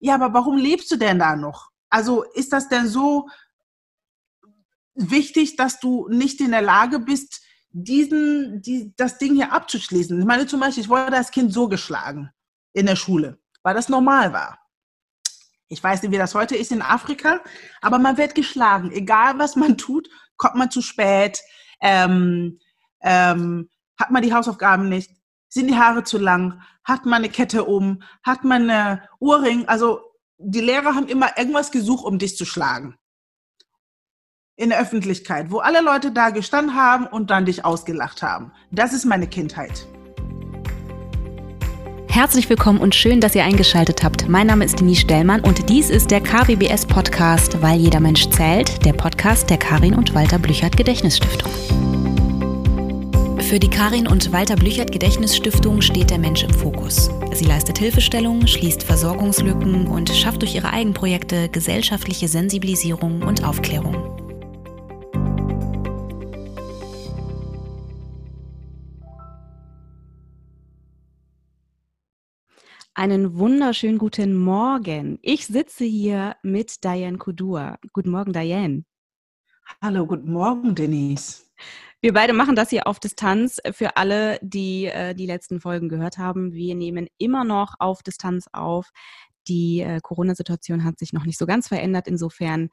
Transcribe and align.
ja, 0.00 0.14
aber 0.14 0.32
warum 0.32 0.56
lebst 0.56 0.90
du 0.90 0.96
denn 0.96 1.18
da 1.18 1.36
noch? 1.36 1.70
Also 1.90 2.22
ist 2.22 2.52
das 2.52 2.68
denn 2.68 2.86
so 2.86 3.28
wichtig, 4.94 5.56
dass 5.56 5.80
du 5.80 6.08
nicht 6.08 6.40
in 6.40 6.50
der 6.50 6.62
Lage 6.62 6.98
bist, 6.98 7.42
diesen, 7.70 8.62
die, 8.62 8.94
das 8.96 9.18
Ding 9.18 9.34
hier 9.34 9.52
abzuschließen? 9.52 10.18
Ich 10.18 10.26
meine 10.26 10.46
zum 10.46 10.60
Beispiel, 10.60 10.84
ich 10.84 10.88
wurde 10.88 11.16
als 11.16 11.30
Kind 11.30 11.52
so 11.52 11.68
geschlagen 11.68 12.30
in 12.72 12.86
der 12.86 12.96
Schule, 12.96 13.40
weil 13.62 13.74
das 13.74 13.88
normal 13.88 14.32
war. 14.32 14.58
Ich 15.68 15.82
weiß 15.82 16.02
nicht, 16.02 16.12
wie 16.12 16.18
das 16.18 16.34
heute 16.34 16.56
ist 16.56 16.72
in 16.72 16.80
Afrika, 16.80 17.40
aber 17.80 17.98
man 17.98 18.16
wird 18.16 18.34
geschlagen. 18.34 18.90
Egal, 18.90 19.38
was 19.38 19.54
man 19.54 19.76
tut, 19.76 20.08
kommt 20.36 20.54
man 20.54 20.70
zu 20.70 20.80
spät, 20.80 21.40
ähm, 21.82 22.58
ähm, 23.02 23.68
hat 23.98 24.10
man 24.10 24.22
die 24.22 24.32
Hausaufgaben 24.32 24.88
nicht, 24.88 25.10
sind 25.48 25.68
die 25.68 25.76
Haare 25.76 26.04
zu 26.04 26.18
lang, 26.18 26.60
hat 26.84 27.06
man 27.06 27.22
eine 27.22 27.28
Kette 27.28 27.64
um, 27.64 28.02
hat 28.22 28.44
man 28.44 28.70
eine 28.70 29.02
Ohrring. 29.18 29.66
Also 29.66 30.00
die 30.38 30.60
Lehrer 30.60 30.94
haben 30.94 31.08
immer 31.08 31.36
irgendwas 31.38 31.70
gesucht, 31.70 32.04
um 32.04 32.18
dich 32.18 32.36
zu 32.36 32.44
schlagen. 32.44 32.96
In 34.56 34.70
der 34.70 34.80
Öffentlichkeit, 34.80 35.50
wo 35.50 35.58
alle 35.58 35.80
Leute 35.80 36.10
da 36.10 36.30
gestanden 36.30 36.74
haben 36.74 37.06
und 37.06 37.30
dann 37.30 37.46
dich 37.46 37.64
ausgelacht 37.64 38.22
haben. 38.22 38.52
Das 38.70 38.92
ist 38.92 39.04
meine 39.04 39.28
Kindheit. 39.28 39.86
Herzlich 42.08 42.50
willkommen 42.50 42.80
und 42.80 42.96
schön, 42.96 43.20
dass 43.20 43.36
ihr 43.36 43.44
eingeschaltet 43.44 44.02
habt. 44.02 44.28
Mein 44.28 44.48
Name 44.48 44.64
ist 44.64 44.80
Denise 44.80 45.02
Stellmann 45.02 45.40
und 45.40 45.68
dies 45.68 45.88
ist 45.88 46.10
der 46.10 46.20
KWBS 46.20 46.86
Podcast, 46.86 47.62
weil 47.62 47.78
jeder 47.78 48.00
Mensch 48.00 48.28
zählt, 48.30 48.84
der 48.84 48.94
Podcast 48.94 49.48
der 49.50 49.58
Karin 49.58 49.94
und 49.94 50.14
Walter 50.14 50.40
Blüchert 50.40 50.76
Gedächtnisstiftung. 50.76 51.97
Für 53.40 53.58
die 53.58 53.70
Karin 53.70 54.06
und 54.06 54.30
Walter 54.32 54.56
Blüchert 54.56 54.92
Gedächtnisstiftung 54.92 55.80
steht 55.80 56.10
der 56.10 56.18
Mensch 56.18 56.42
im 56.44 56.50
Fokus. 56.52 57.10
Sie 57.32 57.46
leistet 57.46 57.78
Hilfestellung, 57.78 58.46
schließt 58.46 58.82
Versorgungslücken 58.82 59.86
und 59.86 60.10
schafft 60.10 60.42
durch 60.42 60.54
ihre 60.54 60.70
Eigenprojekte 60.70 61.48
gesellschaftliche 61.48 62.28
Sensibilisierung 62.28 63.22
und 63.22 63.44
Aufklärung. 63.44 63.94
Einen 72.92 73.38
wunderschönen 73.38 73.98
guten 73.98 74.36
Morgen. 74.36 75.18
Ich 75.22 75.46
sitze 75.46 75.84
hier 75.84 76.36
mit 76.42 76.84
Diane 76.84 77.16
Kudur. 77.16 77.78
Guten 77.92 78.10
Morgen, 78.10 78.32
Diane. 78.32 78.84
Hallo, 79.80 80.04
guten 80.06 80.32
Morgen, 80.32 80.74
Denise. 80.74 81.47
Wir 82.00 82.12
beide 82.12 82.32
machen 82.32 82.54
das 82.54 82.70
hier 82.70 82.86
auf 82.86 83.00
Distanz. 83.00 83.60
Für 83.72 83.96
alle, 83.96 84.38
die 84.40 84.86
äh, 84.86 85.14
die 85.14 85.26
letzten 85.26 85.60
Folgen 85.60 85.88
gehört 85.88 86.16
haben, 86.16 86.52
wir 86.52 86.76
nehmen 86.76 87.08
immer 87.18 87.42
noch 87.42 87.74
auf 87.80 88.04
Distanz 88.04 88.46
auf. 88.52 88.90
Die 89.48 89.80
äh, 89.80 89.98
Corona-Situation 90.00 90.84
hat 90.84 90.98
sich 91.00 91.12
noch 91.12 91.24
nicht 91.24 91.38
so 91.38 91.46
ganz 91.46 91.66
verändert. 91.66 92.06
Insofern 92.06 92.68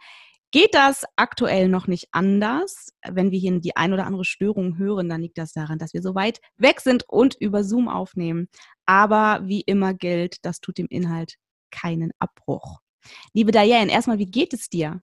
geht 0.51 0.75
das 0.75 1.05
aktuell 1.15 1.69
noch 1.69 1.87
nicht 1.87 2.09
anders. 2.11 2.89
Wenn 3.03 3.31
wir 3.31 3.39
hier 3.39 3.59
die 3.59 3.75
ein 3.75 3.93
oder 3.93 4.05
andere 4.05 4.25
Störung 4.25 4.77
hören, 4.77 5.09
dann 5.09 5.21
liegt 5.21 5.39
das 5.39 5.53
daran, 5.53 5.79
dass 5.79 5.93
wir 5.93 6.03
so 6.03 6.13
weit 6.13 6.39
weg 6.57 6.79
sind 6.79 7.03
und 7.07 7.35
über 7.39 7.63
Zoom 7.63 7.87
aufnehmen. 7.87 8.47
Aber 8.85 9.41
wie 9.47 9.61
immer 9.61 9.95
gilt, 9.95 10.45
das 10.45 10.61
tut 10.61 10.77
dem 10.77 10.87
Inhalt 10.87 11.37
keinen 11.71 12.11
Abbruch. 12.19 12.79
Liebe 13.33 13.51
Diane, 13.51 13.91
erstmal, 13.91 14.19
wie 14.19 14.27
geht 14.27 14.53
es 14.53 14.69
dir? 14.69 15.01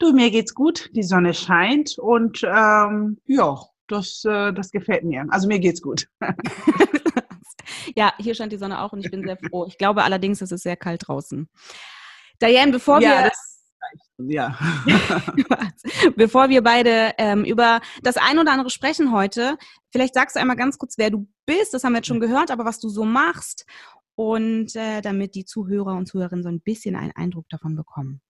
Du, 0.00 0.14
mir 0.14 0.30
geht's 0.30 0.54
gut, 0.54 0.88
die 0.94 1.02
Sonne 1.02 1.34
scheint 1.34 1.98
und 1.98 2.42
ähm, 2.42 3.18
ja, 3.26 3.60
das, 3.86 4.24
äh, 4.24 4.50
das 4.50 4.70
gefällt 4.70 5.04
mir. 5.04 5.26
Also 5.28 5.46
mir 5.46 5.58
geht's 5.58 5.82
gut. 5.82 6.06
ja, 7.94 8.14
hier 8.18 8.34
scheint 8.34 8.50
die 8.50 8.56
Sonne 8.56 8.80
auch 8.80 8.94
und 8.94 9.04
ich 9.04 9.10
bin 9.10 9.22
sehr 9.22 9.36
froh. 9.36 9.66
Ich 9.66 9.76
glaube 9.76 10.02
allerdings, 10.02 10.40
es 10.40 10.52
ist 10.52 10.62
sehr 10.62 10.78
kalt 10.78 11.06
draußen. 11.06 11.50
Diane, 12.40 12.72
bevor 12.72 13.02
ja, 13.02 13.24
wir 13.24 13.30
ja. 14.26 14.58
bevor 16.16 16.48
wir 16.48 16.62
beide 16.62 17.12
ähm, 17.18 17.44
über 17.44 17.82
das 18.02 18.16
ein 18.16 18.38
oder 18.38 18.52
andere 18.52 18.70
sprechen 18.70 19.12
heute, 19.12 19.58
vielleicht 19.90 20.14
sagst 20.14 20.36
du 20.36 20.40
einmal 20.40 20.56
ganz 20.56 20.78
kurz, 20.78 20.96
wer 20.96 21.10
du 21.10 21.28
bist. 21.44 21.74
Das 21.74 21.84
haben 21.84 21.92
wir 21.92 21.98
jetzt 21.98 22.08
schon 22.08 22.20
gehört, 22.20 22.50
aber 22.50 22.64
was 22.64 22.80
du 22.80 22.88
so 22.88 23.04
machst 23.04 23.66
und 24.14 24.74
äh, 24.76 25.02
damit 25.02 25.34
die 25.34 25.44
Zuhörer 25.44 25.94
und 25.94 26.06
Zuhörerinnen 26.06 26.42
so 26.42 26.48
ein 26.48 26.62
bisschen 26.62 26.96
einen 26.96 27.12
Eindruck 27.12 27.50
davon 27.50 27.76
bekommen. 27.76 28.22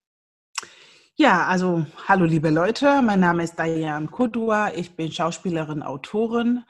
Ja, 1.21 1.47
also 1.49 1.85
hallo 2.09 2.25
liebe 2.25 2.49
Leute, 2.49 3.03
mein 3.03 3.21
Name 3.21 3.45
ist 3.45 3.59
Diane 3.59 4.07
Kodua, 4.07 4.73
ich 4.75 4.97
bin 4.97 5.13
Schauspielerin, 5.13 5.83
Autorin, 5.83 6.65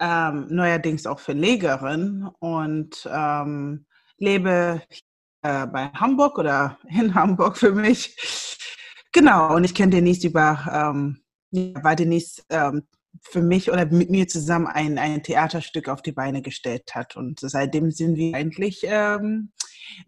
ähm, 0.00 0.48
neuerdings 0.50 1.06
auch 1.06 1.20
Verlegerin 1.20 2.28
und 2.40 3.08
ähm, 3.08 3.86
lebe 4.18 4.82
äh, 5.42 5.66
bei 5.68 5.86
Hamburg 5.94 6.36
oder 6.36 6.80
in 6.88 7.14
Hamburg 7.14 7.56
für 7.56 7.70
mich. 7.70 8.16
Genau, 9.12 9.54
und 9.54 9.62
ich 9.62 9.72
kenne 9.72 9.92
Denise 9.92 10.26
über, 10.26 10.98
ähm, 10.98 11.22
weil 11.52 11.94
Denise 11.94 12.42
ähm, 12.50 12.88
für 13.20 13.40
mich 13.40 13.70
oder 13.70 13.86
mit 13.86 14.10
mir 14.10 14.26
zusammen 14.26 14.66
ein, 14.66 14.98
ein 14.98 15.22
Theaterstück 15.22 15.88
auf 15.88 16.02
die 16.02 16.10
Beine 16.10 16.42
gestellt 16.42 16.92
hat. 16.96 17.14
Und 17.14 17.38
seitdem 17.38 17.92
sind 17.92 18.16
wir 18.16 18.34
eigentlich 18.34 18.80
ähm, 18.82 19.52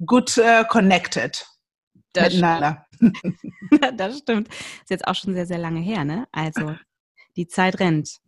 gut 0.04 0.36
äh, 0.36 0.64
connected 0.64 1.46
das 2.12 2.34
miteinander. 2.34 2.83
das 3.96 4.18
stimmt. 4.18 4.48
Ist 4.48 4.90
jetzt 4.90 5.06
auch 5.06 5.14
schon 5.14 5.34
sehr, 5.34 5.46
sehr 5.46 5.58
lange 5.58 5.80
her, 5.80 6.04
ne? 6.04 6.26
Also 6.32 6.74
die 7.36 7.46
Zeit 7.46 7.80
rennt. 7.80 8.20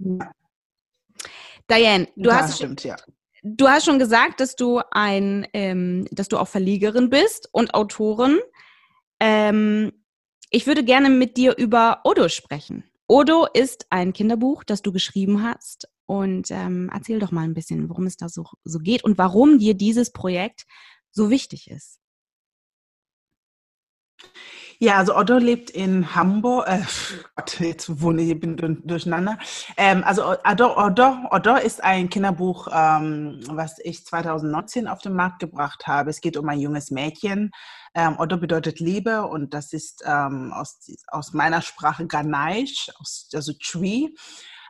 Diane, 1.71 2.09
du 2.17 2.31
das 2.31 2.35
hast 2.35 2.57
stimmt, 2.57 2.85
ja. 2.85 2.97
Du 3.43 3.69
hast 3.69 3.85
schon 3.85 3.99
gesagt, 3.99 4.41
dass 4.41 4.57
du 4.57 4.81
ein, 4.91 5.47
ähm, 5.53 6.07
dass 6.11 6.29
du 6.29 6.39
auch 6.39 6.49
Verlegerin 6.49 7.11
bist 7.11 7.49
und 7.53 7.75
Autorin. 7.75 8.41
Ähm, 9.21 9.93
ich 10.51 10.67
würde 10.67 10.83
gerne 10.85 11.11
mit 11.11 11.37
dir 11.37 11.57
über 11.57 12.01
Odo 12.05 12.29
sprechen. 12.29 12.85
Odo 13.07 13.47
ist 13.53 13.87
ein 13.91 14.13
Kinderbuch, 14.13 14.65
das 14.65 14.83
du 14.83 14.93
geschrieben 14.93 15.43
hast. 15.43 15.89
Und 16.07 16.51
ähm, 16.51 16.91
erzähl 16.93 17.19
doch 17.19 17.33
mal 17.33 17.43
ein 17.43 17.55
bisschen, 17.55 17.89
worum 17.89 18.07
es 18.07 18.17
da 18.17 18.29
so, 18.29 18.45
so 18.65 18.79
geht 18.79 19.05
und 19.05 19.19
warum 19.19 19.59
dir 19.59 19.75
dieses 19.75 20.13
Projekt 20.13 20.65
so 21.11 21.31
wichtig 21.31 21.71
ist. 21.71 22.01
Ja, 24.79 24.97
also 24.99 25.17
Otto 25.17 25.39
lebt 25.39 25.71
in 25.71 26.15
Hamburg. 26.15 26.67
Äh, 26.69 26.81
Gott, 27.37 27.61
jetzt 27.61 28.03
wohne 28.03 28.23
ich, 28.23 28.39
bin 28.39 28.57
durcheinander. 28.85 29.39
Ähm, 29.77 30.05
also 30.05 30.37
Otto, 30.45 30.77
Otto, 30.77 31.17
Otto 31.31 31.57
ist 31.57 31.83
ein 31.83 32.11
Kinderbuch, 32.11 32.69
ähm, 32.71 33.41
was 33.49 33.79
ich 33.83 34.05
2019 34.05 34.87
auf 34.87 35.01
den 35.01 35.15
Markt 35.15 35.39
gebracht 35.39 35.87
habe. 35.87 36.11
Es 36.11 36.21
geht 36.21 36.37
um 36.37 36.49
ein 36.49 36.61
junges 36.61 36.91
Mädchen. 36.91 37.53
Ähm, 37.95 38.17
Otto 38.19 38.37
bedeutet 38.37 38.79
Liebe 38.79 39.27
und 39.27 39.55
das 39.55 39.73
ist 39.73 40.03
ähm, 40.05 40.53
aus, 40.53 40.79
aus 41.09 41.33
meiner 41.33 41.63
Sprache 41.63 42.07
Ganesh, 42.07 42.91
also 43.33 43.53
Tree. 43.63 44.09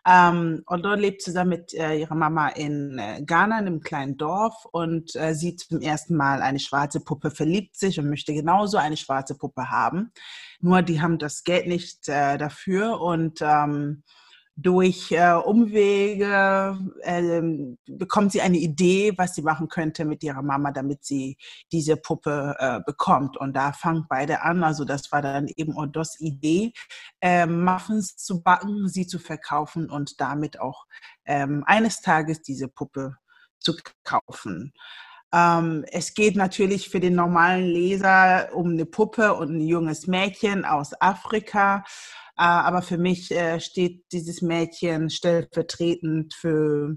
Ähm, 0.09 0.62
Odo 0.69 0.94
lebt 0.94 1.21
zusammen 1.21 1.50
mit 1.50 1.75
äh, 1.75 1.99
ihrer 1.99 2.15
Mama 2.15 2.49
in 2.50 2.97
äh, 2.99 3.22
Ghana, 3.27 3.59
in 3.59 3.67
einem 3.67 3.81
kleinen 3.81 4.17
Dorf, 4.17 4.65
und 4.71 5.17
äh, 5.17 5.34
sieht 5.34 5.61
zum 5.61 5.81
ersten 5.81 6.15
Mal 6.15 6.43
eine 6.43 6.61
schwarze 6.61 7.00
Puppe, 7.00 7.33
verliebt 7.33 7.77
sich 7.77 7.99
und 7.99 8.09
möchte 8.09 8.33
genauso 8.33 8.77
eine 8.77 8.97
schwarze 8.97 9.37
Puppe 9.37 9.69
haben. 9.69 10.12
Nur 10.61 10.83
die 10.83 11.00
haben 11.00 11.19
das 11.19 11.43
Geld 11.43 11.66
nicht 11.66 12.09
äh, 12.09 12.39
dafür 12.39 13.00
und 13.00 13.41
ähm, 13.43 14.05
durch 14.56 15.12
äh, 15.12 15.33
Umwege 15.33 16.78
äh, 17.03 17.43
bekommt 17.87 18.33
sie 18.33 18.41
eine 18.41 18.56
Idee, 18.56 19.12
was 19.17 19.34
sie 19.34 19.43
machen 19.43 19.69
könnte 19.69 20.06
mit 20.06 20.22
ihrer 20.22 20.43
Mama, 20.43 20.72
damit 20.72 21.05
sie 21.05 21.37
diese 21.72 21.99
Puppe 21.99 22.56
äh, 22.59 22.81
bekommt. 22.87 23.37
Und 23.37 23.55
da 23.55 23.72
fangen 23.72 24.06
beide 24.09 24.41
an. 24.43 24.65
Also 24.65 24.87
das 24.87 25.12
war 25.12 25.21
dann 25.21 25.49
eben 25.56 25.77
Odos 25.77 26.19
Idee, 26.21 26.72
ähm, 27.21 27.65
Muffins 27.65 28.16
zu 28.16 28.43
backen, 28.43 28.89
sie 28.89 29.06
zu 29.06 29.19
verkaufen 29.19 29.91
und 29.91 30.21
damit 30.21 30.59
auch 30.59 30.87
ähm, 31.27 31.62
eines 31.66 32.00
Tages 32.00 32.41
diese 32.41 32.69
Puppe 32.69 33.16
zu 33.59 33.75
kaufen. 34.05 34.72
Ähm, 35.34 35.84
es 35.91 36.15
geht 36.15 36.37
natürlich 36.37 36.89
für 36.89 37.01
den 37.01 37.15
normalen 37.15 37.66
Leser 37.66 38.48
um 38.54 38.71
eine 38.71 38.86
Puppe 38.86 39.34
und 39.34 39.57
ein 39.57 39.60
junges 39.60 40.07
Mädchen 40.07 40.65
aus 40.65 40.98
Afrika. 41.01 41.84
Äh, 42.38 42.42
aber 42.42 42.83
für 42.83 42.98
mich 42.98 43.30
äh, 43.30 43.60
steht 43.60 44.04
dieses 44.12 44.42
Mädchen 44.42 45.10
stellvertretend 45.10 46.34
für 46.34 46.97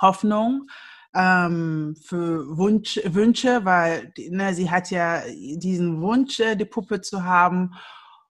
Hoffnung, 0.00 0.68
ähm, 1.14 1.96
für 2.02 2.56
Wunsch, 2.56 3.00
Wünsche, 3.04 3.64
weil 3.64 4.12
ne, 4.30 4.54
sie 4.54 4.70
hat 4.70 4.90
ja 4.90 5.22
diesen 5.28 6.00
Wunsch, 6.00 6.40
äh, 6.40 6.56
die 6.56 6.64
Puppe 6.64 7.00
zu 7.00 7.24
haben 7.24 7.72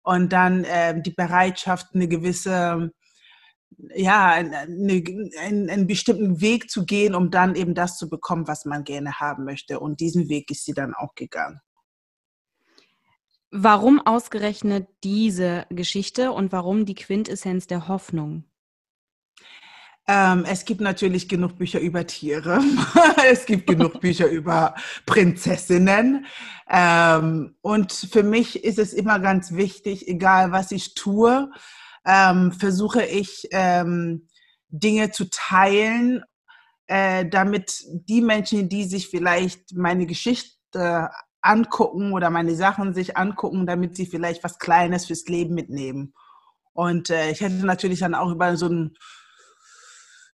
und 0.02 0.32
dann 0.32 0.64
äh, 0.64 1.00
die 1.00 1.12
Bereitschaft, 1.12 1.94
eine 1.94 2.08
gewisse, 2.08 2.92
ja, 3.94 4.30
eine, 4.30 4.58
einen, 4.58 5.70
einen 5.70 5.86
bestimmten 5.86 6.40
Weg 6.40 6.70
zu 6.70 6.84
gehen, 6.84 7.14
um 7.14 7.30
dann 7.30 7.54
eben 7.54 7.74
das 7.74 7.96
zu 7.96 8.08
bekommen, 8.08 8.48
was 8.48 8.64
man 8.64 8.84
gerne 8.84 9.20
haben 9.20 9.44
möchte. 9.44 9.80
Und 9.80 10.00
diesen 10.00 10.28
Weg 10.28 10.50
ist 10.50 10.64
sie 10.64 10.74
dann 10.74 10.94
auch 10.94 11.14
gegangen. 11.14 11.60
Warum 13.56 14.04
ausgerechnet 14.04 14.88
diese 15.04 15.64
Geschichte 15.70 16.32
und 16.32 16.50
warum 16.50 16.86
die 16.86 16.96
Quintessenz 16.96 17.68
der 17.68 17.86
Hoffnung? 17.86 18.42
Ähm, 20.08 20.44
es 20.44 20.64
gibt 20.64 20.80
natürlich 20.80 21.28
genug 21.28 21.56
Bücher 21.56 21.78
über 21.78 22.04
Tiere. 22.04 22.60
es 23.30 23.46
gibt 23.46 23.68
genug 23.68 24.00
Bücher 24.00 24.26
über 24.26 24.74
Prinzessinnen. 25.06 26.26
Ähm, 26.68 27.54
und 27.60 27.92
für 27.92 28.24
mich 28.24 28.64
ist 28.64 28.80
es 28.80 28.92
immer 28.92 29.20
ganz 29.20 29.52
wichtig, 29.52 30.08
egal 30.08 30.50
was 30.50 30.72
ich 30.72 30.96
tue, 30.96 31.48
ähm, 32.04 32.50
versuche 32.50 33.04
ich 33.04 33.46
ähm, 33.52 34.26
Dinge 34.68 35.12
zu 35.12 35.30
teilen, 35.30 36.24
äh, 36.88 37.24
damit 37.24 37.84
die 37.88 38.20
Menschen, 38.20 38.68
die 38.68 38.82
sich 38.82 39.10
vielleicht 39.10 39.76
meine 39.76 40.06
Geschichte 40.06 41.08
angucken 41.44 42.12
oder 42.12 42.30
meine 42.30 42.54
Sachen 42.54 42.94
sich 42.94 43.16
angucken, 43.16 43.66
damit 43.66 43.96
sie 43.96 44.06
vielleicht 44.06 44.42
was 44.44 44.58
Kleines 44.58 45.06
fürs 45.06 45.26
Leben 45.26 45.54
mitnehmen. 45.54 46.14
Und 46.72 47.10
äh, 47.10 47.30
ich 47.30 47.40
hätte 47.40 47.64
natürlich 47.66 48.00
dann 48.00 48.14
auch 48.14 48.30
über 48.30 48.56
so 48.56 48.68
ein 48.68 48.96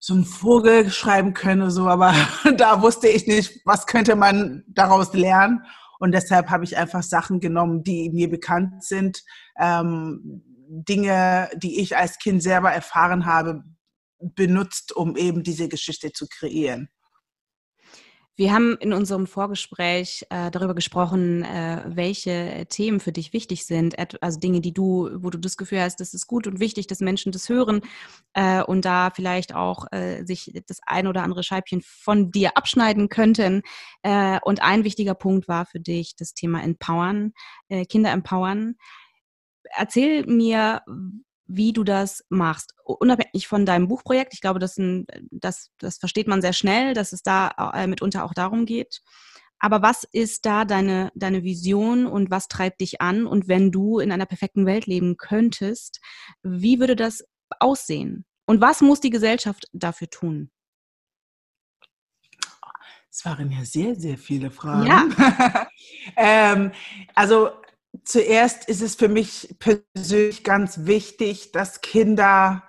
so 0.03 0.15
einen 0.15 0.25
Vogel 0.25 0.91
schreiben 0.91 1.35
können, 1.35 1.71
so, 1.71 1.87
aber 1.87 2.15
da 2.57 2.81
wusste 2.81 3.07
ich 3.09 3.27
nicht, 3.27 3.61
was 3.67 3.87
könnte 3.87 4.17
man 4.17 4.65
daraus 4.67 5.13
lernen. 5.13 5.63
Und 5.99 6.13
deshalb 6.13 6.49
habe 6.49 6.65
ich 6.65 6.79
einfach 6.79 7.03
Sachen 7.03 7.41
genommen, 7.41 7.85
die 7.85 8.09
mir 8.11 8.31
bekannt 8.31 8.83
sind, 8.83 9.23
ähm, 9.59 10.43
Dinge, 10.71 11.51
die 11.57 11.81
ich 11.81 11.99
als 11.99 12.19
Kind 12.19 12.43
selber 12.43 12.73
erfahren 12.73 13.27
habe, 13.27 13.63
benutzt, 14.19 14.97
um 14.97 15.17
eben 15.17 15.43
diese 15.43 15.69
Geschichte 15.69 16.13
zu 16.13 16.27
kreieren. 16.27 16.89
Wir 18.41 18.55
haben 18.55 18.79
in 18.81 18.95
unserem 18.95 19.27
Vorgespräch 19.27 20.25
äh, 20.31 20.51
darüber 20.51 20.75
gesprochen, 20.75 21.45
äh, 21.45 21.83
welche 21.87 22.65
Themen 22.71 22.99
für 22.99 23.13
dich 23.13 23.35
wichtig 23.35 23.67
sind, 23.67 23.97
also 24.23 24.41
Dinge, 24.41 24.63
die 24.63 24.73
du, 24.73 25.11
wo 25.17 25.29
du 25.29 25.37
das 25.37 25.59
Gefühl 25.59 25.83
hast, 25.83 26.01
das 26.01 26.15
ist 26.15 26.27
gut 26.27 26.47
und 26.47 26.59
wichtig, 26.59 26.87
dass 26.87 27.01
Menschen 27.01 27.33
das 27.33 27.51
hören 27.51 27.83
äh, 28.33 28.63
und 28.63 28.87
da 28.87 29.11
vielleicht 29.11 29.55
auch 29.55 29.93
äh, 29.93 30.25
sich 30.25 30.59
das 30.67 30.81
ein 30.87 31.07
oder 31.07 31.23
andere 31.23 31.43
Scheibchen 31.43 31.83
von 31.83 32.31
dir 32.31 32.57
abschneiden 32.57 33.11
könnten. 33.11 33.61
Äh, 34.01 34.41
und 34.43 34.63
ein 34.63 34.85
wichtiger 34.85 35.15
Punkt 35.15 35.47
war 35.47 35.67
für 35.67 35.81
dich 35.81 36.17
das 36.17 36.33
Thema 36.33 36.63
Empowern, 36.63 37.35
äh, 37.69 37.85
Kinder 37.85 38.11
empowern. 38.11 38.77
Erzähl 39.65 40.25
mir, 40.25 40.81
wie 41.53 41.73
du 41.73 41.83
das 41.83 42.25
machst. 42.29 42.75
Unabhängig 42.85 43.49
von 43.49 43.67
deinem 43.67 43.89
Buchprojekt. 43.89 44.35
Ich 44.35 44.41
glaube, 44.41 44.61
das, 44.61 44.79
ein, 44.79 45.07
das, 45.31 45.71
das 45.79 45.99
versteht 45.99 46.29
man 46.29 46.43
sehr 46.43 46.53
schnell, 46.53 46.95
dass 46.95 47.13
es 47.13 47.23
da 47.23 47.73
äh, 47.75 47.87
mitunter 47.87 48.25
auch 48.25 48.35
darum 48.35 48.67
geht. 48.67 49.01
Aber 49.59 49.83
was 49.83 50.05
ist 50.05 50.47
da 50.47 50.65
deine, 50.65 51.11
deine 51.15 51.43
Vision 51.43 52.07
und 52.07 52.31
was 52.31 52.49
treibt 52.49 52.81
dich 52.81 53.01
an? 53.01 53.27
Und 53.27 53.49
wenn 53.49 53.73
du 53.73 53.99
in 53.99 54.13
einer 54.13 54.27
perfekten 54.27 54.65
Welt 54.65 54.87
leben 54.87 55.17
könntest, 55.17 56.01
wie 56.43 56.79
würde 56.79 56.97
das 56.97 57.25
aussehen? 57.59 58.25
Und 58.47 58.61
was 58.61 58.81
muss 58.81 59.01
die 59.01 59.11
Gesellschaft 59.11 59.67
dafür 59.73 60.09
tun? 60.09 60.51
Es 63.11 63.25
waren 63.25 63.51
ja 63.51 63.65
sehr, 63.65 63.97
sehr 63.97 64.17
viele 64.17 64.53
Fragen. 64.53 64.87
Ja. 64.87 65.69
ähm, 66.17 66.71
also 67.15 67.51
zuerst 68.05 68.69
ist 68.69 68.83
es 68.83 68.95
für 68.95 69.09
mich 69.09 69.57
persönlich 69.59 70.45
ganz 70.45 70.87
wichtig, 70.87 71.53
dass 71.53 71.81
Kinder 71.81 72.63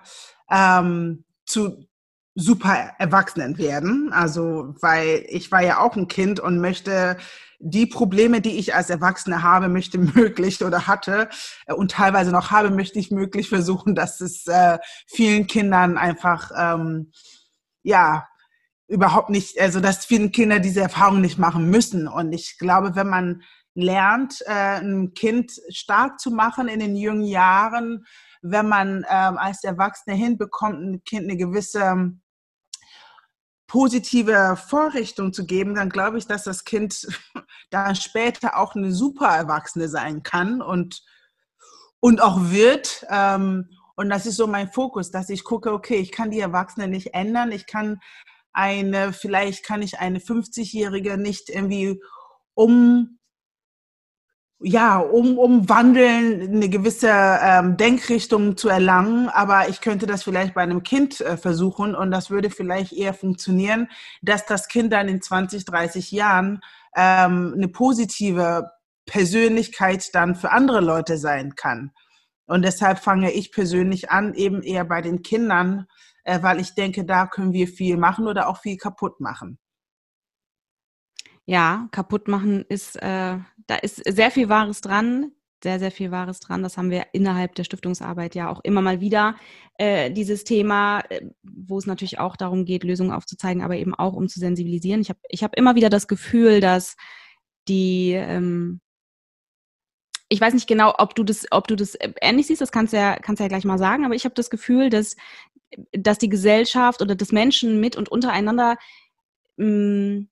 ähm, 0.50 1.24
zu 1.46 1.86
super 2.34 2.92
Erwachsenen 2.98 3.58
werden. 3.58 4.12
Also, 4.12 4.74
weil 4.80 5.24
ich 5.28 5.52
war 5.52 5.62
ja 5.62 5.80
auch 5.80 5.96
ein 5.96 6.08
Kind 6.08 6.40
und 6.40 6.60
möchte 6.60 7.18
die 7.64 7.86
Probleme, 7.86 8.40
die 8.40 8.58
ich 8.58 8.74
als 8.74 8.90
Erwachsene 8.90 9.42
habe, 9.42 9.68
möchte 9.68 9.98
möglich 9.98 10.62
oder 10.64 10.86
hatte 10.86 11.28
äh, 11.66 11.72
und 11.72 11.92
teilweise 11.92 12.32
noch 12.32 12.50
habe, 12.50 12.70
möchte 12.70 12.98
ich 12.98 13.10
möglich 13.10 13.48
versuchen, 13.48 13.94
dass 13.94 14.20
es 14.20 14.46
äh, 14.46 14.78
vielen 15.06 15.46
Kindern 15.46 15.96
einfach, 15.96 16.50
ähm, 16.56 17.12
ja, 17.82 18.26
überhaupt 18.88 19.30
nicht, 19.30 19.58
also 19.58 19.80
dass 19.80 20.04
vielen 20.04 20.32
Kinder 20.32 20.58
diese 20.58 20.80
Erfahrung 20.80 21.20
nicht 21.20 21.38
machen 21.38 21.70
müssen. 21.70 22.08
Und 22.08 22.32
ich 22.32 22.58
glaube, 22.58 22.94
wenn 22.94 23.08
man 23.08 23.42
lernt, 23.74 24.42
äh, 24.46 24.80
ein 24.80 25.14
Kind 25.14 25.52
stark 25.70 26.20
zu 26.20 26.30
machen 26.30 26.68
in 26.68 26.80
den 26.80 26.96
jungen 26.96 27.24
Jahren, 27.24 28.04
wenn 28.42 28.68
man 28.68 29.06
ähm, 29.08 29.38
als 29.38 29.64
Erwachsene 29.64 30.16
hinbekommt, 30.16 30.80
ein 30.80 31.04
Kind 31.04 31.24
eine 31.24 31.36
gewisse 31.36 31.80
ähm, 31.80 32.22
positive 33.72 34.56
Vorrichtung 34.56 35.32
zu 35.32 35.46
geben, 35.46 35.74
dann 35.74 35.88
glaube 35.88 36.18
ich, 36.18 36.26
dass 36.26 36.44
das 36.44 36.64
Kind 36.64 37.06
dann 37.70 37.96
später 37.96 38.58
auch 38.58 38.74
eine 38.74 38.92
super 38.92 39.28
Erwachsene 39.28 39.88
sein 39.88 40.22
kann 40.22 40.60
und, 40.60 41.02
und 42.00 42.20
auch 42.20 42.50
wird. 42.50 43.06
Ähm, 43.08 43.70
und 43.96 44.10
das 44.10 44.26
ist 44.26 44.36
so 44.36 44.46
mein 44.46 44.70
Fokus, 44.70 45.10
dass 45.10 45.30
ich 45.30 45.44
gucke, 45.44 45.72
okay, 45.72 45.96
ich 45.96 46.12
kann 46.12 46.30
die 46.30 46.40
Erwachsene 46.40 46.88
nicht 46.88 47.14
ändern. 47.14 47.52
Ich 47.52 47.66
kann 47.66 48.00
eine, 48.52 49.12
vielleicht 49.12 49.64
kann 49.64 49.80
ich 49.80 49.98
eine 49.98 50.18
50-Jährige 50.18 51.16
nicht 51.16 51.48
irgendwie 51.48 52.02
um 52.54 53.18
ja, 54.62 54.98
um, 54.98 55.38
um 55.38 55.68
Wandeln, 55.68 56.54
eine 56.54 56.68
gewisse 56.68 57.10
ähm, 57.10 57.76
Denkrichtung 57.76 58.56
zu 58.56 58.68
erlangen. 58.68 59.28
Aber 59.28 59.68
ich 59.68 59.80
könnte 59.80 60.06
das 60.06 60.22
vielleicht 60.22 60.54
bei 60.54 60.62
einem 60.62 60.82
Kind 60.82 61.20
äh, 61.20 61.36
versuchen 61.36 61.94
und 61.94 62.10
das 62.10 62.30
würde 62.30 62.50
vielleicht 62.50 62.92
eher 62.92 63.14
funktionieren, 63.14 63.88
dass 64.22 64.46
das 64.46 64.68
Kind 64.68 64.92
dann 64.92 65.08
in 65.08 65.20
20, 65.20 65.64
30 65.64 66.12
Jahren 66.12 66.60
ähm, 66.96 67.54
eine 67.56 67.68
positive 67.68 68.70
Persönlichkeit 69.06 70.14
dann 70.14 70.34
für 70.34 70.52
andere 70.52 70.80
Leute 70.80 71.18
sein 71.18 71.54
kann. 71.56 71.90
Und 72.46 72.62
deshalb 72.62 72.98
fange 72.98 73.32
ich 73.32 73.52
persönlich 73.52 74.10
an, 74.10 74.34
eben 74.34 74.62
eher 74.62 74.84
bei 74.84 75.00
den 75.00 75.22
Kindern, 75.22 75.86
äh, 76.24 76.42
weil 76.42 76.60
ich 76.60 76.74
denke, 76.74 77.04
da 77.04 77.26
können 77.26 77.52
wir 77.52 77.66
viel 77.66 77.96
machen 77.96 78.26
oder 78.26 78.48
auch 78.48 78.60
viel 78.60 78.76
kaputt 78.76 79.20
machen. 79.20 79.58
Ja, 81.46 81.88
kaputt 81.90 82.28
machen 82.28 82.64
ist, 82.68 82.96
äh, 82.96 83.38
da 83.66 83.74
ist 83.82 83.96
sehr 83.96 84.30
viel 84.30 84.48
Wahres 84.48 84.80
dran, 84.80 85.32
sehr, 85.62 85.78
sehr 85.78 85.90
viel 85.90 86.10
Wahres 86.10 86.40
dran. 86.40 86.62
Das 86.62 86.76
haben 86.76 86.90
wir 86.90 87.06
innerhalb 87.12 87.54
der 87.54 87.64
Stiftungsarbeit 87.64 88.34
ja 88.34 88.48
auch 88.48 88.60
immer 88.62 88.80
mal 88.82 89.00
wieder, 89.00 89.36
äh, 89.78 90.10
dieses 90.10 90.44
Thema, 90.44 91.00
äh, 91.08 91.20
wo 91.42 91.78
es 91.78 91.86
natürlich 91.86 92.18
auch 92.18 92.36
darum 92.36 92.64
geht, 92.64 92.84
Lösungen 92.84 93.12
aufzuzeigen, 93.12 93.62
aber 93.62 93.76
eben 93.76 93.94
auch 93.94 94.14
um 94.14 94.28
zu 94.28 94.38
sensibilisieren. 94.40 95.00
Ich 95.00 95.08
habe 95.08 95.20
ich 95.28 95.42
hab 95.42 95.56
immer 95.56 95.74
wieder 95.74 95.90
das 95.90 96.08
Gefühl, 96.08 96.60
dass 96.60 96.96
die, 97.68 98.12
ähm, 98.12 98.80
ich 100.28 100.40
weiß 100.40 100.54
nicht 100.54 100.66
genau, 100.68 100.94
ob 100.98 101.14
du 101.14 101.24
das, 101.24 101.46
ob 101.50 101.68
du 101.68 101.76
das 101.76 101.96
ähnlich 102.20 102.46
siehst, 102.46 102.60
das 102.60 102.72
kannst 102.72 102.92
du 102.92 102.96
ja, 102.98 103.16
kannst 103.18 103.40
du 103.40 103.44
ja 103.44 103.48
gleich 103.48 103.64
mal 103.64 103.78
sagen, 103.78 104.04
aber 104.04 104.14
ich 104.14 104.24
habe 104.24 104.34
das 104.34 104.50
Gefühl, 104.50 104.90
dass, 104.90 105.16
dass 105.92 106.18
die 106.18 106.28
Gesellschaft 106.28 107.02
oder 107.02 107.14
dass 107.14 107.32
Menschen 107.32 107.80
mit 107.80 107.96
und 107.96 108.08
untereinander 108.08 108.76
mh, 109.56 109.66
mm, 109.66 110.28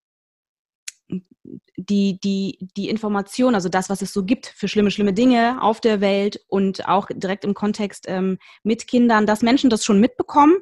die, 1.76 2.18
die, 2.20 2.68
die 2.76 2.88
Information, 2.88 3.54
also 3.54 3.68
das, 3.68 3.88
was 3.88 4.02
es 4.02 4.12
so 4.12 4.24
gibt 4.24 4.46
für 4.46 4.68
schlimme, 4.68 4.90
schlimme 4.90 5.12
Dinge 5.12 5.62
auf 5.62 5.80
der 5.80 6.00
Welt 6.00 6.40
und 6.48 6.88
auch 6.88 7.08
direkt 7.12 7.44
im 7.44 7.54
Kontext 7.54 8.04
ähm, 8.08 8.38
mit 8.62 8.86
Kindern, 8.86 9.26
dass 9.26 9.42
Menschen 9.42 9.70
das 9.70 9.84
schon 9.84 10.00
mitbekommen. 10.00 10.56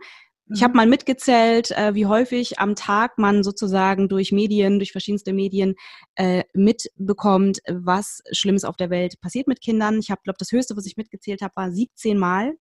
Ich 0.54 0.62
habe 0.62 0.72
mhm. 0.72 0.76
mal 0.76 0.86
mitgezählt, 0.86 1.72
äh, 1.72 1.94
wie 1.94 2.06
häufig 2.06 2.58
am 2.58 2.74
Tag 2.74 3.18
man 3.18 3.42
sozusagen 3.42 4.08
durch 4.08 4.32
Medien, 4.32 4.78
durch 4.78 4.92
verschiedenste 4.92 5.32
Medien 5.32 5.74
äh, 6.14 6.44
mitbekommt, 6.54 7.58
was 7.68 8.22
Schlimmes 8.32 8.64
auf 8.64 8.76
der 8.76 8.90
Welt 8.90 9.20
passiert 9.20 9.46
mit 9.46 9.60
Kindern. 9.60 9.98
Ich 9.98 10.10
habe, 10.10 10.22
glaube 10.24 10.38
das 10.38 10.52
höchste, 10.52 10.76
was 10.76 10.86
ich 10.86 10.96
mitgezählt 10.96 11.42
habe, 11.42 11.52
war 11.56 11.70
17 11.70 12.16
Mal. 12.16 12.54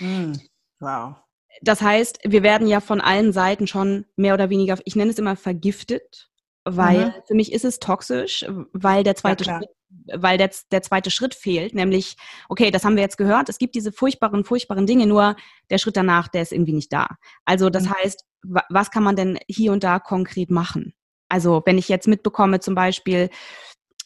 Mhm. 0.00 0.40
Wow. 0.80 1.16
Das 1.62 1.80
heißt, 1.80 2.18
wir 2.24 2.42
werden 2.42 2.66
ja 2.66 2.80
von 2.80 3.00
allen 3.00 3.32
Seiten 3.32 3.66
schon 3.66 4.04
mehr 4.16 4.34
oder 4.34 4.50
weniger, 4.50 4.78
ich 4.84 4.96
nenne 4.96 5.10
es 5.10 5.18
immer 5.18 5.36
vergiftet 5.36 6.28
weil 6.66 7.06
mhm. 7.06 7.12
für 7.26 7.34
mich 7.34 7.52
ist 7.52 7.64
es 7.64 7.78
toxisch, 7.78 8.44
weil 8.72 9.04
der 9.04 9.14
zweite 9.14 9.44
ja, 9.44 9.58
Schritt, 9.58 9.70
weil 10.14 10.36
der, 10.36 10.50
der 10.72 10.82
zweite 10.82 11.10
Schritt 11.10 11.34
fehlt, 11.34 11.74
nämlich, 11.74 12.16
okay, 12.48 12.70
das 12.70 12.84
haben 12.84 12.96
wir 12.96 13.02
jetzt 13.02 13.16
gehört, 13.16 13.48
es 13.48 13.58
gibt 13.58 13.74
diese 13.76 13.92
furchtbaren, 13.92 14.44
furchtbaren 14.44 14.86
Dinge, 14.86 15.06
nur 15.06 15.36
der 15.70 15.78
Schritt 15.78 15.96
danach, 15.96 16.28
der 16.28 16.42
ist 16.42 16.52
irgendwie 16.52 16.72
nicht 16.72 16.92
da. 16.92 17.08
Also 17.44 17.70
das 17.70 17.84
mhm. 17.84 17.94
heißt, 17.94 18.24
was 18.68 18.90
kann 18.90 19.04
man 19.04 19.16
denn 19.16 19.38
hier 19.48 19.72
und 19.72 19.84
da 19.84 19.98
konkret 19.98 20.50
machen? 20.50 20.92
Also 21.28 21.62
wenn 21.64 21.78
ich 21.78 21.88
jetzt 21.88 22.08
mitbekomme, 22.08 22.60
zum 22.60 22.74
Beispiel, 22.74 23.30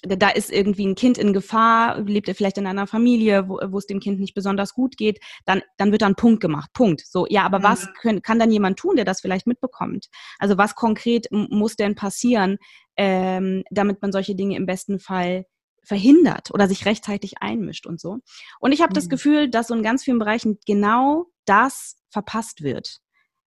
da 0.02 0.30
ist 0.30 0.50
irgendwie 0.50 0.86
ein 0.86 0.94
Kind 0.94 1.18
in 1.18 1.32
Gefahr, 1.32 2.00
lebt 2.00 2.28
er 2.28 2.34
vielleicht 2.34 2.58
in 2.58 2.66
einer 2.66 2.86
Familie, 2.86 3.48
wo, 3.48 3.58
wo 3.68 3.78
es 3.78 3.86
dem 3.86 4.00
Kind 4.00 4.20
nicht 4.20 4.34
besonders 4.34 4.74
gut 4.74 4.96
geht, 4.96 5.20
dann, 5.44 5.62
dann 5.76 5.92
wird 5.92 6.02
da 6.02 6.06
ein 6.06 6.14
Punkt 6.14 6.40
gemacht. 6.40 6.70
Punkt. 6.72 7.02
So, 7.06 7.26
ja, 7.28 7.44
aber 7.44 7.58
mhm. 7.58 7.64
was 7.64 7.88
können, 8.00 8.22
kann 8.22 8.38
dann 8.38 8.50
jemand 8.50 8.78
tun, 8.78 8.96
der 8.96 9.04
das 9.04 9.20
vielleicht 9.20 9.46
mitbekommt? 9.46 10.06
Also 10.38 10.56
was 10.56 10.74
konkret 10.74 11.28
muss 11.30 11.76
denn 11.76 11.94
passieren, 11.94 12.58
ähm, 12.96 13.62
damit 13.70 14.00
man 14.02 14.12
solche 14.12 14.34
Dinge 14.34 14.56
im 14.56 14.66
besten 14.66 14.98
Fall 14.98 15.44
verhindert 15.82 16.50
oder 16.52 16.68
sich 16.68 16.86
rechtzeitig 16.86 17.38
einmischt 17.40 17.86
und 17.86 18.00
so. 18.00 18.18
Und 18.60 18.72
ich 18.72 18.80
habe 18.80 18.92
mhm. 18.92 18.94
das 18.94 19.08
Gefühl, 19.08 19.50
dass 19.50 19.68
so 19.68 19.74
in 19.74 19.82
ganz 19.82 20.04
vielen 20.04 20.18
Bereichen 20.18 20.58
genau 20.66 21.26
das 21.44 21.96
verpasst 22.10 22.62
wird. 22.62 23.00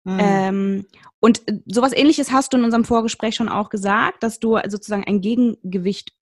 Mhm. 0.04 0.18
Ähm, 0.20 0.86
und 1.20 1.48
äh, 1.48 1.60
sowas 1.66 1.94
ähnliches 1.94 2.32
hast 2.32 2.54
du 2.54 2.58
in 2.58 2.64
unserem 2.64 2.86
Vorgespräch 2.86 3.36
schon 3.36 3.50
auch 3.50 3.70
gesagt, 3.70 4.24
dass 4.24 4.40
du 4.40 4.58
sozusagen 4.68 5.06
ein 5.06 5.22
Gegengewicht 5.22 6.14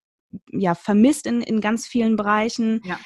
ja, 0.51 0.75
vermisst 0.75 1.25
in, 1.25 1.41
in 1.41 1.61
ganz 1.61 1.87
vielen 1.87 2.15
Bereichen. 2.15 2.81
Ja. 2.83 2.99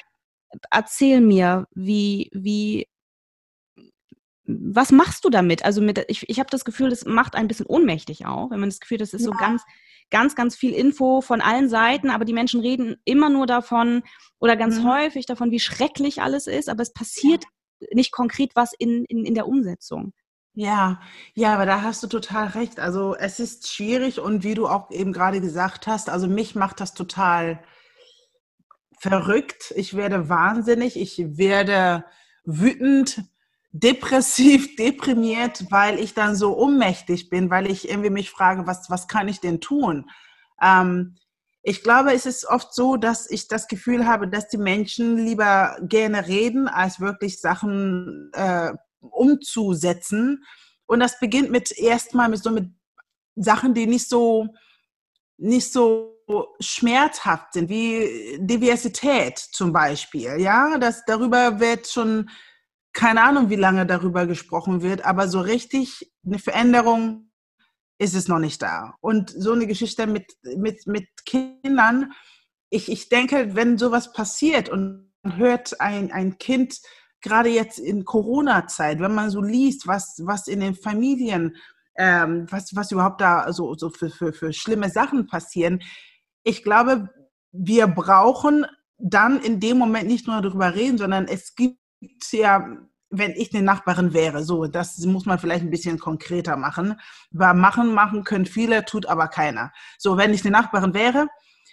Erzähl 0.72 1.22
mir, 1.22 1.68
wie, 1.74 2.30
wie, 2.34 2.88
was 4.46 4.92
machst 4.92 5.26
du 5.26 5.30
damit? 5.30 5.66
Also 5.66 5.82
mit, 5.82 6.04
ich, 6.08 6.30
ich 6.30 6.40
habe 6.40 6.50
das 6.50 6.66
Gefühl, 6.66 6.90
das 6.90 7.06
macht 7.06 7.36
ein 7.36 7.48
bisschen 7.48 7.66
ohnmächtig 7.66 8.26
auch, 8.26 8.52
wenn 8.52 8.60
man 8.60 8.70
das 8.70 8.80
Gefühl, 8.80 8.98
das 8.98 9.14
ist 9.14 9.22
ja. 9.22 9.28
so 9.28 9.32
ganz, 9.32 9.64
ganz, 10.12 10.36
ganz 10.36 10.56
viel 10.56 10.72
Info 10.72 11.22
von 11.22 11.42
allen 11.42 11.68
Seiten, 11.68 12.10
aber 12.10 12.26
die 12.26 12.34
Menschen 12.34 12.62
reden 12.62 12.96
immer 13.06 13.30
nur 13.30 13.48
davon 13.48 14.04
oder 14.40 14.56
ganz 14.56 14.80
mhm. 14.80 14.90
häufig 14.90 15.26
davon, 15.26 15.52
wie 15.52 15.60
schrecklich 15.60 16.22
alles 16.22 16.48
ist, 16.48 16.70
aber 16.70 16.84
es 16.84 16.94
passiert 16.94 17.44
ja. 17.80 17.88
nicht 17.94 18.12
konkret 18.12 18.52
was 18.56 18.72
in, 18.78 19.06
in, 19.06 19.26
in 19.26 19.34
der 19.34 19.48
Umsetzung. 19.48 20.14
Ja, 20.58 21.02
ja, 21.34 21.54
aber 21.54 21.66
da 21.66 21.82
hast 21.82 22.02
du 22.02 22.08
total 22.08 22.48
recht. 22.48 22.80
Also 22.80 23.14
es 23.16 23.40
ist 23.42 23.68
schwierig 23.70 24.20
und 24.22 24.44
wie 24.44 24.54
du 24.54 24.68
auch 24.68 24.90
eben 24.90 25.12
gerade 25.12 25.42
gesagt 25.42 25.86
hast, 25.86 26.10
also 26.10 26.28
mich 26.28 26.56
macht 26.56 26.80
das 26.80 26.94
total 26.94 27.62
verrückt. 29.00 29.74
Ich 29.76 29.96
werde 29.96 30.30
wahnsinnig, 30.30 30.98
ich 30.98 31.38
werde 31.38 32.06
wütend, 32.46 33.24
depressiv, 33.74 34.76
deprimiert, 34.78 35.66
weil 35.72 36.00
ich 36.00 36.14
dann 36.14 36.36
so 36.38 36.58
ohnmächtig 36.58 37.30
bin, 37.30 37.50
weil 37.50 37.70
ich 37.70 37.90
irgendwie 37.90 38.10
mich 38.10 38.30
frage, 38.32 38.66
was, 38.66 38.90
was 38.90 39.10
kann 39.10 39.28
ich 39.28 39.42
denn 39.42 39.60
tun? 39.60 40.10
Ähm, 40.62 41.18
ich 41.64 41.84
glaube, 41.84 42.14
es 42.14 42.26
ist 42.26 42.46
oft 42.48 42.74
so, 42.74 42.96
dass 42.96 43.30
ich 43.30 43.48
das 43.50 43.68
Gefühl 43.68 44.06
habe, 44.08 44.28
dass 44.30 44.48
die 44.48 44.58
Menschen 44.58 45.18
lieber 45.18 45.76
gerne 45.82 46.28
reden, 46.28 46.68
als 46.70 47.00
wirklich 47.02 47.42
Sachen 47.42 48.30
äh, 48.34 48.72
umzusetzen. 49.10 50.44
Und 50.86 51.00
das 51.00 51.20
beginnt 51.20 51.52
mit 51.52 51.72
erstmal 51.78 52.30
mit 52.30 52.44
so 52.44 52.52
mit 52.52 52.70
Sachen, 53.36 53.74
die 53.74 53.88
nicht 53.88 54.08
so 54.08 54.48
nicht 55.38 55.72
so 55.72 56.16
schmerzhaft 56.60 57.54
sind, 57.54 57.70
wie 57.70 58.38
Diversität 58.40 59.38
zum 59.38 59.74
Beispiel. 59.74 60.40
Ja, 60.40 60.78
das 60.78 61.04
darüber 61.06 61.60
wird 61.60 61.88
schon 61.88 62.30
keine 62.96 63.22
Ahnung, 63.24 63.50
wie 63.50 63.58
lange 63.58 63.86
darüber 63.86 64.26
gesprochen 64.26 64.82
wird, 64.82 65.04
aber 65.06 65.28
so 65.28 65.42
richtig 65.42 66.12
eine 66.26 66.40
Veränderung 66.40 67.30
ist 68.00 68.16
es 68.16 68.28
noch 68.28 68.40
nicht 68.40 68.62
da. 68.62 68.96
Und 69.02 69.30
so 69.30 69.52
eine 69.52 69.68
Geschichte 69.68 70.08
mit, 70.08 70.34
mit, 70.56 70.88
mit 70.88 71.08
Kindern, 71.26 72.14
ich, 72.70 72.90
ich 72.90 73.10
denke, 73.10 73.54
wenn 73.56 73.78
sowas 73.78 74.14
passiert 74.14 74.70
und 74.70 75.14
hört 75.24 75.80
ein, 75.82 76.12
ein 76.12 76.38
Kind, 76.38 76.80
gerade 77.26 77.50
jetzt 77.50 77.80
in 77.80 78.06
Corona-Zeit, 78.06 79.00
wenn 79.00 79.14
man 79.14 79.30
so 79.30 79.42
liest, 79.42 79.88
was, 79.88 80.22
was 80.24 80.48
in 80.48 80.62
den 80.62 80.76
Familien, 80.76 81.56
ähm, 81.98 82.46
was, 82.50 82.76
was 82.76 82.92
überhaupt 82.92 83.20
da 83.20 83.52
so, 83.52 83.74
so 83.76 83.90
für, 83.90 84.10
für, 84.10 84.32
für 84.32 84.54
schlimme 84.54 84.90
Sachen 84.90 85.28
passieren, 85.28 85.82
ich 86.44 86.64
glaube, 86.64 87.10
wir 87.52 87.88
brauchen 87.88 88.66
dann 88.98 89.42
in 89.42 89.60
dem 89.60 89.78
Moment 89.78 90.08
nicht 90.08 90.28
nur 90.28 90.42
darüber 90.42 90.76
reden, 90.76 90.98
sondern 90.98 91.28
es 91.28 91.56
gibt 91.56 91.80
ja, 92.32 92.78
wenn 93.10 93.32
ich 93.32 93.54
eine 93.54 93.64
Nachbarin 93.64 94.14
wäre, 94.14 94.44
so, 94.44 94.68
das 94.68 95.00
muss 95.00 95.26
man 95.26 95.40
vielleicht 95.40 95.64
ein 95.64 95.72
bisschen 95.72 96.00
konkreter 96.00 96.58
machen. 96.58 97.00
Weil 97.32 97.56
machen, 97.56 97.94
machen 97.94 98.24
können 98.24 98.46
viele, 98.46 98.86
tut 98.86 99.08
aber 99.08 99.28
keiner. 99.28 99.72
So, 99.98 100.18
wenn 100.18 100.34
ich 100.34 100.44
eine 100.44 100.52
Nachbarin 100.52 100.94
wäre, 100.94 101.28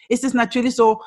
ist 0.08 0.24
es 0.24 0.34
natürlich 0.34 0.74
so, 0.76 1.02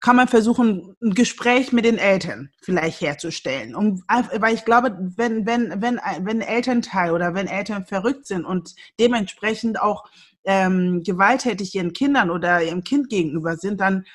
kann 0.00 0.16
man 0.16 0.28
versuchen, 0.28 0.96
ein 1.02 1.14
Gespräch 1.14 1.72
mit 1.72 1.84
den 1.84 1.98
Eltern 1.98 2.50
vielleicht 2.62 3.00
herzustellen. 3.00 3.74
Um, 3.74 4.02
weil 4.06 4.54
ich 4.54 4.64
glaube, 4.64 4.96
wenn, 5.16 5.44
wenn, 5.44 5.82
wenn, 5.82 6.00
wenn 6.20 6.40
Elternteil 6.40 7.10
oder 7.12 7.34
wenn 7.34 7.48
Eltern 7.48 7.84
verrückt 7.84 8.26
sind 8.26 8.44
und 8.44 8.74
dementsprechend 9.00 9.80
auch 9.80 10.04
ähm, 10.44 11.02
gewalttätig 11.02 11.74
ihren 11.74 11.92
Kindern 11.92 12.30
oder 12.30 12.62
ihrem 12.62 12.84
Kind 12.84 13.08
gegenüber 13.08 13.56
sind, 13.56 13.80
dann 13.80 14.06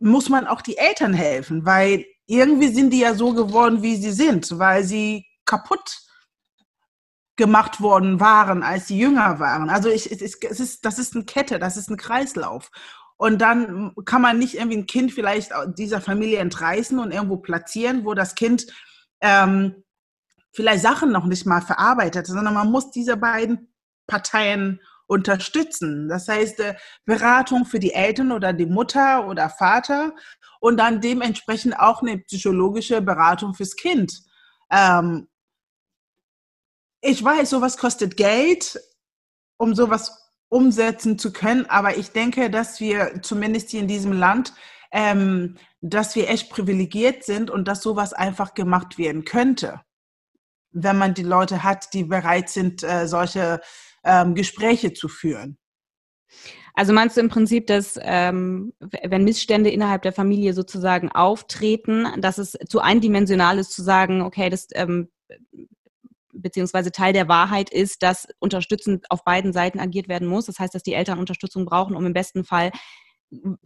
muss 0.00 0.28
man 0.28 0.46
auch 0.46 0.62
die 0.62 0.76
Eltern 0.76 1.14
helfen, 1.14 1.64
weil 1.64 2.04
irgendwie 2.26 2.68
sind 2.68 2.90
die 2.90 3.00
ja 3.00 3.14
so 3.14 3.32
geworden, 3.32 3.82
wie 3.82 3.96
sie 3.96 4.12
sind, 4.12 4.58
weil 4.58 4.84
sie 4.84 5.26
kaputt 5.44 6.02
gemacht 7.36 7.80
worden 7.80 8.20
waren, 8.20 8.62
als 8.62 8.88
sie 8.88 8.98
jünger 8.98 9.38
waren. 9.38 9.70
Also 9.70 9.88
ich, 9.88 10.10
es 10.10 10.20
ist, 10.60 10.84
das 10.84 10.98
ist 10.98 11.14
eine 11.14 11.24
Kette, 11.24 11.58
das 11.58 11.76
ist 11.76 11.88
ein 11.88 11.96
Kreislauf. 11.96 12.70
Und 13.18 13.40
dann 13.40 13.94
kann 14.04 14.22
man 14.22 14.38
nicht 14.38 14.54
irgendwie 14.54 14.78
ein 14.78 14.86
Kind 14.86 15.12
vielleicht 15.12 15.52
dieser 15.76 16.00
Familie 16.00 16.38
entreißen 16.38 16.98
und 16.98 17.10
irgendwo 17.10 17.36
platzieren, 17.36 18.04
wo 18.04 18.14
das 18.14 18.36
Kind 18.36 18.66
ähm, 19.20 19.82
vielleicht 20.52 20.82
Sachen 20.82 21.10
noch 21.10 21.26
nicht 21.26 21.44
mal 21.44 21.60
verarbeitet, 21.60 22.26
sondern 22.28 22.54
man 22.54 22.70
muss 22.70 22.92
diese 22.92 23.16
beiden 23.16 23.74
Parteien 24.06 24.80
unterstützen. 25.08 26.08
Das 26.08 26.28
heißt, 26.28 26.60
äh, 26.60 26.76
Beratung 27.04 27.64
für 27.64 27.80
die 27.80 27.92
Eltern 27.92 28.30
oder 28.30 28.52
die 28.52 28.66
Mutter 28.66 29.26
oder 29.26 29.50
Vater 29.50 30.14
und 30.60 30.76
dann 30.76 31.00
dementsprechend 31.00 31.78
auch 31.78 32.02
eine 32.02 32.18
psychologische 32.18 33.02
Beratung 33.02 33.54
fürs 33.54 33.74
Kind. 33.74 34.22
Ähm, 34.70 35.28
ich 37.00 37.22
weiß, 37.22 37.50
sowas 37.50 37.76
kostet 37.76 38.16
Geld, 38.16 38.78
um 39.56 39.74
sowas 39.74 40.27
umsetzen 40.48 41.18
zu 41.18 41.32
können, 41.32 41.66
aber 41.66 41.96
ich 41.96 42.10
denke, 42.10 42.50
dass 42.50 42.80
wir 42.80 43.20
zumindest 43.22 43.70
hier 43.70 43.80
in 43.80 43.88
diesem 43.88 44.12
Land, 44.12 44.54
ähm, 44.90 45.56
dass 45.80 46.16
wir 46.16 46.28
echt 46.28 46.50
privilegiert 46.50 47.24
sind 47.24 47.50
und 47.50 47.68
dass 47.68 47.82
sowas 47.82 48.12
einfach 48.12 48.54
gemacht 48.54 48.98
werden 48.98 49.24
könnte, 49.24 49.80
wenn 50.70 50.96
man 50.96 51.14
die 51.14 51.22
Leute 51.22 51.62
hat, 51.62 51.92
die 51.92 52.04
bereit 52.04 52.48
sind, 52.48 52.82
äh, 52.82 53.06
solche 53.06 53.60
ähm, 54.04 54.34
Gespräche 54.34 54.92
zu 54.92 55.08
führen. 55.08 55.58
Also 56.74 56.92
meinst 56.92 57.16
du 57.16 57.20
im 57.20 57.28
Prinzip, 57.28 57.66
dass 57.66 57.98
ähm, 58.00 58.72
wenn 58.78 59.24
Missstände 59.24 59.70
innerhalb 59.70 60.02
der 60.02 60.12
Familie 60.12 60.54
sozusagen 60.54 61.10
auftreten, 61.10 62.06
dass 62.20 62.38
es 62.38 62.56
zu 62.68 62.80
eindimensional 62.80 63.58
ist 63.58 63.72
zu 63.72 63.82
sagen, 63.82 64.22
okay, 64.22 64.48
das 64.48 64.68
ähm, 64.74 65.08
beziehungsweise 66.40 66.92
Teil 66.92 67.12
der 67.12 67.28
Wahrheit 67.28 67.70
ist, 67.70 68.02
dass 68.02 68.26
unterstützend 68.38 69.10
auf 69.10 69.24
beiden 69.24 69.52
Seiten 69.52 69.80
agiert 69.80 70.08
werden 70.08 70.28
muss. 70.28 70.46
Das 70.46 70.58
heißt, 70.58 70.74
dass 70.74 70.82
die 70.82 70.94
Eltern 70.94 71.18
Unterstützung 71.18 71.64
brauchen, 71.64 71.96
um 71.96 72.06
im 72.06 72.12
besten 72.12 72.44
Fall 72.44 72.70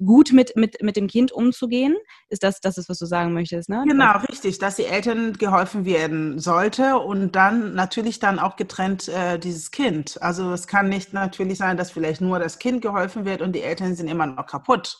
gut 0.04 0.32
mit, 0.32 0.56
mit, 0.56 0.82
mit 0.82 0.96
dem 0.96 1.06
Kind 1.06 1.32
umzugehen? 1.32 1.96
Ist 2.28 2.42
das, 2.42 2.60
das 2.60 2.78
ist, 2.78 2.88
was 2.88 2.98
du 2.98 3.06
sagen 3.06 3.32
möchtest, 3.32 3.68
ne? 3.68 3.84
Genau, 3.86 4.18
richtig, 4.28 4.58
dass 4.58 4.76
die 4.76 4.84
Eltern 4.84 5.34
geholfen 5.34 5.84
werden 5.84 6.38
sollte 6.38 6.98
und 6.98 7.32
dann 7.32 7.74
natürlich 7.74 8.18
dann 8.18 8.38
auch 8.38 8.56
getrennt 8.56 9.08
äh, 9.08 9.38
dieses 9.38 9.70
Kind. 9.70 10.20
Also 10.20 10.52
es 10.52 10.66
kann 10.66 10.88
nicht 10.88 11.12
natürlich 11.12 11.58
sein, 11.58 11.76
dass 11.76 11.90
vielleicht 11.90 12.20
nur 12.20 12.38
das 12.38 12.58
Kind 12.58 12.82
geholfen 12.82 13.24
wird 13.24 13.42
und 13.42 13.52
die 13.52 13.62
Eltern 13.62 13.94
sind 13.94 14.08
immer 14.08 14.26
noch 14.26 14.46
kaputt. 14.46 14.98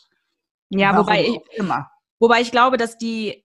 Ja, 0.69 0.93
Warum 0.93 1.07
wobei 1.07 1.23
ich, 1.25 1.39
immer. 1.57 1.91
wobei 2.19 2.41
ich 2.41 2.51
glaube, 2.51 2.77
dass 2.77 2.97
die 2.97 3.42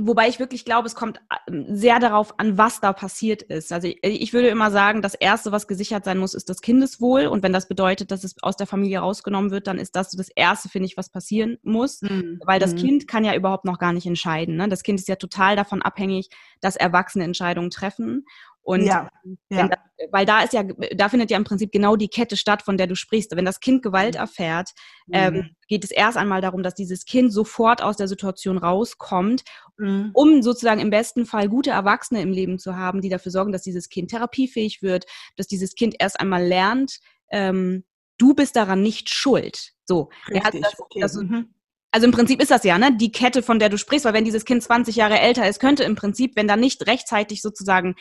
wobei 0.00 0.28
ich 0.28 0.40
wirklich 0.40 0.64
glaube, 0.64 0.86
es 0.86 0.94
kommt 0.94 1.20
ähm, 1.46 1.66
sehr 1.68 2.00
darauf 2.00 2.38
an, 2.38 2.58
was 2.58 2.80
da 2.80 2.92
passiert 2.92 3.42
ist. 3.42 3.72
Also 3.72 3.86
ich, 3.86 3.98
ich, 4.02 4.32
würde 4.32 4.48
immer 4.48 4.70
sagen, 4.70 5.02
das 5.02 5.14
Erste, 5.14 5.52
was 5.52 5.68
gesichert 5.68 6.04
sein 6.04 6.18
muss, 6.18 6.34
ist 6.34 6.48
das 6.48 6.60
Kindeswohl. 6.60 7.26
Und 7.26 7.42
wenn 7.42 7.52
das 7.52 7.68
bedeutet, 7.68 8.10
dass 8.10 8.24
es 8.24 8.34
aus 8.42 8.56
der 8.56 8.66
Familie 8.66 8.98
rausgenommen 9.00 9.50
wird, 9.50 9.68
dann 9.68 9.78
ist 9.78 9.94
das 9.94 10.10
das 10.10 10.30
Erste, 10.30 10.68
finde 10.68 10.86
ich, 10.86 10.96
was 10.96 11.10
passieren 11.10 11.58
muss. 11.62 12.02
Mhm. 12.02 12.40
Weil 12.44 12.58
das 12.58 12.74
mhm. 12.74 12.78
Kind 12.78 13.08
kann 13.08 13.24
ja 13.24 13.34
überhaupt 13.34 13.64
noch 13.64 13.78
gar 13.78 13.92
nicht 13.92 14.06
entscheiden. 14.06 14.56
Ne? 14.56 14.68
Das 14.68 14.82
Kind 14.82 14.98
ist 14.98 15.08
ja 15.08 15.16
total 15.16 15.54
davon 15.54 15.80
abhängig, 15.80 16.28
dass 16.60 16.76
Erwachsene 16.76 17.24
Entscheidungen 17.24 17.70
treffen. 17.70 18.24
Und 18.68 18.82
ja, 18.82 19.08
ja. 19.48 19.66
Das, 19.66 19.78
weil 20.10 20.26
da 20.26 20.42
ist 20.42 20.52
ja, 20.52 20.62
da 20.62 21.08
findet 21.08 21.30
ja 21.30 21.38
im 21.38 21.44
Prinzip 21.44 21.72
genau 21.72 21.96
die 21.96 22.08
Kette 22.08 22.36
statt, 22.36 22.60
von 22.60 22.76
der 22.76 22.86
du 22.86 22.96
sprichst. 22.96 23.34
Wenn 23.34 23.46
das 23.46 23.60
Kind 23.60 23.82
Gewalt 23.82 24.14
mhm. 24.14 24.20
erfährt, 24.20 24.72
ähm, 25.10 25.32
mhm. 25.32 25.40
ähm, 25.40 25.50
geht 25.68 25.84
es 25.84 25.90
erst 25.90 26.18
einmal 26.18 26.42
darum, 26.42 26.62
dass 26.62 26.74
dieses 26.74 27.06
Kind 27.06 27.32
sofort 27.32 27.82
aus 27.82 27.96
der 27.96 28.08
Situation 28.08 28.58
rauskommt, 28.58 29.42
mhm. 29.78 30.10
um 30.12 30.42
sozusagen 30.42 30.82
im 30.82 30.90
besten 30.90 31.24
Fall 31.24 31.48
gute 31.48 31.70
Erwachsene 31.70 32.20
im 32.20 32.30
Leben 32.30 32.58
zu 32.58 32.76
haben, 32.76 33.00
die 33.00 33.08
dafür 33.08 33.32
sorgen, 33.32 33.52
dass 33.52 33.62
dieses 33.62 33.88
Kind 33.88 34.10
therapiefähig 34.10 34.82
wird, 34.82 35.06
dass 35.38 35.46
dieses 35.46 35.74
Kind 35.74 35.96
erst 35.98 36.20
einmal 36.20 36.44
lernt, 36.44 36.98
ähm, 37.30 37.84
du 38.18 38.34
bist 38.34 38.54
daran 38.54 38.82
nicht 38.82 39.08
schuld. 39.08 39.72
So. 39.86 40.10
Richtig, 40.30 40.60
das, 40.60 40.78
okay. 40.78 41.00
das, 41.00 41.14
mhm. 41.14 41.54
Also 41.90 42.04
im 42.04 42.12
Prinzip 42.12 42.42
ist 42.42 42.50
das 42.50 42.64
ja, 42.64 42.76
ne, 42.76 42.94
die 42.94 43.12
Kette, 43.12 43.42
von 43.42 43.58
der 43.58 43.70
du 43.70 43.78
sprichst, 43.78 44.04
weil 44.04 44.12
wenn 44.12 44.26
dieses 44.26 44.44
Kind 44.44 44.62
20 44.62 44.94
Jahre 44.96 45.20
älter 45.20 45.48
ist, 45.48 45.58
könnte 45.58 45.84
im 45.84 45.96
Prinzip, 45.96 46.36
wenn 46.36 46.46
da 46.46 46.56
nicht 46.56 46.86
rechtzeitig 46.86 47.40
sozusagen 47.40 47.94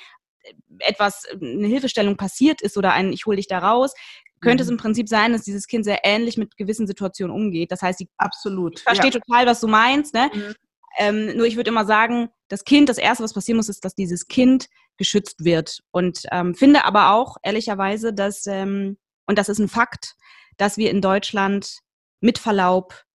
etwas, 0.79 1.25
eine 1.33 1.67
Hilfestellung 1.67 2.17
passiert 2.17 2.61
ist 2.61 2.77
oder 2.77 2.93
ein, 2.93 3.13
ich 3.13 3.25
hole 3.25 3.37
dich 3.37 3.47
da 3.47 3.59
raus, 3.59 3.93
könnte 4.41 4.63
mhm. 4.63 4.67
es 4.67 4.71
im 4.71 4.77
Prinzip 4.77 5.09
sein, 5.09 5.33
dass 5.33 5.43
dieses 5.43 5.67
Kind 5.67 5.85
sehr 5.85 5.99
ähnlich 6.03 6.37
mit 6.37 6.57
gewissen 6.57 6.87
Situationen 6.87 7.35
umgeht. 7.35 7.71
Das 7.71 7.81
heißt, 7.81 7.99
sie 7.99 8.09
absolut 8.17 8.79
versteht 8.79 9.15
ja. 9.15 9.19
total, 9.19 9.45
was 9.45 9.59
du 9.59 9.67
meinst. 9.67 10.13
Ne? 10.13 10.29
Mhm. 10.33 10.55
Ähm, 10.99 11.37
nur 11.37 11.45
ich 11.45 11.55
würde 11.55 11.69
immer 11.69 11.85
sagen, 11.85 12.29
das 12.47 12.63
Kind, 12.63 12.89
das 12.89 12.97
Erste, 12.97 13.23
was 13.23 13.33
passieren 13.33 13.57
muss, 13.57 13.69
ist, 13.69 13.83
dass 13.83 13.95
dieses 13.95 14.27
Kind 14.27 14.67
geschützt 14.97 15.43
wird. 15.43 15.81
Und 15.91 16.23
ähm, 16.31 16.55
finde 16.55 16.85
aber 16.85 17.11
auch, 17.11 17.37
ehrlicherweise, 17.43 18.13
dass, 18.13 18.47
ähm, 18.47 18.97
und 19.25 19.37
das 19.37 19.49
ist 19.49 19.59
ein 19.59 19.67
Fakt, 19.67 20.15
dass 20.57 20.77
wir 20.77 20.89
in 20.89 21.01
Deutschland 21.01 21.79
mit 22.19 22.39
Verlaub 22.39 23.05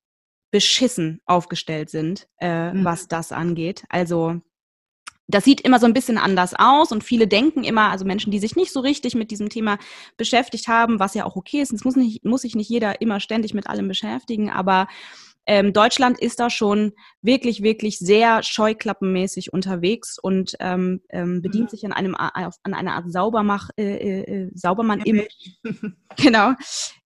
beschissen 0.52 1.20
aufgestellt 1.24 1.90
sind, 1.90 2.28
äh, 2.38 2.72
mhm. 2.72 2.84
was 2.84 3.08
das 3.08 3.32
angeht. 3.32 3.84
Also 3.88 4.40
das 5.28 5.44
sieht 5.44 5.60
immer 5.60 5.78
so 5.78 5.86
ein 5.86 5.94
bisschen 5.94 6.18
anders 6.18 6.54
aus 6.58 6.92
und 6.92 7.04
viele 7.04 7.26
denken 7.26 7.64
immer, 7.64 7.90
also 7.90 8.04
Menschen, 8.04 8.30
die 8.30 8.38
sich 8.38 8.56
nicht 8.56 8.72
so 8.72 8.80
richtig 8.80 9.14
mit 9.14 9.30
diesem 9.30 9.48
Thema 9.48 9.78
beschäftigt 10.16 10.68
haben, 10.68 10.98
was 10.98 11.14
ja 11.14 11.24
auch 11.24 11.36
okay 11.36 11.60
ist, 11.62 11.72
es 11.72 11.84
muss, 11.84 11.96
nicht, 11.96 12.24
muss 12.24 12.42
sich 12.42 12.54
nicht 12.54 12.68
jeder 12.68 13.00
immer 13.00 13.20
ständig 13.20 13.54
mit 13.54 13.66
allem 13.66 13.88
beschäftigen, 13.88 14.50
aber 14.50 14.88
Ähm, 15.44 15.72
Deutschland 15.72 16.20
ist 16.20 16.38
da 16.38 16.50
schon 16.50 16.92
wirklich, 17.20 17.62
wirklich 17.62 17.98
sehr 17.98 18.44
scheuklappenmäßig 18.44 19.52
unterwegs 19.52 20.16
und 20.18 20.54
ähm, 20.60 21.00
ähm, 21.08 21.42
bedient 21.42 21.64
mhm. 21.64 21.68
sich 21.70 21.84
an 21.84 21.92
einem 21.92 22.14
an 22.14 22.74
einer 22.74 22.94
Art 22.94 23.10
Saubermach, 23.10 23.70
äh, 23.76 23.82
äh, 23.82 24.20
äh 24.20 24.50
Saubermann-Image. 24.54 25.34
genau. 26.16 26.52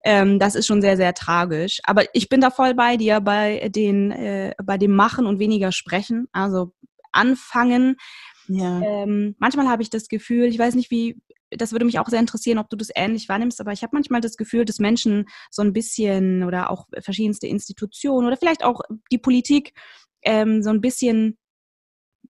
Ähm, 0.04 0.38
das 0.38 0.54
ist 0.54 0.66
schon 0.66 0.82
sehr, 0.82 0.99
sehr 0.99 1.14
tragisch. 1.14 1.80
Aber 1.85 2.04
ich 2.12 2.28
bin 2.28 2.42
da 2.42 2.50
voll 2.50 2.75
bei 2.75 2.99
dir 2.99 3.20
bei 3.20 3.70
den, 3.70 4.11
äh, 4.11 4.54
bei 4.62 4.76
dem 4.76 4.94
Machen 4.94 5.26
und 5.26 5.38
weniger 5.38 5.73
Sprechen. 5.73 6.28
Also 6.32 6.73
anfangen. 7.16 7.96
Ja. 8.49 8.80
Ähm, 8.80 9.35
manchmal 9.38 9.68
habe 9.68 9.82
ich 9.82 9.90
das 9.90 10.08
Gefühl, 10.08 10.44
ich 10.44 10.58
weiß 10.58 10.75
nicht, 10.75 10.90
wie, 10.90 11.20
das 11.50 11.73
würde 11.73 11.85
mich 11.85 11.99
auch 11.99 12.08
sehr 12.08 12.20
interessieren, 12.20 12.58
ob 12.58 12.70
du 12.70 12.76
das 12.76 12.90
ähnlich 12.94 13.28
wahrnimmst, 13.28 13.61
aber 13.61 13.73
ich 13.73 13.82
habe 13.82 13.94
manchmal 13.94 14.20
das 14.20 14.37
Gefühl, 14.37 14.64
dass 14.64 14.78
Menschen 14.78 15.26
so 15.50 15.62
ein 15.62 15.73
bisschen 15.73 16.44
oder 16.44 16.70
auch 16.70 16.87
verschiedenste 17.00 17.46
Institutionen 17.46 18.26
oder 18.26 18.37
vielleicht 18.37 18.64
auch 18.64 18.80
die 19.11 19.18
Politik 19.18 19.73
ähm, 20.23 20.62
so 20.62 20.70
ein 20.70 20.80
bisschen 20.80 21.38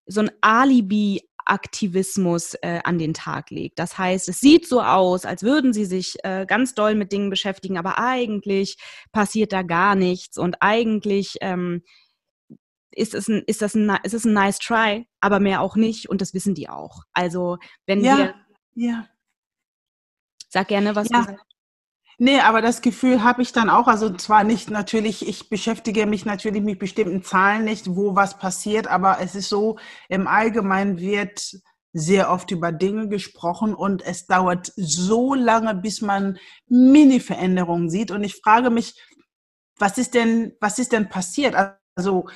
so 0.07 0.21
ein 0.21 0.31
Alibi 0.40 1.21
Aktivismus 1.47 2.55
äh, 2.55 2.81
an 2.85 2.99
den 2.99 3.14
Tag 3.14 3.50
legt. 3.50 3.78
Das 3.78 3.97
heißt, 3.97 4.28
es 4.28 4.40
sieht 4.40 4.66
so 4.66 4.83
aus, 4.83 5.25
als 5.25 5.43
würden 5.43 5.73
sie 5.73 5.85
sich 5.85 6.16
äh, 6.25 6.45
ganz 6.45 6.75
doll 6.75 6.95
mit 6.95 7.12
Dingen 7.12 7.31
beschäftigen, 7.31 7.78
aber 7.78 7.99
eigentlich 7.99 8.76
passiert 9.12 9.52
da 9.52 9.62
gar 9.62 9.95
nichts 9.95 10.38
und 10.38 10.57
eigentlich 10.61 11.37
ähm, 11.40 11.83
ist 12.97 13.15
es 13.15 13.29
ein, 13.29 13.43
ist 13.47 13.62
das 13.62 13.75
ein, 13.75 13.91
ist 14.03 14.15
es 14.15 14.25
ein 14.25 14.33
nice 14.33 14.59
try, 14.59 15.07
aber 15.21 15.41
mehr 15.41 15.61
auch 15.61 15.76
nicht 15.76 16.09
und 16.09 16.21
das 16.21 16.35
wissen 16.35 16.55
die 16.55 16.69
auch. 16.69 17.03
Also 17.12 17.59
wenn 17.87 18.03
ja. 18.03 18.19
wir 18.19 18.35
ja. 18.75 19.07
Sag 20.49 20.69
gerne, 20.69 20.95
was 20.95 21.09
ja. 21.11 21.21
du 21.21 21.25
sagst. 21.25 21.45
Nee, 22.19 22.41
aber 22.41 22.62
das 22.62 22.81
Gefühl 22.81 23.23
habe 23.23 23.43
ich 23.43 23.53
dann 23.53 23.69
auch. 23.69 23.88
Also 23.88 24.15
zwar 24.15 24.43
nicht 24.43 24.71
natürlich, 24.71 25.29
ich 25.29 25.50
beschäftige 25.50 26.07
mich 26.07 26.25
natürlich 26.25 26.62
mit 26.62 26.79
bestimmten 26.79 27.23
Zahlen 27.23 27.65
nicht, 27.65 27.95
wo 27.95 28.15
was 28.15 28.38
passiert, 28.38 28.87
aber 28.87 29.19
es 29.21 29.35
ist 29.35 29.50
so, 29.50 29.79
im 30.09 30.26
Allgemeinen 30.26 30.99
wird 30.99 31.61
sehr 31.93 32.31
oft 32.31 32.50
über 32.50 32.73
Dinge 32.73 33.09
gesprochen 33.09 33.75
und 33.75 34.03
es 34.03 34.26
dauert 34.26 34.73
so 34.76 35.35
lange, 35.35 35.75
bis 35.75 36.00
man 36.00 36.38
Mini-Veränderungen 36.69 37.91
sieht. 37.91 38.11
Und 38.11 38.25
ich 38.25 38.37
frage 38.37 38.71
mich, 38.71 38.99
was 39.79 39.99
ist 39.99 40.15
denn, 40.15 40.53
was 40.61 40.79
ist 40.79 40.93
denn 40.93 41.09
passiert? 41.09 41.55
Also 41.97 42.29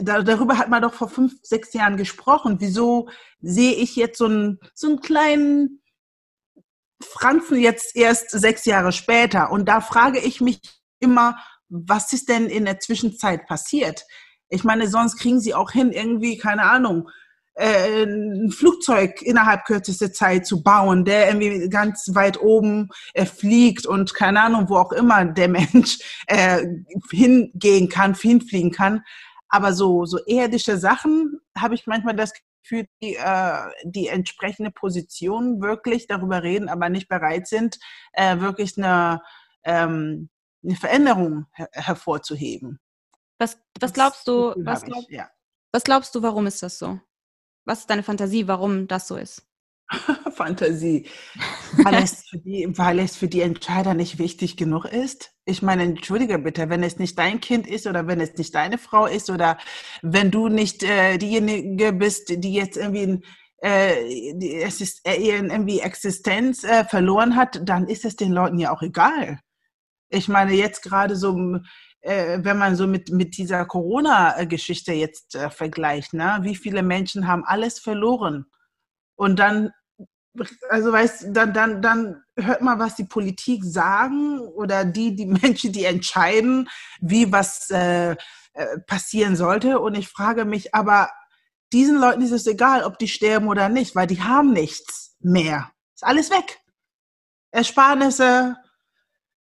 da, 0.00 0.22
darüber 0.22 0.56
hat 0.56 0.70
man 0.70 0.80
doch 0.80 0.94
vor 0.94 1.08
fünf, 1.08 1.34
sechs 1.42 1.74
Jahren 1.74 1.96
gesprochen. 1.96 2.56
Wieso 2.60 3.08
sehe 3.40 3.74
ich 3.74 3.96
jetzt 3.96 4.18
so 4.18 4.26
einen, 4.26 4.58
so 4.74 4.86
einen 4.86 5.00
kleinen 5.00 5.82
Franzen 7.02 7.60
jetzt 7.60 7.94
erst 7.96 8.30
sechs 8.30 8.64
Jahre 8.64 8.92
später. 8.92 9.50
Und 9.50 9.68
da 9.68 9.80
frage 9.80 10.18
ich 10.18 10.40
mich 10.40 10.60
immer, 11.00 11.36
was 11.68 12.12
ist 12.12 12.28
denn 12.28 12.46
in 12.46 12.64
der 12.64 12.80
Zwischenzeit 12.80 13.46
passiert? 13.46 14.04
Ich 14.48 14.64
meine, 14.64 14.88
sonst 14.88 15.18
kriegen 15.18 15.40
sie 15.40 15.54
auch 15.54 15.70
hin, 15.70 15.92
irgendwie, 15.92 16.38
keine 16.38 16.62
Ahnung, 16.62 17.10
äh, 17.58 18.04
ein 18.04 18.50
Flugzeug 18.50 19.20
innerhalb 19.22 19.64
kürzester 19.64 20.12
Zeit 20.12 20.46
zu 20.46 20.62
bauen, 20.62 21.04
der 21.04 21.28
irgendwie 21.28 21.68
ganz 21.68 22.14
weit 22.14 22.40
oben 22.40 22.88
äh, 23.14 23.26
fliegt 23.26 23.84
und 23.84 24.14
keine 24.14 24.42
Ahnung, 24.42 24.68
wo 24.68 24.76
auch 24.76 24.92
immer 24.92 25.24
der 25.24 25.48
Mensch 25.48 25.98
äh, 26.28 26.64
hingehen 27.10 27.88
kann, 27.88 28.14
hinfliegen 28.14 28.70
kann. 28.70 29.02
Aber 29.48 29.72
so, 29.72 30.04
so 30.04 30.18
irdische 30.26 30.78
Sachen 30.78 31.40
habe 31.56 31.74
ich 31.74 31.86
manchmal 31.86 32.14
das 32.14 32.32
für 32.62 32.84
die, 33.02 33.16
äh, 33.16 33.62
die 33.82 34.08
entsprechende 34.08 34.70
Position 34.70 35.60
wirklich 35.60 36.06
darüber 36.06 36.42
reden, 36.42 36.68
aber 36.68 36.90
nicht 36.90 37.08
bereit 37.08 37.48
sind, 37.48 37.78
äh, 38.12 38.38
wirklich 38.40 38.76
eine, 38.78 39.22
ähm, 39.64 40.28
eine 40.62 40.76
Veränderung 40.76 41.46
her 41.52 41.68
hervorzuheben. 41.72 42.78
Was, 43.38 43.58
was 43.80 43.92
glaubst 43.92 44.28
du, 44.28 44.54
was, 44.58 44.84
glaub, 44.84 45.04
ich, 45.08 45.16
ja. 45.16 45.28
was 45.72 45.82
glaubst 45.82 46.14
du, 46.14 46.22
warum 46.22 46.46
ist 46.46 46.62
das 46.62 46.78
so? 46.78 47.00
Was 47.68 47.80
ist 47.80 47.90
deine 47.90 48.02
Fantasie, 48.02 48.48
warum 48.48 48.88
das 48.88 49.06
so 49.06 49.16
ist? 49.16 49.46
Fantasie. 50.34 51.06
Weil 51.84 52.02
es, 52.02 52.26
für 52.26 52.38
die, 52.38 52.66
weil 52.78 52.98
es 52.98 53.14
für 53.14 53.28
die 53.28 53.42
Entscheider 53.42 53.92
nicht 53.92 54.18
wichtig 54.18 54.56
genug 54.56 54.86
ist. 54.86 55.32
Ich 55.44 55.60
meine, 55.60 55.82
entschuldige 55.82 56.38
bitte, 56.38 56.70
wenn 56.70 56.82
es 56.82 56.98
nicht 56.98 57.18
dein 57.18 57.40
Kind 57.40 57.66
ist 57.66 57.86
oder 57.86 58.06
wenn 58.06 58.22
es 58.22 58.38
nicht 58.38 58.54
deine 58.54 58.78
Frau 58.78 59.04
ist 59.04 59.28
oder 59.28 59.58
wenn 60.00 60.30
du 60.30 60.48
nicht 60.48 60.82
äh, 60.82 61.18
diejenige 61.18 61.92
bist, 61.92 62.42
die 62.42 62.54
jetzt 62.54 62.78
irgendwie 62.78 63.22
äh, 63.58 64.32
die, 64.32 64.62
es 64.62 64.80
ist, 64.80 65.06
äh, 65.06 65.16
irgendwie 65.16 65.80
Existenz 65.80 66.64
äh, 66.64 66.86
verloren 66.86 67.36
hat, 67.36 67.60
dann 67.68 67.86
ist 67.86 68.06
es 68.06 68.16
den 68.16 68.32
Leuten 68.32 68.58
ja 68.58 68.72
auch 68.72 68.80
egal. 68.80 69.40
Ich 70.08 70.28
meine, 70.28 70.54
jetzt 70.54 70.82
gerade 70.82 71.16
so, 71.16 71.36
äh, 72.00 72.38
wenn 72.42 72.58
man 72.58 72.76
so 72.76 72.86
mit, 72.86 73.10
mit 73.10 73.36
dieser 73.36 73.64
Corona-Geschichte 73.64 74.92
jetzt 74.92 75.34
äh, 75.34 75.50
vergleicht, 75.50 76.14
ne? 76.14 76.38
wie 76.42 76.56
viele 76.56 76.82
Menschen 76.82 77.26
haben 77.26 77.44
alles 77.44 77.78
verloren? 77.78 78.46
Und 79.16 79.38
dann 79.38 79.72
also 80.68 80.92
weißt 80.92 81.28
dann, 81.30 81.52
dann, 81.52 81.82
dann 81.82 82.22
hört 82.36 82.60
man, 82.60 82.78
was 82.78 82.94
die 82.94 83.04
Politik 83.04 83.64
sagen 83.64 84.40
oder 84.40 84.84
die, 84.84 85.14
die 85.14 85.26
Menschen, 85.42 85.72
die 85.72 85.84
entscheiden, 85.84 86.68
wie 87.00 87.32
was 87.32 87.70
äh, 87.70 88.12
äh, 88.12 88.78
passieren 88.86 89.36
sollte. 89.36 89.80
Und 89.80 89.96
ich 89.96 90.08
frage 90.08 90.44
mich, 90.44 90.74
aber 90.74 91.10
diesen 91.72 91.98
Leuten 91.98 92.22
ist 92.22 92.32
es 92.32 92.46
egal, 92.46 92.84
ob 92.84 92.98
die 92.98 93.08
sterben 93.08 93.48
oder 93.48 93.68
nicht, 93.68 93.94
weil 93.94 94.06
die 94.06 94.22
haben 94.22 94.52
nichts 94.52 95.16
mehr. 95.20 95.70
Ist 95.94 96.04
alles 96.04 96.30
weg. 96.30 96.60
Ersparnisse, 97.50 98.56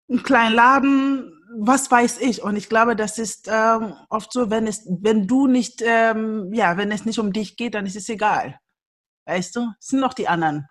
einen 0.09 0.23
kleinen 0.23 0.55
Laden, 0.55 1.36
was 1.59 1.91
weiß 1.91 2.21
ich. 2.21 2.43
Und 2.43 2.57
ich 2.57 2.69
glaube, 2.69 2.97
das 2.97 3.19
ist 3.19 3.49
ähm, 3.51 3.95
oft 4.11 4.33
so, 4.33 4.51
wenn 4.51 4.67
es, 4.67 4.87
wenn 4.87 5.27
du 5.27 5.47
nicht, 5.47 5.83
ähm, 5.85 6.53
ja, 6.53 6.77
wenn 6.77 6.93
es 6.93 7.05
nicht 7.05 7.19
um 7.19 7.33
dich 7.33 7.57
geht, 7.57 7.75
dann 7.75 7.87
ist 7.87 7.97
es 7.97 8.09
egal. 8.09 8.59
Weißt 9.27 9.57
du, 9.57 9.73
es 9.81 9.89
sind 9.89 10.01
noch 10.01 10.15
die 10.15 10.29
anderen. 10.29 10.67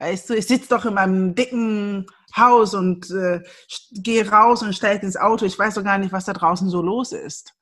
Weißt 0.00 0.30
du, 0.30 0.34
ich 0.34 0.46
sitze 0.46 0.68
doch 0.68 0.84
in 0.84 0.94
meinem 0.94 1.34
dicken 1.34 2.06
Haus 2.36 2.74
und 2.74 3.10
äh, 3.10 3.42
gehe 3.90 4.28
raus 4.30 4.62
und 4.62 4.74
steige 4.74 5.04
ins 5.04 5.16
Auto. 5.16 5.44
Ich 5.44 5.58
weiß 5.58 5.74
doch 5.74 5.84
gar 5.84 5.98
nicht, 5.98 6.12
was 6.12 6.26
da 6.26 6.32
draußen 6.32 6.68
so 6.68 6.82
los 6.82 7.12
ist. 7.12 7.54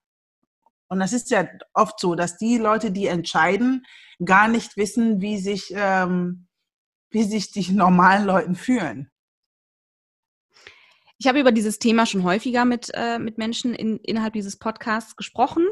Und 0.88 1.00
das 1.00 1.12
ist 1.12 1.31
ja 1.31 1.46
oft 1.72 1.98
so, 1.98 2.14
dass 2.14 2.37
die 2.37 2.59
Leute, 2.59 2.90
die 2.92 3.07
entscheiden, 3.07 3.87
gar 4.24 4.48
nicht 4.48 4.76
wissen, 4.76 5.20
wie 5.20 5.38
sich, 5.38 5.72
ähm, 5.74 6.46
wie 7.11 7.24
sich 7.24 7.50
die 7.50 7.72
normalen 7.72 8.26
Leuten 8.26 8.55
fühlen. 8.55 9.11
Ich 11.18 11.26
habe 11.26 11.40
über 11.40 11.52
dieses 11.52 11.79
Thema 11.79 12.05
schon 12.05 12.24
häufiger 12.24 12.64
mit, 12.64 12.90
äh, 12.94 13.18
mit 13.18 13.38
Menschen 13.38 13.74
in, 13.74 13.98
innerhalb 13.98 14.35
dieses 14.35 14.59
Podcasts 14.59 15.16
gesprochen 15.16 15.66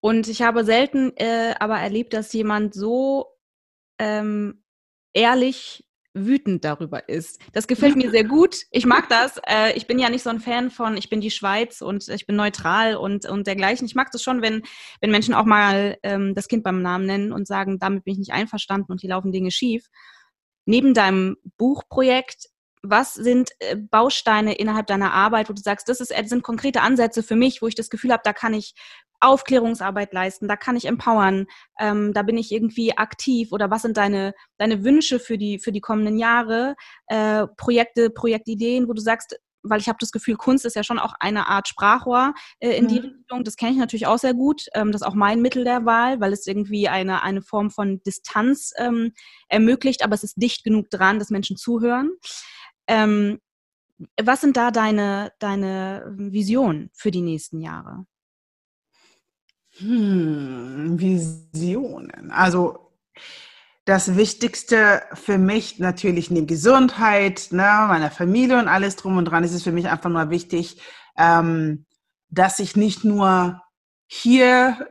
und 0.00 0.28
ich 0.28 0.42
habe 0.42 0.64
selten 0.64 1.12
äh, 1.16 1.54
aber 1.58 1.78
erlebt, 1.78 2.14
dass 2.14 2.32
jemand 2.32 2.74
so 2.74 3.26
ähm, 3.98 4.62
ehrlich 5.12 5.86
wütend 6.16 6.64
darüber 6.64 7.08
ist. 7.08 7.40
Das 7.52 7.66
gefällt 7.66 7.96
mir 7.96 8.10
sehr 8.10 8.24
gut. 8.24 8.62
Ich 8.70 8.86
mag 8.86 9.08
das. 9.08 9.38
Äh, 9.46 9.76
ich 9.76 9.86
bin 9.86 9.98
ja 9.98 10.08
nicht 10.08 10.22
so 10.22 10.30
ein 10.30 10.40
Fan 10.40 10.70
von, 10.70 10.96
ich 10.96 11.10
bin 11.10 11.20
die 11.20 11.30
Schweiz 11.30 11.82
und 11.82 12.08
ich 12.08 12.26
bin 12.26 12.36
neutral 12.36 12.96
und, 12.96 13.28
und 13.28 13.46
dergleichen. 13.46 13.86
Ich 13.86 13.94
mag 13.94 14.10
das 14.12 14.22
schon, 14.22 14.40
wenn, 14.40 14.62
wenn 15.00 15.10
Menschen 15.10 15.34
auch 15.34 15.44
mal 15.44 15.98
ähm, 16.02 16.34
das 16.34 16.48
Kind 16.48 16.64
beim 16.64 16.80
Namen 16.80 17.04
nennen 17.04 17.32
und 17.32 17.46
sagen, 17.46 17.78
damit 17.78 18.04
bin 18.04 18.12
ich 18.12 18.18
nicht 18.18 18.32
einverstanden 18.32 18.90
und 18.92 19.02
hier 19.02 19.10
laufen 19.10 19.32
Dinge 19.32 19.50
schief. 19.50 19.88
Neben 20.64 20.94
deinem 20.94 21.36
Buchprojekt 21.58 22.48
was 22.90 23.14
sind 23.14 23.50
äh, 23.60 23.76
Bausteine 23.76 24.54
innerhalb 24.54 24.86
deiner 24.86 25.12
Arbeit, 25.12 25.48
wo 25.48 25.52
du 25.52 25.62
sagst, 25.62 25.88
das 25.88 26.00
ist, 26.00 26.10
das 26.10 26.28
sind 26.28 26.42
konkrete 26.42 26.82
Ansätze 26.82 27.22
für 27.22 27.36
mich, 27.36 27.62
wo 27.62 27.66
ich 27.66 27.74
das 27.74 27.90
Gefühl 27.90 28.12
habe, 28.12 28.22
da 28.24 28.32
kann 28.32 28.54
ich 28.54 28.74
Aufklärungsarbeit 29.20 30.12
leisten, 30.12 30.48
da 30.48 30.56
kann 30.56 30.76
ich 30.76 30.86
empowern, 30.86 31.46
ähm, 31.78 32.12
da 32.12 32.22
bin 32.22 32.36
ich 32.36 32.52
irgendwie 32.52 32.96
aktiv 32.96 33.52
oder 33.52 33.70
was 33.70 33.82
sind 33.82 33.96
deine, 33.96 34.34
deine 34.58 34.84
Wünsche 34.84 35.18
für 35.18 35.38
die, 35.38 35.58
für 35.58 35.72
die 35.72 35.80
kommenden 35.80 36.18
Jahre, 36.18 36.76
äh, 37.06 37.46
Projekte, 37.56 38.10
Projektideen, 38.10 38.88
wo 38.88 38.92
du 38.92 39.00
sagst, 39.00 39.38
weil 39.68 39.80
ich 39.80 39.88
habe 39.88 39.98
das 40.00 40.12
Gefühl, 40.12 40.36
Kunst 40.36 40.64
ist 40.64 40.76
ja 40.76 40.84
schon 40.84 40.98
auch 40.98 41.14
eine 41.20 41.48
Art 41.48 41.68
Sprachrohr 41.68 42.34
äh, 42.60 42.76
in 42.76 42.84
mhm. 42.84 42.88
die 42.88 42.98
Richtung. 42.98 43.44
Das 43.44 43.56
kenne 43.56 43.72
ich 43.72 43.78
natürlich 43.78 44.06
auch 44.06 44.18
sehr 44.18 44.34
gut. 44.34 44.66
Ähm, 44.74 44.92
das 44.92 45.02
ist 45.02 45.06
auch 45.06 45.14
mein 45.14 45.42
Mittel 45.42 45.64
der 45.64 45.84
Wahl, 45.84 46.20
weil 46.20 46.32
es 46.32 46.46
irgendwie 46.46 46.88
eine, 46.88 47.22
eine 47.22 47.42
Form 47.42 47.70
von 47.70 48.00
Distanz 48.04 48.72
ähm, 48.76 49.12
ermöglicht, 49.48 50.04
aber 50.04 50.14
es 50.14 50.24
ist 50.24 50.40
dicht 50.40 50.64
genug 50.64 50.90
dran, 50.90 51.18
dass 51.18 51.30
Menschen 51.30 51.56
zuhören. 51.56 52.10
Ähm, 52.86 53.38
was 54.22 54.40
sind 54.40 54.56
da 54.56 54.70
deine, 54.70 55.32
deine 55.38 56.04
Visionen 56.16 56.90
für 56.92 57.10
die 57.10 57.22
nächsten 57.22 57.60
Jahre? 57.60 58.06
Hm, 59.78 60.98
Visionen. 60.98 62.30
Also 62.30 62.92
das 63.84 64.16
Wichtigste 64.16 65.02
für 65.14 65.38
mich 65.38 65.78
natürlich 65.78 66.30
neben 66.30 66.46
Gesundheit, 66.46 67.48
ne, 67.52 67.86
meiner 67.88 68.10
Familie 68.10 68.58
und 68.58 68.68
alles 68.68 68.96
drum 68.96 69.16
und 69.16 69.26
dran 69.26 69.44
ist 69.44 69.54
es 69.54 69.62
für 69.62 69.72
mich 69.72 69.88
einfach 69.88 70.10
nur 70.10 70.28
wichtig, 70.30 70.80
ähm, 71.16 71.86
dass 72.28 72.58
ich 72.58 72.76
nicht 72.76 73.04
nur 73.04 73.62
hier 74.06 74.88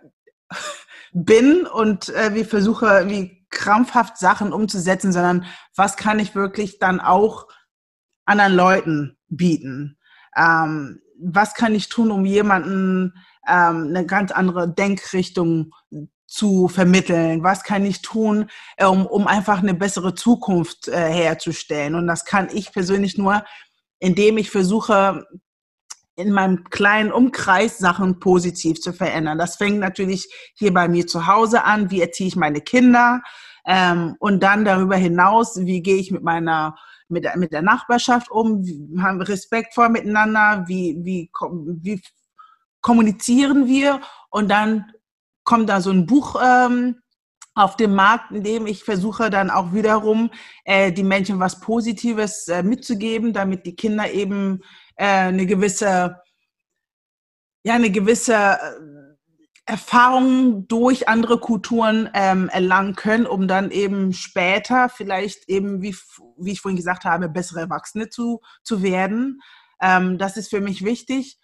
bin 1.13 1.65
und 1.67 2.09
äh, 2.09 2.33
wie 2.33 2.43
versuche, 2.43 3.09
wie 3.09 3.45
krampfhaft 3.49 4.17
Sachen 4.17 4.53
umzusetzen, 4.53 5.11
sondern 5.11 5.45
was 5.75 5.97
kann 5.97 6.19
ich 6.19 6.35
wirklich 6.35 6.79
dann 6.79 6.99
auch 6.99 7.47
anderen 8.25 8.53
Leuten 8.53 9.17
bieten? 9.29 9.97
Ähm, 10.35 11.01
was 11.19 11.53
kann 11.53 11.75
ich 11.75 11.89
tun, 11.89 12.11
um 12.11 12.25
jemanden 12.25 13.13
ähm, 13.47 13.87
eine 13.87 14.05
ganz 14.05 14.31
andere 14.31 14.73
Denkrichtung 14.73 15.71
zu 16.27 16.67
vermitteln? 16.67 17.43
Was 17.43 17.63
kann 17.63 17.85
ich 17.85 18.01
tun, 18.01 18.49
um, 18.79 19.05
um 19.05 19.27
einfach 19.27 19.59
eine 19.59 19.73
bessere 19.73 20.13
Zukunft 20.13 20.87
äh, 20.87 21.09
herzustellen? 21.11 21.95
Und 21.95 22.07
das 22.07 22.25
kann 22.25 22.49
ich 22.51 22.71
persönlich 22.73 23.17
nur, 23.17 23.43
indem 23.99 24.37
ich 24.37 24.51
versuche, 24.51 25.25
in 26.17 26.31
meinem 26.31 26.63
kleinen 26.65 27.11
Umkreis 27.11 27.77
Sachen 27.77 28.19
positiv 28.19 28.79
zu 28.79 28.93
verändern. 28.93 29.37
Das 29.37 29.57
fängt 29.57 29.79
natürlich 29.79 30.27
hier 30.55 30.73
bei 30.73 30.87
mir 30.87 31.07
zu 31.07 31.27
Hause 31.27 31.63
an. 31.65 31.91
Wie 31.91 32.01
erziehe 32.01 32.27
ich 32.27 32.35
meine 32.35 32.61
Kinder? 32.61 33.21
Ähm, 33.65 34.15
und 34.19 34.41
dann 34.41 34.63
darüber 34.63 34.95
hinaus, 34.95 35.57
wie 35.57 35.81
gehe 35.81 35.97
ich 35.97 36.11
mit 36.11 36.23
meiner 36.23 36.75
mit, 37.07 37.27
mit 37.35 37.51
der 37.51 37.61
Nachbarschaft 37.61 38.29
um? 38.31 38.65
Wie, 38.65 38.87
haben 38.99 39.19
wir 39.19 39.27
respektvoll 39.27 39.89
miteinander? 39.89 40.65
Wie, 40.67 40.97
wie, 41.03 41.29
wie 41.81 42.01
kommunizieren 42.81 43.67
wir? 43.67 44.01
Und 44.29 44.49
dann 44.49 44.91
kommt 45.43 45.69
da 45.69 45.81
so 45.81 45.91
ein 45.91 46.05
Buch 46.05 46.41
ähm, 46.43 46.97
auf 47.55 47.77
dem 47.77 47.95
Markt, 47.95 48.31
in 48.31 48.43
dem 48.43 48.67
ich 48.67 48.83
versuche 48.83 49.29
dann 49.29 49.49
auch 49.49 49.73
wiederum 49.73 50.29
äh, 50.65 50.91
die 50.91 51.03
Menschen 51.03 51.39
was 51.39 51.59
Positives 51.59 52.47
äh, 52.49 52.61
mitzugeben, 52.63 53.31
damit 53.31 53.65
die 53.65 53.75
Kinder 53.75 54.11
eben 54.11 54.61
äh, 54.97 55.05
eine 55.05 55.45
gewisse, 55.45 56.21
ja, 57.63 57.73
eine 57.75 57.91
gewisse 57.91 58.57
äh, 59.65 59.71
Erfahrung 59.71 60.67
durch 60.67 61.09
andere 61.09 61.39
Kulturen 61.39 62.09
ähm, 62.13 62.49
erlangen 62.49 62.95
können, 62.95 63.25
um 63.25 63.47
dann 63.47 63.71
eben 63.71 64.13
später 64.13 64.89
vielleicht 64.89 65.49
eben, 65.49 65.81
wie, 65.81 65.95
wie 66.37 66.51
ich 66.51 66.61
vorhin 66.61 66.77
gesagt 66.77 67.05
habe, 67.05 67.29
bessere 67.29 67.61
Erwachsene 67.61 68.09
zu, 68.09 68.41
zu 68.63 68.83
werden. 68.83 69.41
Ähm, 69.81 70.17
das 70.17 70.37
ist 70.37 70.49
für 70.49 70.61
mich 70.61 70.83
wichtig. 70.83 71.39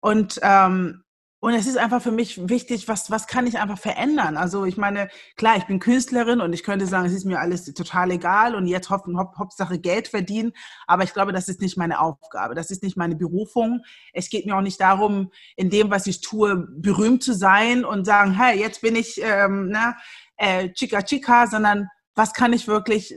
Und 0.00 0.40
ähm, 0.42 1.04
und 1.40 1.54
es 1.54 1.66
ist 1.66 1.78
einfach 1.78 2.02
für 2.02 2.10
mich 2.12 2.50
wichtig, 2.50 2.86
was, 2.86 3.10
was 3.10 3.26
kann 3.26 3.46
ich 3.46 3.58
einfach 3.58 3.78
verändern? 3.78 4.36
Also 4.36 4.66
ich 4.66 4.76
meine, 4.76 5.08
klar, 5.36 5.56
ich 5.56 5.64
bin 5.64 5.78
Künstlerin 5.78 6.42
und 6.42 6.52
ich 6.52 6.62
könnte 6.62 6.86
sagen, 6.86 7.06
es 7.06 7.14
ist 7.14 7.24
mir 7.24 7.40
alles 7.40 7.64
total 7.72 8.10
egal 8.10 8.54
und 8.54 8.66
jetzt 8.66 8.90
hoffen, 8.90 9.18
hop, 9.18 9.38
Hauptsache 9.38 9.78
Geld 9.78 10.08
verdienen. 10.08 10.52
Aber 10.86 11.02
ich 11.02 11.14
glaube, 11.14 11.32
das 11.32 11.48
ist 11.48 11.62
nicht 11.62 11.78
meine 11.78 11.98
Aufgabe. 12.00 12.54
Das 12.54 12.70
ist 12.70 12.82
nicht 12.82 12.98
meine 12.98 13.16
Berufung. 13.16 13.82
Es 14.12 14.28
geht 14.28 14.44
mir 14.44 14.54
auch 14.54 14.60
nicht 14.60 14.82
darum, 14.82 15.32
in 15.56 15.70
dem, 15.70 15.90
was 15.90 16.06
ich 16.06 16.20
tue, 16.20 16.68
berühmt 16.76 17.22
zu 17.22 17.32
sein 17.32 17.86
und 17.86 18.04
sagen, 18.04 18.32
hey, 18.38 18.60
jetzt 18.60 18.82
bin 18.82 18.94
ich 18.94 19.18
ähm, 19.22 19.68
ne, 19.68 19.96
äh, 20.36 20.68
Chica 20.74 21.00
Chica, 21.00 21.46
sondern 21.46 21.88
was 22.14 22.34
kann 22.34 22.52
ich 22.52 22.68
wirklich, 22.68 23.16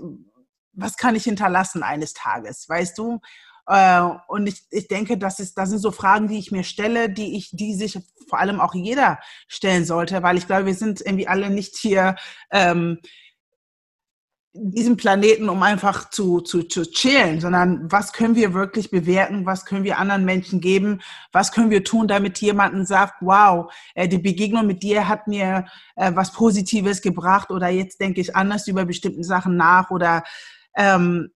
was 0.72 0.96
kann 0.96 1.16
ich 1.18 1.26
hinterlassen 1.26 1.84
eines 1.84 2.14
Tages, 2.14 2.70
weißt 2.70 2.98
du? 2.98 3.20
Äh, 3.68 4.02
und 4.28 4.48
ich, 4.48 4.64
ich 4.72 4.88
denke, 4.88 5.18
das, 5.18 5.40
ist, 5.40 5.58
das 5.58 5.70
sind 5.70 5.80
so 5.80 5.92
Fragen, 5.92 6.28
die 6.28 6.40
ich 6.40 6.52
mir 6.52 6.64
stelle, 6.64 7.10
die 7.10 7.38
ich, 7.38 7.50
die 7.52 7.76
sich 7.76 8.00
vor 8.28 8.40
allem 8.40 8.60
auch 8.60 8.74
jeder 8.74 9.20
stellen 9.48 9.86
sollte, 9.86 10.24
weil 10.24 10.38
ich 10.38 10.48
glaube, 10.48 10.66
wir 10.66 10.76
sind 10.76 11.02
irgendwie 11.02 11.28
alle 11.28 11.50
nicht 11.50 11.78
hier 11.78 12.16
ähm, 12.52 13.00
diesem 14.56 14.98
Planeten, 14.98 15.50
um 15.50 15.64
einfach 15.64 16.12
zu, 16.12 16.40
zu, 16.42 16.64
zu 16.64 16.84
chillen, 16.84 17.42
sondern 17.42 17.92
was 17.92 18.14
können 18.14 18.36
wir 18.36 18.54
wirklich 18.54 18.92
bewerten, 18.92 19.48
was 19.48 19.66
können 19.66 19.84
wir 19.84 19.98
anderen 19.98 20.26
Menschen 20.26 20.62
geben, 20.62 21.02
was 21.32 21.52
können 21.52 21.72
wir 21.72 21.84
tun, 21.84 22.08
damit 22.08 22.38
jemanden 22.40 22.86
sagt, 22.86 23.16
wow, 23.22 23.74
äh, 23.96 24.08
die 24.08 24.20
Begegnung 24.20 24.68
mit 24.68 24.84
dir 24.84 25.08
hat 25.08 25.28
mir 25.28 25.66
äh, 25.96 26.12
was 26.14 26.34
Positives 26.34 27.02
gebracht 27.02 27.50
oder 27.50 27.70
jetzt 27.70 28.00
denke 28.00 28.22
ich 28.22 28.36
anders 28.36 28.68
über 28.68 28.86
bestimmte 28.86 29.24
Sachen 29.24 29.58
nach 29.58 29.90
oder 29.90 30.24
ähm, 30.76 31.32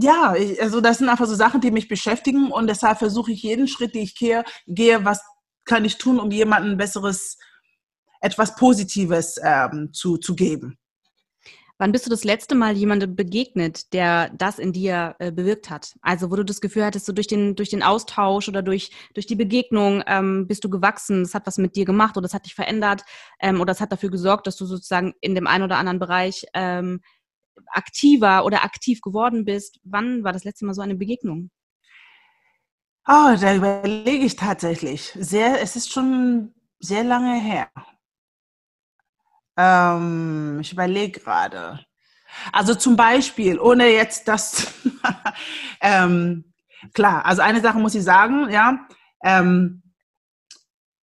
ja, 0.00 0.34
ich, 0.36 0.62
also 0.62 0.80
das 0.80 0.98
sind 0.98 1.08
einfach 1.08 1.26
so 1.26 1.34
Sachen, 1.34 1.60
die 1.60 1.70
mich 1.70 1.88
beschäftigen 1.88 2.52
und 2.52 2.68
deshalb 2.68 2.98
versuche 2.98 3.32
ich 3.32 3.42
jeden 3.42 3.66
Schritt, 3.66 3.94
den 3.94 4.02
ich 4.02 4.14
gehe, 4.14 4.44
gehe, 4.66 5.04
was 5.04 5.22
kann 5.64 5.84
ich 5.84 5.98
tun, 5.98 6.20
um 6.20 6.30
jemandem 6.30 6.76
besseres, 6.76 7.36
etwas 8.20 8.54
Positives 8.54 9.38
ähm, 9.42 9.90
zu, 9.92 10.16
zu 10.16 10.34
geben. 10.34 10.78
Wann 11.80 11.92
bist 11.92 12.06
du 12.06 12.10
das 12.10 12.24
letzte 12.24 12.56
Mal 12.56 12.76
jemandem 12.76 13.14
begegnet, 13.14 13.92
der 13.92 14.30
das 14.30 14.58
in 14.58 14.72
dir 14.72 15.14
äh, 15.20 15.30
bewirkt 15.30 15.70
hat? 15.70 15.94
Also 16.00 16.28
wo 16.28 16.34
du 16.34 16.44
das 16.44 16.60
Gefühl 16.60 16.84
hattest, 16.84 17.06
so 17.06 17.12
durch 17.12 17.28
den, 17.28 17.54
durch 17.54 17.68
den 17.68 17.84
Austausch 17.84 18.48
oder 18.48 18.62
durch, 18.62 18.90
durch 19.14 19.26
die 19.26 19.36
Begegnung 19.36 20.02
ähm, 20.08 20.48
bist 20.48 20.64
du 20.64 20.70
gewachsen, 20.70 21.22
das 21.22 21.34
hat 21.34 21.46
was 21.46 21.56
mit 21.56 21.76
dir 21.76 21.84
gemacht 21.84 22.16
oder 22.16 22.24
das 22.24 22.34
hat 22.34 22.46
dich 22.46 22.54
verändert 22.56 23.04
ähm, 23.40 23.56
oder 23.56 23.66
das 23.66 23.80
hat 23.80 23.92
dafür 23.92 24.10
gesorgt, 24.10 24.48
dass 24.48 24.56
du 24.56 24.66
sozusagen 24.66 25.14
in 25.20 25.36
dem 25.36 25.46
einen 25.46 25.62
oder 25.62 25.76
anderen 25.76 26.00
Bereich 26.00 26.46
ähm, 26.52 27.00
aktiver 27.66 28.44
oder 28.44 28.64
aktiv 28.64 29.00
geworden 29.00 29.44
bist. 29.44 29.78
Wann 29.84 30.24
war 30.24 30.32
das 30.32 30.44
letzte 30.44 30.66
Mal 30.66 30.74
so 30.74 30.82
eine 30.82 30.94
Begegnung? 30.94 31.50
Oh, 33.06 33.34
da 33.40 33.54
überlege 33.54 34.24
ich 34.24 34.36
tatsächlich. 34.36 35.12
Sehr, 35.18 35.62
es 35.62 35.76
ist 35.76 35.90
schon 35.90 36.54
sehr 36.78 37.04
lange 37.04 37.40
her. 37.40 37.68
Ähm, 39.56 40.58
ich 40.60 40.72
überlege 40.72 41.20
gerade. 41.20 41.84
Also 42.52 42.74
zum 42.74 42.96
Beispiel, 42.96 43.58
ohne 43.58 43.88
jetzt 43.88 44.28
das, 44.28 44.72
ähm, 45.80 46.52
klar, 46.92 47.24
also 47.24 47.42
eine 47.42 47.60
Sache 47.60 47.78
muss 47.78 47.94
ich 47.94 48.04
sagen, 48.04 48.50
ja, 48.50 48.86
ähm, 49.24 49.82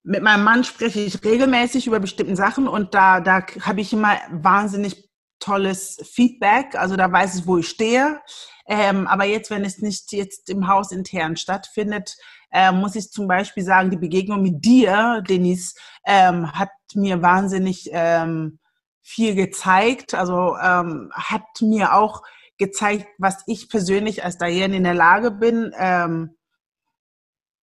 mit 0.03 0.21
meinem 0.21 0.43
Mann 0.43 0.63
spreche 0.63 0.99
ich 1.01 1.23
regelmäßig 1.23 1.87
über 1.87 1.99
bestimmte 1.99 2.35
Sachen 2.35 2.67
und 2.67 2.93
da, 2.93 3.19
da 3.19 3.43
habe 3.61 3.81
ich 3.81 3.91
immer 3.91 4.15
wahnsinnig 4.29 5.09
tolles 5.45 5.97
Feedback. 6.11 6.75
Also 6.75 6.95
da 6.95 7.11
weiß 7.11 7.35
ich, 7.35 7.47
wo 7.47 7.57
ich 7.57 7.69
stehe. 7.69 8.19
Ähm, 8.67 9.07
aber 9.07 9.25
jetzt, 9.25 9.51
wenn 9.51 9.63
es 9.63 9.79
nicht 9.79 10.11
jetzt 10.11 10.49
im 10.49 10.67
Haus 10.67 10.91
intern 10.91 11.37
stattfindet, 11.37 12.17
äh, 12.51 12.71
muss 12.71 12.95
ich 12.95 13.11
zum 13.11 13.27
Beispiel 13.27 13.63
sagen, 13.63 13.91
die 13.91 13.97
Begegnung 13.97 14.41
mit 14.41 14.65
dir, 14.65 15.23
Denise, 15.27 15.75
ähm, 16.05 16.51
hat 16.51 16.69
mir 16.95 17.21
wahnsinnig 17.21 17.89
ähm, 17.91 18.59
viel 19.01 19.35
gezeigt. 19.35 20.15
Also 20.15 20.55
ähm, 20.57 21.11
hat 21.13 21.43
mir 21.61 21.93
auch 21.93 22.23
gezeigt, 22.57 23.07
was 23.19 23.43
ich 23.45 23.69
persönlich 23.69 24.23
als 24.23 24.37
Diane 24.37 24.77
in 24.77 24.83
der 24.83 24.93
Lage 24.93 25.29
bin 25.29 25.73
ähm, 25.77 26.35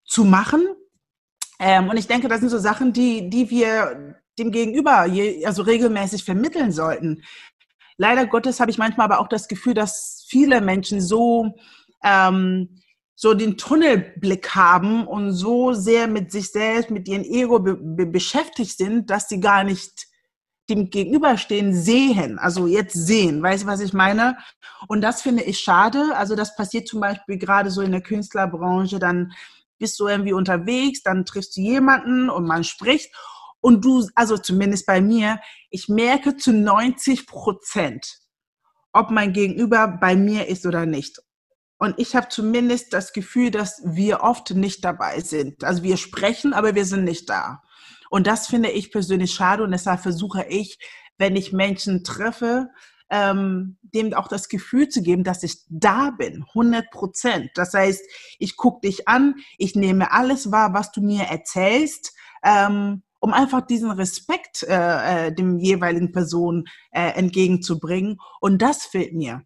zu 0.04 0.24
machen. 0.24 0.66
Ähm, 1.58 1.88
und 1.88 1.96
ich 1.96 2.08
denke, 2.08 2.28
das 2.28 2.40
sind 2.40 2.50
so 2.50 2.58
Sachen, 2.58 2.92
die, 2.92 3.30
die 3.30 3.48
wir 3.48 4.16
dem 4.38 4.50
Gegenüber 4.50 5.06
also 5.44 5.62
regelmäßig 5.62 6.24
vermitteln 6.24 6.72
sollten 6.72 7.22
leider 8.00 8.26
Gottes 8.26 8.60
habe 8.60 8.70
ich 8.70 8.78
manchmal 8.78 9.04
aber 9.04 9.20
auch 9.20 9.28
das 9.28 9.46
Gefühl, 9.46 9.74
dass 9.74 10.24
viele 10.26 10.62
Menschen 10.62 11.02
so, 11.02 11.54
ähm, 12.02 12.80
so 13.14 13.34
den 13.34 13.58
Tunnelblick 13.58 14.54
haben 14.54 15.06
und 15.06 15.32
so 15.32 15.74
sehr 15.74 16.08
mit 16.08 16.32
sich 16.32 16.50
selbst, 16.50 16.90
mit 16.90 17.06
ihrem 17.08 17.24
Ego 17.24 17.58
be 17.58 17.76
be 17.76 18.06
beschäftigt 18.06 18.78
sind, 18.78 19.10
dass 19.10 19.28
sie 19.28 19.38
gar 19.38 19.64
nicht 19.64 20.06
dem 20.70 20.88
Gegenüberstehen 20.88 21.74
sehen, 21.74 22.38
also 22.38 22.66
jetzt 22.66 22.94
sehen, 22.94 23.42
weißt 23.42 23.64
du, 23.64 23.66
was 23.66 23.80
ich 23.80 23.92
meine? 23.92 24.38
Und 24.88 25.02
das 25.02 25.20
finde 25.20 25.42
ich 25.42 25.58
schade. 25.58 26.16
Also 26.16 26.36
das 26.36 26.56
passiert 26.56 26.88
zum 26.88 27.00
Beispiel 27.00 27.36
gerade 27.36 27.70
so 27.70 27.82
in 27.82 27.92
der 27.92 28.02
Künstlerbranche, 28.02 28.98
dann 28.98 29.32
bist 29.78 30.00
du 30.00 30.06
irgendwie 30.06 30.32
unterwegs, 30.32 31.02
dann 31.02 31.26
triffst 31.26 31.56
du 31.56 31.60
jemanden 31.60 32.30
und 32.30 32.46
man 32.46 32.64
spricht 32.64 33.12
und 33.60 33.84
du, 33.84 34.06
also 34.14 34.38
zumindest 34.38 34.86
bei 34.86 35.02
mir, 35.02 35.38
ich 35.70 35.88
merke 35.88 36.36
zu 36.36 36.52
90 36.52 37.26
Prozent, 37.26 38.18
ob 38.92 39.10
mein 39.10 39.32
Gegenüber 39.32 39.88
bei 39.88 40.16
mir 40.16 40.48
ist 40.48 40.66
oder 40.66 40.84
nicht. 40.86 41.20
Und 41.78 41.98
ich 41.98 42.14
habe 42.14 42.28
zumindest 42.28 42.92
das 42.92 43.12
Gefühl, 43.12 43.50
dass 43.50 43.80
wir 43.84 44.20
oft 44.20 44.50
nicht 44.50 44.84
dabei 44.84 45.20
sind. 45.20 45.64
Also 45.64 45.82
wir 45.82 45.96
sprechen, 45.96 46.52
aber 46.52 46.74
wir 46.74 46.84
sind 46.84 47.04
nicht 47.04 47.30
da. 47.30 47.62
Und 48.10 48.26
das 48.26 48.48
finde 48.48 48.70
ich 48.70 48.92
persönlich 48.92 49.32
schade 49.32 49.62
und 49.62 49.70
deshalb 49.70 50.00
versuche 50.00 50.44
ich, 50.44 50.78
wenn 51.16 51.36
ich 51.36 51.52
Menschen 51.52 52.04
treffe, 52.04 52.68
ähm, 53.08 53.78
dem 53.82 54.12
auch 54.14 54.28
das 54.28 54.48
Gefühl 54.48 54.88
zu 54.88 55.02
geben, 55.02 55.24
dass 55.24 55.42
ich 55.42 55.62
da 55.68 56.10
bin, 56.10 56.44
100 56.48 56.90
Prozent. 56.90 57.50
Das 57.54 57.72
heißt, 57.72 58.02
ich 58.38 58.56
gucke 58.56 58.86
dich 58.86 59.08
an, 59.08 59.36
ich 59.58 59.74
nehme 59.74 60.12
alles 60.12 60.52
wahr, 60.52 60.74
was 60.74 60.92
du 60.92 61.00
mir 61.00 61.24
erzählst. 61.24 62.14
Ähm, 62.42 63.02
um 63.20 63.32
einfach 63.32 63.60
diesen 63.60 63.90
Respekt 63.90 64.62
äh, 64.62 65.26
äh, 65.26 65.32
dem 65.32 65.58
jeweiligen 65.58 66.10
Person 66.10 66.66
äh, 66.90 67.10
entgegenzubringen. 67.10 68.18
Und 68.40 68.60
das 68.62 68.84
fehlt 68.84 69.14
mir. 69.14 69.42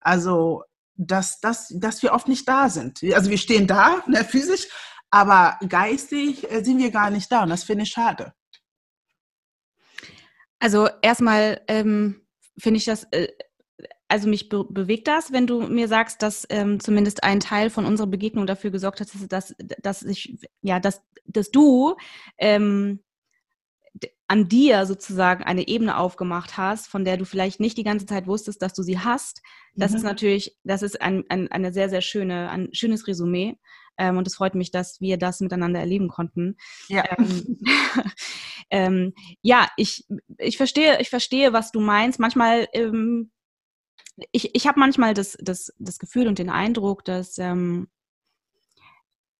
Also, 0.00 0.64
dass, 0.96 1.40
dass, 1.40 1.68
dass 1.68 2.02
wir 2.02 2.12
oft 2.12 2.28
nicht 2.28 2.48
da 2.48 2.68
sind. 2.68 3.02
Also 3.14 3.30
wir 3.30 3.38
stehen 3.38 3.66
da, 3.66 4.02
ne, 4.06 4.24
physisch, 4.24 4.68
aber 5.10 5.58
geistig 5.68 6.50
äh, 6.50 6.64
sind 6.64 6.78
wir 6.78 6.90
gar 6.90 7.10
nicht 7.10 7.30
da. 7.30 7.42
Und 7.42 7.50
das 7.50 7.64
finde 7.64 7.84
ich 7.84 7.90
schade. 7.90 8.32
Also 10.58 10.88
erstmal 11.02 11.62
ähm, 11.68 12.22
finde 12.58 12.78
ich 12.78 12.84
das 12.84 13.04
äh, 13.12 13.28
also 14.10 14.28
mich 14.28 14.48
be 14.48 14.64
bewegt 14.64 15.06
das, 15.06 15.32
wenn 15.32 15.46
du 15.46 15.62
mir 15.62 15.86
sagst, 15.86 16.22
dass 16.22 16.44
ähm, 16.50 16.80
zumindest 16.80 17.22
ein 17.22 17.38
Teil 17.40 17.70
von 17.70 17.86
unserer 17.86 18.08
Begegnung 18.08 18.46
dafür 18.46 18.70
gesorgt 18.70 19.00
hat, 19.00 19.08
dass, 19.28 19.54
dass 19.80 20.02
ich, 20.02 20.36
ja, 20.62 20.80
dass, 20.80 21.00
dass 21.26 21.50
du 21.50 21.94
ähm, 22.36 23.00
an 24.30 24.46
dir 24.46 24.86
sozusagen 24.86 25.42
eine 25.42 25.66
Ebene 25.66 25.96
aufgemacht 25.96 26.56
hast, 26.56 26.86
von 26.86 27.04
der 27.04 27.16
du 27.16 27.24
vielleicht 27.24 27.58
nicht 27.58 27.76
die 27.76 27.82
ganze 27.82 28.06
Zeit 28.06 28.28
wusstest, 28.28 28.62
dass 28.62 28.72
du 28.72 28.84
sie 28.84 29.00
hast. 29.00 29.42
Das 29.74 29.90
mhm. 29.90 29.96
ist 29.96 30.02
natürlich, 30.04 30.56
das 30.62 30.82
ist 30.82 31.02
ein, 31.02 31.24
ein, 31.28 31.50
eine 31.50 31.72
sehr, 31.72 31.88
sehr 31.88 32.00
schöne, 32.00 32.48
ein 32.48 32.68
schönes 32.72 33.08
Resümee. 33.08 33.56
Ähm, 33.98 34.18
und 34.18 34.28
es 34.28 34.36
freut 34.36 34.54
mich, 34.54 34.70
dass 34.70 35.00
wir 35.00 35.16
das 35.16 35.40
miteinander 35.40 35.80
erleben 35.80 36.06
konnten. 36.06 36.56
Ja, 36.86 37.02
ähm, 37.18 37.58
ähm, 38.70 39.14
ja 39.42 39.66
ich, 39.76 40.06
ich, 40.38 40.56
verstehe, 40.56 41.00
ich 41.00 41.10
verstehe, 41.10 41.52
was 41.52 41.72
du 41.72 41.80
meinst. 41.80 42.20
Manchmal, 42.20 42.68
ähm, 42.72 43.32
ich, 44.30 44.54
ich 44.54 44.68
habe 44.68 44.78
manchmal 44.78 45.12
das, 45.12 45.36
das, 45.40 45.74
das 45.80 45.98
Gefühl 45.98 46.28
und 46.28 46.38
den 46.38 46.50
Eindruck, 46.50 47.04
dass 47.04 47.36
ähm, 47.38 47.88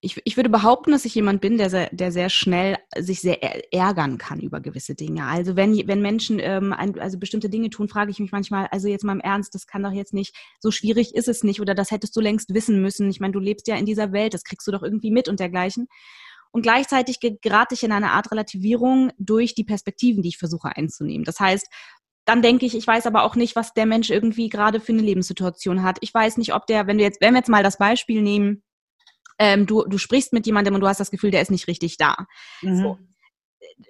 ich, 0.03 0.21
ich 0.25 0.37
würde 0.37 0.49
behaupten, 0.49 0.93
dass 0.93 1.05
ich 1.05 1.15
jemand 1.15 1.43
bin, 1.43 1.59
der 1.59 1.69
sehr, 1.69 1.91
der 1.93 2.11
sehr 2.11 2.31
schnell 2.31 2.79
sich 2.97 3.21
sehr 3.21 3.43
ärgern 3.73 4.17
kann 4.17 4.41
über 4.41 4.61
gewisse 4.61 4.95
Dinge. 4.95 5.27
Also 5.27 5.57
wenn, 5.57 5.77
wenn 5.87 6.01
Menschen 6.01 6.39
ähm, 6.41 6.73
ein, 6.73 6.99
also 6.99 7.19
bestimmte 7.19 7.51
Dinge 7.51 7.69
tun, 7.69 7.89
frage 7.89 8.11
ich 8.11 8.19
mich 8.19 8.33
manchmal, 8.33 8.67
also 8.71 8.89
jetzt 8.89 9.05
mal 9.05 9.13
im 9.13 9.21
Ernst, 9.21 9.55
das 9.55 9.67
kann 9.67 9.83
doch 9.83 9.93
jetzt 9.93 10.15
nicht, 10.15 10.35
so 10.59 10.71
schwierig 10.71 11.15
ist 11.15 11.29
es 11.29 11.45
nicht 11.45 11.61
oder 11.61 11.75
das 11.75 11.91
hättest 11.91 12.17
du 12.17 12.21
längst 12.21 12.55
wissen 12.55 12.81
müssen. 12.81 13.11
Ich 13.11 13.21
meine, 13.21 13.33
du 13.33 13.41
lebst 13.41 13.69
ja 13.69 13.77
in 13.77 13.85
dieser 13.85 14.13
Welt, 14.13 14.33
das 14.33 14.45
kriegst 14.45 14.67
du 14.67 14.73
doch 14.73 14.83
irgendwie 14.83 15.11
mit 15.11 15.29
und 15.29 15.39
dergleichen. 15.39 15.87
Und 16.51 16.63
gleichzeitig 16.63 17.21
gerate 17.21 17.75
ich 17.75 17.83
in 17.83 17.93
eine 17.93 18.13
Art 18.13 18.33
Relativierung 18.33 19.13
durch 19.19 19.55
die 19.55 19.65
Perspektiven, 19.65 20.23
die 20.23 20.31
ich 20.31 20.39
versuche 20.39 20.77
einzunehmen. 20.77 21.25
Das 21.25 21.39
heißt, 21.39 21.69
dann 22.25 22.43
denke 22.43 22.65
ich, 22.65 22.75
ich 22.75 22.87
weiß 22.87 23.07
aber 23.07 23.23
auch 23.25 23.37
nicht, 23.37 23.55
was 23.55 23.75
der 23.75 23.87
Mensch 23.87 24.11
irgendwie 24.11 24.49
gerade 24.49 24.81
für 24.81 24.93
eine 24.93 25.03
Lebenssituation 25.03 25.83
hat. 25.83 25.99
Ich 26.01 26.13
weiß 26.13 26.39
nicht, 26.39 26.55
ob 26.55 26.67
der, 26.67 26.87
wenn 26.87 26.97
wir 26.97 27.05
jetzt, 27.05 27.21
wenn 27.21 27.35
wir 27.35 27.39
jetzt 27.39 27.49
mal 27.49 27.63
das 27.63 27.79
Beispiel 27.79 28.23
nehmen, 28.23 28.63
ähm, 29.41 29.67
du, 29.67 29.85
du 29.85 29.99
sprichst 29.99 30.33
mit 30.33 30.47
jemandem 30.47 30.75
und 30.75 30.83
du 30.83 30.87
hast 30.87 31.01
das 31.01 31.11
Gefühl, 31.11 31.31
der 31.31 31.41
ist 31.41 31.51
nicht 31.51 31.67
richtig 31.67 31.97
da. 31.97 32.27
Mhm. 32.63 32.77
So 32.77 32.99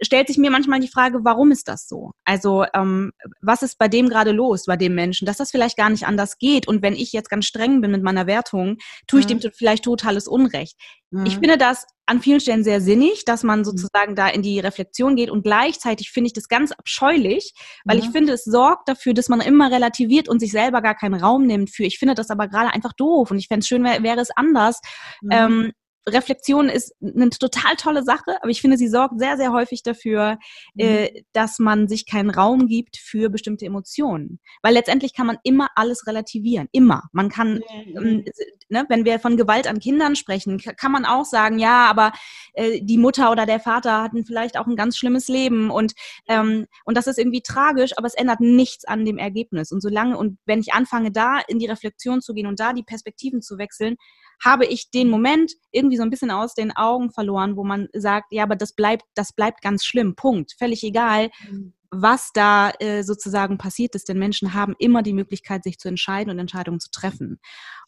stellt 0.03 0.29
sich 0.29 0.39
mir 0.39 0.51
manchmal 0.51 0.81
die 0.81 0.89
Frage, 0.89 1.21
warum 1.23 1.51
ist 1.51 1.69
das 1.69 1.89
so? 1.89 2.13
Also 2.25 2.65
ähm, 2.75 3.13
was 3.41 3.63
ist 3.63 3.79
bei 3.79 3.89
dem 3.89 4.09
gerade 4.09 4.33
los, 4.33 4.67
bei 4.67 4.77
dem 4.77 4.95
Menschen, 4.95 5.27
dass 5.27 5.39
das 5.39 5.51
vielleicht 5.51 5.77
gar 5.77 5.91
nicht 5.91 6.07
anders 6.07 6.39
geht? 6.39 6.69
Und 6.69 6.83
wenn 6.83 6.95
ich 6.95 7.13
jetzt 7.13 7.31
ganz 7.31 7.47
streng 7.47 7.81
bin 7.81 7.91
mit 7.91 8.03
meiner 8.03 8.27
Wertung, 8.27 8.79
tue 9.07 9.21
ich 9.21 9.29
mhm. 9.29 9.41
dem 9.41 9.53
vielleicht 9.53 9.85
totales 9.85 10.27
Unrecht. 10.27 10.77
Mhm. 11.11 11.27
Ich 11.27 11.39
finde 11.39 11.59
das 11.59 11.87
an 12.07 12.21
vielen 12.21 12.41
Stellen 12.41 12.65
sehr 12.65 12.81
sinnig, 12.81 13.25
dass 13.25 13.43
man 13.43 13.61
mhm. 13.61 13.65
sozusagen 13.65 14.17
da 14.17 14.29
in 14.29 14.43
die 14.43 14.59
Reflexion 14.59 15.17
geht 15.17 15.31
und 15.31 15.43
gleichzeitig 15.43 16.11
finde 16.11 16.29
ich 16.29 16.33
das 16.33 16.49
ganz 16.49 16.73
abscheulich, 16.73 17.53
weil 17.85 17.99
ich 17.99 18.11
finde, 18.11 18.33
es 18.33 18.45
sorgt 18.45 18.89
dafür, 18.89 19.15
dass 19.15 19.29
man 19.29 19.41
immer 19.41 19.71
relativiert 19.71 20.29
und 20.29 20.41
sich 20.41 20.51
selber 20.51 20.83
gar 20.83 20.97
keinen 20.97 21.15
Raum 21.15 21.47
nimmt 21.47 21.71
für. 21.71 21.85
Ich 21.85 21.99
finde 21.99 22.15
das 22.15 22.31
aber 22.31 22.49
gerade 22.49 22.73
einfach 22.73 22.93
doof 22.93 23.31
und 23.31 23.39
ich 23.39 23.47
fände 23.47 23.61
es 23.61 23.69
schön, 23.69 23.85
wäre 23.85 24.03
wär 24.03 24.19
es 24.19 24.31
anders. 24.31 24.81
Mhm. 25.23 25.31
Ähm, 25.31 25.73
Reflexion 26.09 26.69
ist 26.69 26.95
eine 27.03 27.31
total 27.31 27.77
tolle 27.77 28.03
Sache, 28.03 28.39
aber 28.41 28.49
ich 28.49 28.61
finde, 28.61 28.77
sie 28.77 28.89
sorgt 28.89 29.19
sehr, 29.19 29.37
sehr 29.37 29.53
häufig 29.53 29.83
dafür, 29.83 30.39
mhm. 30.75 30.81
äh, 30.81 31.23
dass 31.33 31.59
man 31.59 31.89
sich 31.89 32.07
keinen 32.07 32.31
Raum 32.31 32.67
gibt 32.67 32.97
für 32.97 33.29
bestimmte 33.29 33.67
Emotionen. 33.67 34.41
Weil 34.63 34.75
letztendlich 34.75 35.15
kann 35.15 35.27
man 35.27 35.39
immer 35.43 35.69
alles 35.77 36.07
relativieren. 36.07 36.69
Immer. 36.73 37.05
Man 37.13 37.29
kann, 37.29 37.63
mhm. 37.87 37.97
ähm, 37.97 38.25
ne, 38.69 38.87
wenn 38.89 39.05
wir 39.05 39.19
von 39.21 39.37
Gewalt 39.37 39.67
an 39.67 39.79
Kindern 39.79 40.17
sprechen, 40.17 40.59
kann 40.59 40.93
man 40.93 41.05
auch 41.05 41.25
sagen, 41.25 41.59
ja, 41.59 41.87
aber 41.87 42.13
äh, 42.55 42.81
die 42.83 42.99
Mutter 42.99 43.31
oder 43.31 43.47
der 43.47 43.61
Vater 43.61 44.03
hatten 44.03 44.25
vielleicht 44.25 44.59
auch 44.59 44.67
ein 44.67 44.77
ganz 44.77 44.97
schlimmes 44.97 45.29
Leben 45.29 45.71
und, 45.71 45.93
ähm, 46.29 46.67
und 46.85 46.97
das 46.97 47.07
ist 47.07 47.19
irgendwie 47.19 47.43
tragisch, 47.43 47.93
aber 47.97 48.07
es 48.07 48.15
ändert 48.15 48.41
nichts 48.41 48.85
an 48.85 49.05
dem 49.05 49.19
Ergebnis. 49.19 49.71
Und 49.71 49.83
solange, 49.83 50.17
und 50.17 50.39
wenn 50.47 50.61
ich 50.61 50.73
anfange, 50.73 51.13
da 51.13 51.41
in 51.47 51.59
die 51.59 51.67
Reflexion 51.67 52.21
zu 52.23 52.33
gehen 52.33 52.47
und 52.47 52.59
da 52.59 52.73
die 52.73 52.83
Perspektiven 52.83 53.43
zu 53.43 53.59
wechseln, 53.59 53.97
habe 54.43 54.67
ich 54.67 54.91
den 54.91 55.09
Moment 55.09 55.53
irgendwie 55.71 55.97
so 55.97 56.03
ein 56.03 56.11
bisschen 56.11 56.31
aus 56.31 56.55
den 56.55 56.75
Augen 56.77 57.11
verloren, 57.11 57.57
wo 57.57 57.65
man 57.65 57.89
sagt, 57.93 58.33
ja, 58.33 58.43
aber 58.43 58.57
das 58.57 58.73
bleibt, 58.73 59.05
das 59.15 59.33
bleibt 59.33 59.63
ganz 59.63 59.85
schlimm. 59.85 60.15
Punkt. 60.17 60.55
Völlig 60.59 60.83
egal, 60.83 61.31
mhm. 61.49 61.75
was 61.91 62.31
da 62.33 62.71
äh, 62.79 63.03
sozusagen 63.03 63.59
passiert 63.59 63.95
ist. 63.95 64.09
Denn 64.09 64.19
Menschen 64.19 64.55
haben 64.55 64.75
immer 64.79 65.03
die 65.03 65.13
Möglichkeit, 65.13 65.63
sich 65.65 65.79
zu 65.79 65.89
entscheiden 65.89 66.31
und 66.31 66.39
Entscheidungen 66.39 66.81
zu 66.81 66.91
treffen. 66.91 67.39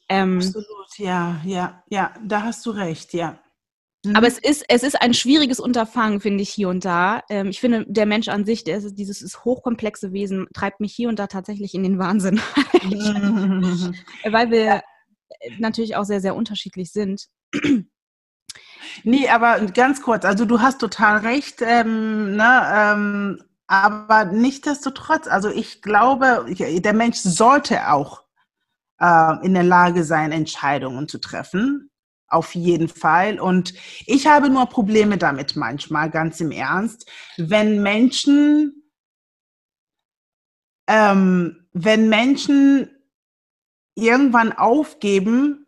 Ähm, 0.08 0.38
Absolut, 0.38 0.98
ja, 0.98 1.40
ja, 1.44 1.82
ja, 1.88 2.12
da 2.22 2.42
hast 2.42 2.66
du 2.66 2.70
recht, 2.70 3.14
ja. 3.14 3.38
Mhm. 4.04 4.16
Aber 4.16 4.26
es 4.26 4.38
ist, 4.38 4.64
es 4.68 4.82
ist 4.82 5.00
ein 5.00 5.14
schwieriges 5.14 5.60
Unterfangen, 5.60 6.20
finde 6.20 6.42
ich, 6.42 6.50
hier 6.50 6.68
und 6.68 6.84
da. 6.84 7.22
Ähm, 7.30 7.48
ich 7.48 7.60
finde, 7.60 7.86
der 7.88 8.06
Mensch 8.06 8.28
an 8.28 8.44
sich, 8.44 8.64
der 8.64 8.78
ist, 8.78 8.94
dieses 8.96 9.22
ist 9.22 9.44
hochkomplexe 9.44 10.12
Wesen, 10.12 10.48
treibt 10.52 10.80
mich 10.80 10.92
hier 10.92 11.08
und 11.08 11.18
da 11.18 11.28
tatsächlich 11.28 11.74
in 11.74 11.82
den 11.82 11.98
Wahnsinn. 11.98 12.40
Weil 14.24 14.50
wir 14.50 14.82
natürlich 15.58 15.96
auch 15.96 16.04
sehr, 16.04 16.20
sehr 16.20 16.36
unterschiedlich 16.36 16.92
sind. 16.92 17.26
Nee, 19.04 19.28
aber 19.28 19.60
ganz 19.66 20.02
kurz, 20.02 20.24
also 20.24 20.44
du 20.44 20.60
hast 20.60 20.78
total 20.78 21.18
recht, 21.18 21.62
ähm, 21.62 22.36
ne, 22.36 22.62
ähm, 22.74 23.42
aber 23.66 24.26
nichtsdestotrotz, 24.26 25.26
also 25.26 25.48
ich 25.48 25.80
glaube, 25.80 26.44
der 26.58 26.92
Mensch 26.92 27.16
sollte 27.18 27.90
auch 27.90 28.22
äh, 29.00 29.44
in 29.44 29.54
der 29.54 29.62
Lage 29.62 30.04
sein, 30.04 30.32
Entscheidungen 30.32 31.08
zu 31.08 31.18
treffen. 31.18 31.90
Auf 32.28 32.54
jeden 32.54 32.88
Fall. 32.88 33.40
Und 33.40 33.74
ich 34.06 34.26
habe 34.26 34.48
nur 34.48 34.66
Probleme 34.66 35.18
damit 35.18 35.56
manchmal, 35.56 36.10
ganz 36.10 36.40
im 36.40 36.50
Ernst, 36.50 37.10
wenn 37.36 37.82
Menschen, 37.82 38.90
ähm, 40.86 41.66
wenn 41.72 42.08
Menschen 42.08 42.90
irgendwann 43.94 44.52
aufgeben, 44.52 45.66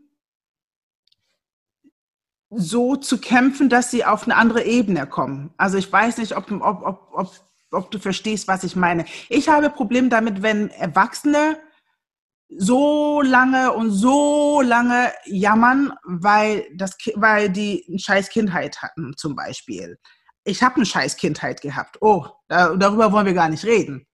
so 2.50 2.96
zu 2.96 3.20
kämpfen, 3.20 3.68
dass 3.68 3.90
sie 3.90 4.04
auf 4.04 4.24
eine 4.24 4.37
andere 4.37 4.64
Ebene 4.64 5.06
kommen. 5.06 5.52
Also 5.56 5.78
ich 5.78 5.90
weiß 5.92 6.18
nicht, 6.18 6.37
ob, 6.37 6.50
ob, 6.50 6.82
ob, 6.82 7.08
ob, 7.12 7.32
ob 7.72 7.90
du 7.90 7.98
verstehst, 7.98 8.48
was 8.48 8.64
ich 8.64 8.76
meine. 8.76 9.04
Ich 9.28 9.48
habe 9.48 9.70
Probleme 9.70 10.08
damit, 10.08 10.42
wenn 10.42 10.70
Erwachsene 10.70 11.58
so 12.56 13.22
lange 13.22 13.72
und 13.72 13.90
so 13.90 14.60
lange 14.60 15.12
jammern, 15.24 15.92
weil, 16.04 16.66
das, 16.74 16.96
weil 17.14 17.50
die 17.50 17.84
eine 17.88 17.98
scheiß 17.98 18.28
Kindheit 18.28 18.80
hatten, 18.82 19.14
zum 19.16 19.34
Beispiel. 19.34 19.98
Ich 20.44 20.62
habe 20.62 20.76
eine 20.76 20.87
scheiß 20.87 21.16
Kindheit 21.16 21.62
gehabt. 21.62 21.96
Oh, 22.00 22.26
da, 22.48 22.76
darüber 22.76 23.10
wollen 23.12 23.26
wir 23.26 23.34
gar 23.34 23.48
nicht 23.48 23.64
reden. 23.64 24.06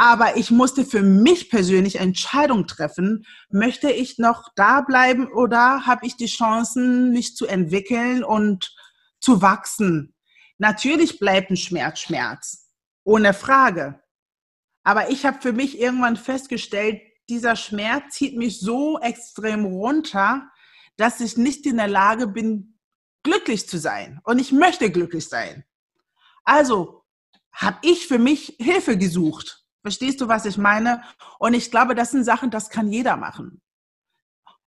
Aber 0.00 0.38
ich 0.38 0.50
musste 0.50 0.86
für 0.86 1.02
mich 1.02 1.50
persönlich 1.50 1.96
Entscheidung 1.96 2.66
treffen, 2.66 3.26
möchte 3.50 3.90
ich 3.90 4.16
noch 4.16 4.48
da 4.56 4.80
bleiben 4.80 5.30
oder 5.30 5.84
habe 5.84 6.06
ich 6.06 6.16
die 6.16 6.24
Chancen, 6.24 7.10
mich 7.10 7.36
zu 7.36 7.46
entwickeln 7.46 8.24
und 8.24 8.74
zu 9.20 9.42
wachsen? 9.42 10.14
Natürlich 10.56 11.18
bleibt 11.18 11.50
ein 11.50 11.58
Schmerz 11.58 12.00
Schmerz, 12.00 12.70
ohne 13.04 13.34
Frage. 13.34 14.02
Aber 14.84 15.10
ich 15.10 15.26
habe 15.26 15.42
für 15.42 15.52
mich 15.52 15.78
irgendwann 15.78 16.16
festgestellt, 16.16 17.02
dieser 17.28 17.54
Schmerz 17.54 18.14
zieht 18.14 18.38
mich 18.38 18.58
so 18.58 18.98
extrem 19.00 19.66
runter, 19.66 20.48
dass 20.96 21.20
ich 21.20 21.36
nicht 21.36 21.66
in 21.66 21.76
der 21.76 21.88
Lage 21.88 22.26
bin, 22.26 22.78
glücklich 23.22 23.68
zu 23.68 23.78
sein. 23.78 24.18
Und 24.24 24.38
ich 24.38 24.50
möchte 24.50 24.90
glücklich 24.90 25.28
sein. 25.28 25.66
Also 26.44 27.04
habe 27.52 27.80
ich 27.82 28.06
für 28.06 28.18
mich 28.18 28.56
Hilfe 28.58 28.96
gesucht. 28.96 29.59
Verstehst 29.82 30.20
du, 30.20 30.28
was 30.28 30.44
ich 30.44 30.58
meine? 30.58 31.02
Und 31.38 31.54
ich 31.54 31.70
glaube, 31.70 31.94
das 31.94 32.10
sind 32.10 32.24
Sachen, 32.24 32.50
das 32.50 32.68
kann 32.70 32.92
jeder 32.92 33.16
machen. 33.16 33.60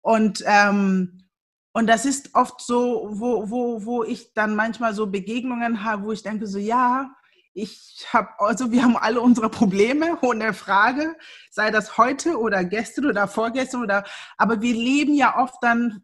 Und, 0.02 0.44
ähm, 0.46 1.28
und 1.74 1.88
das 1.88 2.06
ist 2.06 2.34
oft 2.34 2.62
so, 2.62 3.08
wo, 3.12 3.50
wo, 3.50 3.86
wo 3.86 4.04
ich 4.04 4.34
dann 4.34 4.56
manchmal 4.56 4.94
so 4.94 5.08
Begegnungen 5.08 5.84
habe, 5.84 6.04
wo 6.04 6.12
ich 6.12 6.24
denke, 6.24 6.48
so 6.48 6.58
ja, 6.58 7.16
ich 7.54 8.08
habe, 8.14 8.30
also 8.40 8.72
wir 8.72 8.84
haben 8.84 8.98
alle 8.98 9.22
unsere 9.22 9.50
Probleme, 9.50 10.18
ohne 10.22 10.54
Frage, 10.54 11.16
sei 11.50 11.72
das 11.72 11.98
heute 11.98 12.40
oder 12.40 12.64
gestern 12.64 13.06
oder 13.06 13.28
vorgestern 13.28 13.84
oder, 13.84 14.06
aber 14.38 14.62
wir 14.62 14.74
leben 14.74 15.14
ja 15.14 15.38
oft 15.38 15.58
dann 15.62 16.04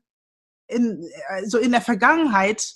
in, 0.68 1.10
so 1.46 1.58
in 1.58 1.72
der 1.72 1.82
Vergangenheit 1.82 2.76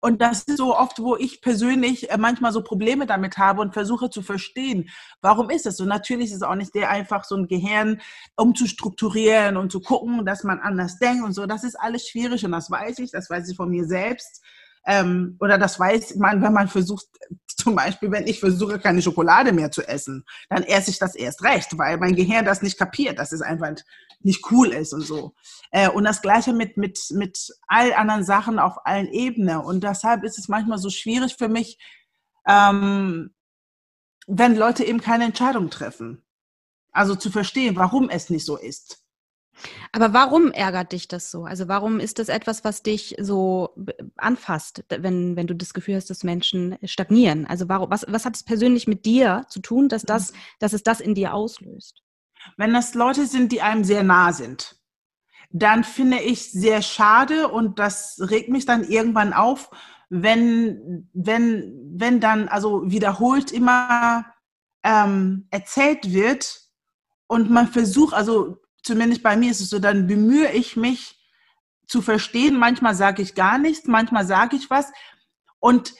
und 0.00 0.22
das 0.22 0.44
ist 0.44 0.58
so 0.58 0.76
oft, 0.76 1.00
wo 1.00 1.16
ich 1.16 1.40
persönlich 1.40 2.10
äh, 2.10 2.18
manchmal 2.18 2.52
so 2.52 2.62
Probleme 2.62 3.06
damit 3.06 3.36
habe 3.36 3.60
und 3.60 3.74
versuche 3.74 4.10
zu 4.10 4.22
verstehen, 4.22 4.88
warum 5.20 5.50
ist 5.50 5.66
es 5.66 5.76
so. 5.76 5.84
Natürlich 5.84 6.30
ist 6.30 6.36
es 6.36 6.42
auch 6.42 6.54
nicht 6.54 6.74
der 6.74 6.90
einfach 6.90 7.24
so 7.24 7.36
ein 7.36 7.48
Gehirn 7.48 8.00
umzustrukturieren 8.36 9.56
und 9.56 9.72
zu 9.72 9.80
gucken, 9.80 10.24
dass 10.24 10.44
man 10.44 10.60
anders 10.60 10.98
denkt 10.98 11.24
und 11.24 11.32
so. 11.32 11.46
Das 11.46 11.64
ist 11.64 11.74
alles 11.74 12.06
schwierig 12.06 12.44
und 12.44 12.52
das 12.52 12.70
weiß 12.70 13.00
ich, 13.00 13.10
das 13.10 13.28
weiß 13.28 13.48
ich 13.48 13.56
von 13.56 13.70
mir 13.70 13.86
selbst. 13.86 14.42
Ähm, 14.86 15.36
oder 15.40 15.58
das 15.58 15.80
weiß 15.80 16.16
man, 16.16 16.42
wenn 16.42 16.52
man 16.52 16.68
versucht, 16.68 17.06
zum 17.56 17.74
Beispiel, 17.74 18.12
wenn 18.12 18.28
ich 18.28 18.38
versuche, 18.38 18.78
keine 18.78 19.02
Schokolade 19.02 19.52
mehr 19.52 19.72
zu 19.72 19.82
essen, 19.82 20.24
dann 20.48 20.62
esse 20.62 20.90
ich 20.90 20.98
das 21.00 21.16
erst 21.16 21.42
recht, 21.42 21.76
weil 21.76 21.98
mein 21.98 22.14
Gehirn 22.14 22.44
das 22.44 22.62
nicht 22.62 22.78
kapiert, 22.78 23.18
dass 23.18 23.32
es 23.32 23.42
einfach 23.42 23.74
nicht 24.20 24.50
cool 24.50 24.68
ist 24.68 24.92
und 24.92 25.02
so. 25.02 25.34
Äh, 25.70 25.88
und 25.88 26.04
das 26.04 26.22
Gleiche 26.22 26.52
mit, 26.52 26.76
mit, 26.76 26.98
mit 27.10 27.52
all 27.66 27.92
anderen 27.92 28.24
Sachen 28.24 28.58
auf 28.58 28.86
allen 28.86 29.08
Ebenen. 29.08 29.58
Und 29.58 29.84
deshalb 29.84 30.24
ist 30.24 30.38
es 30.38 30.48
manchmal 30.48 30.78
so 30.78 30.90
schwierig 30.90 31.36
für 31.36 31.48
mich, 31.48 31.78
ähm, 32.46 33.34
wenn 34.26 34.56
Leute 34.56 34.84
eben 34.84 35.00
keine 35.00 35.24
Entscheidung 35.24 35.70
treffen. 35.70 36.22
Also 36.92 37.14
zu 37.14 37.30
verstehen, 37.30 37.76
warum 37.76 38.08
es 38.08 38.30
nicht 38.30 38.44
so 38.44 38.56
ist. 38.56 39.04
Aber 39.92 40.12
warum 40.12 40.52
ärgert 40.52 40.92
dich 40.92 41.08
das 41.08 41.30
so? 41.30 41.44
Also 41.44 41.68
warum 41.68 42.00
ist 42.00 42.18
das 42.18 42.28
etwas, 42.28 42.64
was 42.64 42.82
dich 42.82 43.16
so 43.20 43.74
anfasst, 44.16 44.84
wenn, 44.88 45.36
wenn 45.36 45.46
du 45.46 45.54
das 45.54 45.74
Gefühl 45.74 45.96
hast, 45.96 46.10
dass 46.10 46.24
Menschen 46.24 46.76
stagnieren? 46.84 47.46
Also 47.46 47.68
warum, 47.68 47.90
was, 47.90 48.04
was 48.08 48.24
hat 48.24 48.36
es 48.36 48.42
persönlich 48.42 48.86
mit 48.86 49.04
dir 49.04 49.44
zu 49.48 49.60
tun, 49.60 49.88
dass, 49.88 50.02
das, 50.02 50.32
dass 50.60 50.72
es 50.72 50.82
das 50.82 51.00
in 51.00 51.14
dir 51.14 51.34
auslöst? 51.34 52.02
Wenn 52.56 52.72
das 52.72 52.94
Leute 52.94 53.26
sind, 53.26 53.52
die 53.52 53.62
einem 53.62 53.84
sehr 53.84 54.02
nah 54.02 54.32
sind. 54.32 54.76
dann 55.50 55.82
finde 55.82 56.18
ich 56.20 56.52
sehr 56.52 56.82
schade 56.82 57.48
und 57.48 57.78
das 57.78 58.18
regt 58.20 58.50
mich 58.50 58.66
dann 58.66 58.84
irgendwann 58.84 59.32
auf, 59.32 59.70
wenn, 60.10 61.08
wenn, 61.14 61.94
wenn 61.94 62.20
dann 62.20 62.48
also 62.48 62.90
wiederholt 62.90 63.50
immer 63.52 64.26
ähm, 64.82 65.46
erzählt 65.50 66.12
wird 66.12 66.60
und 67.26 67.50
man 67.50 67.68
versucht, 67.68 68.14
also 68.14 68.58
zumindest 68.82 69.22
bei 69.22 69.36
mir 69.36 69.50
ist 69.50 69.60
es 69.60 69.70
so, 69.70 69.78
dann 69.78 70.06
bemühe 70.06 70.50
ich 70.52 70.76
mich 70.76 71.18
zu 71.86 72.02
verstehen. 72.02 72.56
Manchmal 72.56 72.94
sage 72.94 73.22
ich 73.22 73.34
gar 73.34 73.58
nichts, 73.58 73.86
manchmal 73.86 74.26
sage 74.26 74.56
ich 74.56 74.70
was. 74.70 74.92
Und 75.58 75.94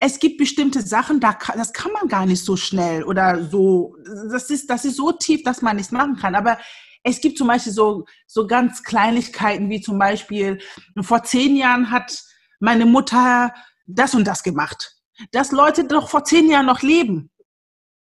es 0.00 0.20
gibt 0.20 0.38
bestimmte 0.38 0.82
Sachen, 0.82 1.20
da 1.20 1.32
kann, 1.32 1.58
das 1.58 1.72
kann 1.72 1.92
man 1.92 2.08
gar 2.08 2.24
nicht 2.24 2.44
so 2.44 2.56
schnell 2.56 3.02
oder 3.02 3.44
so. 3.44 3.96
Das 4.30 4.48
ist, 4.50 4.70
das 4.70 4.84
ist 4.84 4.96
so 4.96 5.12
tief, 5.12 5.42
dass 5.42 5.60
man 5.60 5.76
nichts 5.76 5.92
machen 5.92 6.16
kann. 6.16 6.34
Aber 6.34 6.58
es 7.02 7.20
gibt 7.20 7.38
zum 7.38 7.48
Beispiel 7.48 7.72
so, 7.72 8.04
so 8.26 8.46
ganz 8.46 8.82
Kleinigkeiten, 8.82 9.68
wie 9.70 9.80
zum 9.80 9.98
Beispiel, 9.98 10.60
vor 11.00 11.24
zehn 11.24 11.56
Jahren 11.56 11.90
hat 11.90 12.22
meine 12.60 12.86
Mutter 12.86 13.52
das 13.86 14.14
und 14.14 14.26
das 14.26 14.42
gemacht. 14.42 14.96
Dass 15.32 15.50
Leute 15.50 15.84
doch 15.84 16.08
vor 16.08 16.24
zehn 16.24 16.48
Jahren 16.48 16.66
noch 16.66 16.82
leben. 16.82 17.30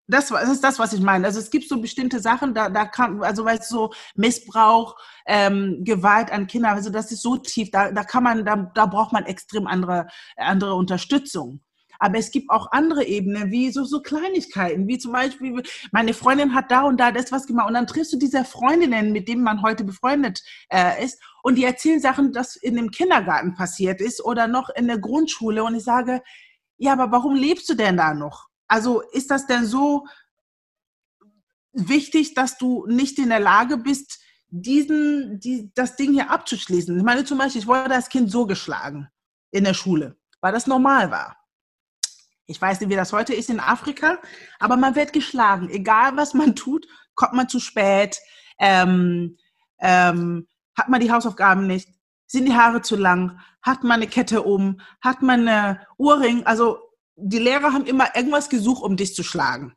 Das, 0.06 0.28
das 0.28 0.50
ist 0.50 0.64
das, 0.64 0.78
was 0.78 0.92
ich 0.92 1.00
meine. 1.00 1.24
Also 1.24 1.38
es 1.38 1.50
gibt 1.50 1.68
so 1.68 1.80
bestimmte 1.80 2.18
Sachen, 2.18 2.52
da, 2.52 2.68
da 2.68 2.84
kann, 2.84 3.22
also 3.22 3.44
weil 3.44 3.62
so 3.62 3.92
Missbrauch, 4.16 4.96
ähm, 5.24 5.82
Gewalt 5.84 6.32
an 6.32 6.48
Kindern, 6.48 6.74
also 6.74 6.90
das 6.90 7.12
ist 7.12 7.22
so 7.22 7.36
tief, 7.36 7.70
da, 7.70 7.92
da 7.92 8.02
kann 8.02 8.24
man, 8.24 8.44
da, 8.44 8.70
da 8.74 8.86
braucht 8.86 9.12
man 9.12 9.24
extrem 9.24 9.68
andere, 9.68 10.08
andere 10.36 10.74
Unterstützung. 10.74 11.62
Aber 12.00 12.18
es 12.18 12.30
gibt 12.30 12.50
auch 12.50 12.72
andere 12.72 13.04
Ebenen, 13.04 13.50
wie 13.50 13.70
so, 13.70 13.84
so 13.84 14.00
Kleinigkeiten, 14.00 14.88
wie 14.88 14.98
zum 14.98 15.12
Beispiel, 15.12 15.62
meine 15.92 16.14
Freundin 16.14 16.54
hat 16.54 16.70
da 16.70 16.82
und 16.82 16.98
da 16.98 17.12
das 17.12 17.30
was 17.30 17.46
gemacht. 17.46 17.68
Und 17.68 17.74
dann 17.74 17.86
triffst 17.86 18.12
du 18.12 18.16
diese 18.16 18.44
Freundinnen, 18.44 19.12
mit 19.12 19.28
denen 19.28 19.42
man 19.42 19.62
heute 19.62 19.84
befreundet 19.84 20.42
äh, 20.70 21.04
ist, 21.04 21.20
und 21.42 21.56
die 21.56 21.64
erzählen 21.64 22.00
Sachen, 22.00 22.32
das 22.32 22.56
in 22.56 22.76
dem 22.76 22.90
Kindergarten 22.90 23.54
passiert 23.54 24.00
ist 24.00 24.24
oder 24.24 24.48
noch 24.48 24.70
in 24.70 24.86
der 24.88 24.98
Grundschule. 24.98 25.62
Und 25.62 25.74
ich 25.74 25.84
sage, 25.84 26.22
ja, 26.78 26.92
aber 26.92 27.12
warum 27.12 27.34
lebst 27.34 27.68
du 27.68 27.74
denn 27.74 27.96
da 27.96 28.14
noch? 28.14 28.48
Also 28.66 29.02
ist 29.12 29.30
das 29.30 29.46
denn 29.46 29.66
so 29.66 30.06
wichtig, 31.72 32.34
dass 32.34 32.56
du 32.56 32.86
nicht 32.86 33.18
in 33.18 33.28
der 33.28 33.40
Lage 33.40 33.76
bist, 33.76 34.20
diesen, 34.48 35.38
die, 35.38 35.70
das 35.74 35.96
Ding 35.96 36.12
hier 36.12 36.30
abzuschließen? 36.30 36.96
Ich 36.96 37.04
meine 37.04 37.24
zum 37.24 37.38
Beispiel, 37.38 37.60
ich 37.60 37.66
wurde 37.66 37.94
als 37.94 38.08
Kind 38.08 38.30
so 38.30 38.46
geschlagen 38.46 39.08
in 39.50 39.64
der 39.64 39.74
Schule, 39.74 40.16
weil 40.40 40.52
das 40.52 40.66
normal 40.66 41.10
war. 41.10 41.39
Ich 42.50 42.60
weiß 42.60 42.80
nicht, 42.80 42.90
wie 42.90 42.96
das 42.96 43.12
heute 43.12 43.32
ist 43.32 43.48
in 43.48 43.60
Afrika, 43.60 44.18
aber 44.58 44.76
man 44.76 44.96
wird 44.96 45.12
geschlagen. 45.12 45.70
Egal, 45.70 46.16
was 46.16 46.34
man 46.34 46.56
tut, 46.56 46.84
kommt 47.14 47.32
man 47.32 47.48
zu 47.48 47.60
spät, 47.60 48.18
ähm, 48.58 49.38
ähm, 49.78 50.48
hat 50.76 50.88
man 50.88 51.00
die 51.00 51.12
Hausaufgaben 51.12 51.68
nicht, 51.68 51.88
sind 52.26 52.46
die 52.46 52.56
Haare 52.56 52.82
zu 52.82 52.96
lang, 52.96 53.38
hat 53.62 53.84
man 53.84 54.02
eine 54.02 54.08
Kette 54.08 54.42
um, 54.42 54.80
hat 55.00 55.22
man 55.22 55.46
eine 55.46 55.86
Ohrring. 55.96 56.44
Also 56.44 56.80
die 57.14 57.38
Lehrer 57.38 57.72
haben 57.72 57.86
immer 57.86 58.16
irgendwas 58.16 58.48
gesucht, 58.48 58.82
um 58.82 58.96
dich 58.96 59.14
zu 59.14 59.22
schlagen. 59.22 59.76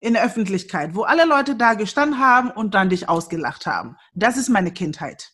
In 0.00 0.12
der 0.12 0.24
Öffentlichkeit, 0.24 0.94
wo 0.94 1.04
alle 1.04 1.24
Leute 1.24 1.56
da 1.56 1.72
gestanden 1.72 2.18
haben 2.18 2.50
und 2.50 2.74
dann 2.74 2.90
dich 2.90 3.08
ausgelacht 3.08 3.64
haben. 3.64 3.96
Das 4.12 4.36
ist 4.36 4.50
meine 4.50 4.70
Kindheit. 4.70 5.32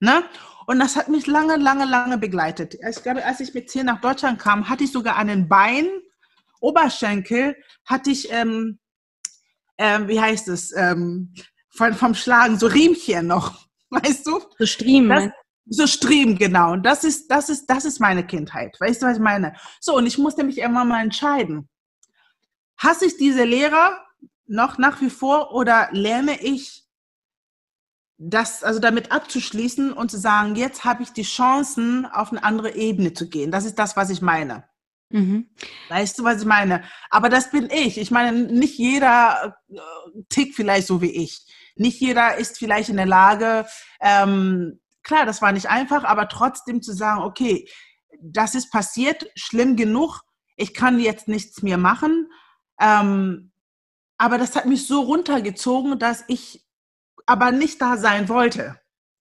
Ne? 0.00 0.24
Und 0.66 0.78
das 0.78 0.96
hat 0.96 1.08
mich 1.08 1.26
lange, 1.26 1.56
lange, 1.56 1.84
lange 1.84 2.18
begleitet. 2.18 2.76
Ich 2.88 3.02
glaube, 3.02 3.24
als 3.24 3.40
ich 3.40 3.54
mit 3.54 3.70
zehn 3.70 3.86
nach 3.86 4.00
Deutschland 4.00 4.38
kam, 4.38 4.68
hatte 4.68 4.84
ich 4.84 4.92
sogar 4.92 5.16
an 5.16 5.28
den 5.28 5.48
Bein, 5.48 5.88
Oberschenkel, 6.60 7.56
hatte 7.84 8.10
ich, 8.10 8.30
ähm, 8.32 8.78
ähm, 9.78 10.08
wie 10.08 10.20
heißt 10.20 10.48
es, 10.48 10.72
ähm, 10.76 11.34
von, 11.70 11.94
vom 11.94 12.14
Schlagen, 12.14 12.58
so 12.58 12.66
Riemchen 12.66 13.26
noch, 13.26 13.66
weißt 13.90 14.26
du? 14.26 14.40
So 14.58 14.66
Striemen. 14.66 15.32
Das, 15.32 15.32
so 15.66 15.86
Striemen, 15.86 16.36
genau. 16.36 16.72
Und 16.72 16.84
das 16.84 17.04
ist, 17.04 17.28
das 17.30 17.48
ist, 17.48 17.66
das 17.66 17.84
ist 17.84 18.00
meine 18.00 18.26
Kindheit. 18.26 18.76
Weißt 18.80 19.02
du, 19.02 19.06
was 19.06 19.16
ich 19.16 19.22
meine? 19.22 19.54
So, 19.80 19.96
und 19.96 20.06
ich 20.06 20.18
musste 20.18 20.44
mich 20.44 20.58
irgendwann 20.58 20.88
mal 20.88 21.02
entscheiden. 21.02 21.68
Hasse 22.76 23.06
ich 23.06 23.16
diese 23.16 23.44
Lehrer 23.44 24.04
noch 24.46 24.78
nach 24.78 25.00
wie 25.00 25.10
vor 25.10 25.52
oder 25.54 25.88
lerne 25.92 26.40
ich 26.42 26.81
das, 28.24 28.62
also 28.62 28.78
damit 28.78 29.10
abzuschließen 29.10 29.92
und 29.92 30.10
zu 30.10 30.18
sagen, 30.18 30.54
jetzt 30.54 30.84
habe 30.84 31.02
ich 31.02 31.12
die 31.12 31.24
Chancen, 31.24 32.06
auf 32.06 32.30
eine 32.30 32.44
andere 32.44 32.74
Ebene 32.76 33.12
zu 33.14 33.28
gehen. 33.28 33.50
Das 33.50 33.64
ist 33.64 33.78
das, 33.78 33.96
was 33.96 34.10
ich 34.10 34.22
meine. 34.22 34.64
Mhm. 35.10 35.50
Weißt 35.88 36.18
du, 36.18 36.24
was 36.24 36.40
ich 36.40 36.46
meine? 36.46 36.84
Aber 37.10 37.28
das 37.28 37.50
bin 37.50 37.68
ich. 37.70 37.98
Ich 37.98 38.12
meine, 38.12 38.32
nicht 38.44 38.78
jeder 38.78 39.56
äh, 39.68 39.78
tickt 40.28 40.54
vielleicht 40.54 40.86
so 40.86 41.02
wie 41.02 41.10
ich. 41.10 41.44
Nicht 41.74 42.00
jeder 42.00 42.36
ist 42.36 42.58
vielleicht 42.58 42.90
in 42.90 42.96
der 42.96 43.06
Lage, 43.06 43.66
ähm, 44.00 44.80
klar, 45.02 45.26
das 45.26 45.42
war 45.42 45.50
nicht 45.50 45.68
einfach, 45.68 46.04
aber 46.04 46.28
trotzdem 46.28 46.80
zu 46.80 46.92
sagen, 46.92 47.22
okay, 47.22 47.68
das 48.20 48.54
ist 48.54 48.70
passiert, 48.70 49.26
schlimm 49.34 49.74
genug, 49.74 50.20
ich 50.56 50.74
kann 50.74 51.00
jetzt 51.00 51.26
nichts 51.26 51.62
mehr 51.62 51.78
machen. 51.78 52.30
Ähm, 52.80 53.52
aber 54.16 54.38
das 54.38 54.54
hat 54.54 54.66
mich 54.66 54.86
so 54.86 55.00
runtergezogen, 55.00 55.98
dass 55.98 56.22
ich 56.28 56.64
aber 57.26 57.52
nicht 57.52 57.80
da 57.80 57.96
sein 57.96 58.28
wollte. 58.28 58.76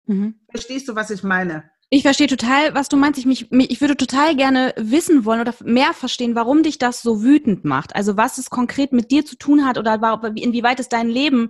Mhm. 0.05 0.39
Verstehst 0.49 0.87
du, 0.87 0.95
was 0.95 1.09
ich 1.09 1.23
meine? 1.23 1.69
Ich 1.89 2.01
verstehe 2.01 2.27
total, 2.27 2.75
was 2.75 2.89
du 2.89 2.97
meinst. 2.97 3.17
Ich, 3.17 3.25
mich, 3.25 3.49
ich 3.51 3.79
würde 3.79 3.95
total 3.95 4.35
gerne 4.35 4.73
wissen 4.77 5.23
wollen 5.23 5.39
oder 5.39 5.53
mehr 5.63 5.93
verstehen, 5.93 6.35
warum 6.35 6.63
dich 6.63 6.79
das 6.79 7.01
so 7.01 7.23
wütend 7.23 7.63
macht. 7.63 7.95
Also 7.95 8.17
was 8.17 8.37
es 8.37 8.49
konkret 8.49 8.91
mit 8.91 9.09
dir 9.09 9.25
zu 9.25 9.37
tun 9.37 9.65
hat 9.65 9.77
oder 9.77 10.21
inwieweit 10.35 10.81
es 10.81 10.89
dein 10.89 11.07
Leben 11.07 11.49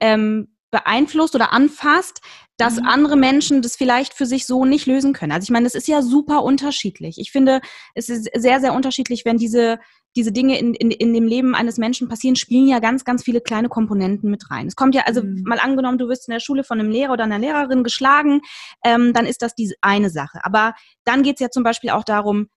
ähm, 0.00 0.48
beeinflusst 0.70 1.34
oder 1.34 1.52
anfasst, 1.52 2.22
dass 2.56 2.76
mhm. 2.76 2.86
andere 2.86 3.16
Menschen 3.16 3.60
das 3.60 3.76
vielleicht 3.76 4.14
für 4.14 4.24
sich 4.26 4.46
so 4.46 4.64
nicht 4.64 4.86
lösen 4.86 5.12
können. 5.12 5.32
Also 5.32 5.44
ich 5.44 5.50
meine, 5.50 5.64
das 5.64 5.74
ist 5.74 5.88
ja 5.88 6.00
super 6.00 6.42
unterschiedlich. 6.42 7.18
Ich 7.18 7.30
finde, 7.30 7.60
es 7.94 8.08
ist 8.08 8.30
sehr, 8.34 8.60
sehr 8.60 8.72
unterschiedlich, 8.72 9.26
wenn 9.26 9.36
diese 9.36 9.78
diese 10.16 10.32
Dinge 10.32 10.58
in, 10.58 10.74
in, 10.74 10.90
in 10.90 11.12
dem 11.12 11.26
Leben 11.26 11.54
eines 11.54 11.78
Menschen 11.78 12.08
passieren, 12.08 12.36
spielen 12.36 12.66
ja 12.66 12.78
ganz, 12.78 13.04
ganz 13.04 13.22
viele 13.22 13.40
kleine 13.40 13.68
Komponenten 13.68 14.30
mit 14.30 14.50
rein. 14.50 14.66
Es 14.66 14.74
kommt 14.74 14.94
ja, 14.94 15.02
also 15.02 15.22
mhm. 15.22 15.42
mal 15.44 15.60
angenommen, 15.60 15.98
du 15.98 16.08
wirst 16.08 16.28
in 16.28 16.32
der 16.32 16.40
Schule 16.40 16.64
von 16.64 16.80
einem 16.80 16.90
Lehrer 16.90 17.12
oder 17.12 17.24
einer 17.24 17.38
Lehrerin 17.38 17.84
geschlagen, 17.84 18.40
ähm, 18.82 19.12
dann 19.12 19.26
ist 19.26 19.42
das 19.42 19.54
diese 19.54 19.74
eine 19.82 20.10
Sache. 20.10 20.40
Aber 20.42 20.74
dann 21.04 21.22
geht 21.22 21.36
es 21.36 21.40
ja 21.40 21.50
zum 21.50 21.62
Beispiel 21.62 21.90
auch 21.90 22.04
darum, 22.04 22.48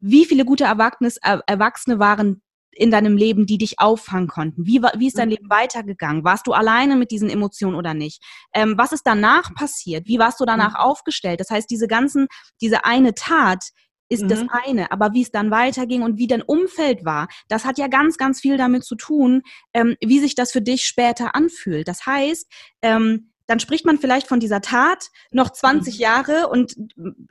wie 0.00 0.24
viele 0.24 0.44
gute 0.44 0.64
Erwachsene, 0.64 1.12
Erwachsene 1.46 1.98
waren 1.98 2.42
in 2.76 2.90
deinem 2.90 3.16
Leben, 3.16 3.46
die 3.46 3.58
dich 3.58 3.78
auffangen 3.78 4.28
konnten? 4.28 4.66
Wie, 4.66 4.82
wie 4.96 5.06
ist 5.06 5.18
dein 5.18 5.28
mhm. 5.28 5.34
Leben 5.34 5.50
weitergegangen? 5.50 6.24
Warst 6.24 6.46
du 6.46 6.52
alleine 6.52 6.96
mit 6.96 7.10
diesen 7.10 7.30
Emotionen 7.30 7.76
oder 7.76 7.94
nicht? 7.94 8.22
Ähm, 8.52 8.74
was 8.76 8.92
ist 8.92 9.02
danach 9.04 9.54
passiert? 9.54 10.06
Wie 10.06 10.18
warst 10.18 10.40
du 10.40 10.44
danach 10.44 10.72
mhm. 10.72 10.76
aufgestellt? 10.80 11.40
Das 11.40 11.50
heißt, 11.50 11.70
diese 11.70 11.86
ganzen, 11.86 12.26
diese 12.60 12.84
eine 12.84 13.14
Tat, 13.14 13.70
ist 14.08 14.24
mhm. 14.24 14.28
das 14.28 14.44
eine. 14.48 14.92
Aber 14.92 15.12
wie 15.12 15.22
es 15.22 15.30
dann 15.30 15.50
weiterging 15.50 16.02
und 16.02 16.18
wie 16.18 16.26
dein 16.26 16.42
Umfeld 16.42 17.04
war, 17.04 17.28
das 17.48 17.64
hat 17.64 17.78
ja 17.78 17.88
ganz, 17.88 18.16
ganz 18.16 18.40
viel 18.40 18.56
damit 18.56 18.84
zu 18.84 18.94
tun, 18.96 19.42
ähm, 19.72 19.96
wie 20.00 20.18
sich 20.18 20.34
das 20.34 20.52
für 20.52 20.62
dich 20.62 20.86
später 20.86 21.34
anfühlt. 21.34 21.88
Das 21.88 22.06
heißt, 22.06 22.50
ähm, 22.82 23.30
dann 23.46 23.60
spricht 23.60 23.84
man 23.84 23.98
vielleicht 23.98 24.26
von 24.26 24.40
dieser 24.40 24.60
Tat 24.60 25.10
noch 25.30 25.50
20 25.50 25.94
mhm. 25.94 26.00
Jahre 26.00 26.48
und 26.48 26.74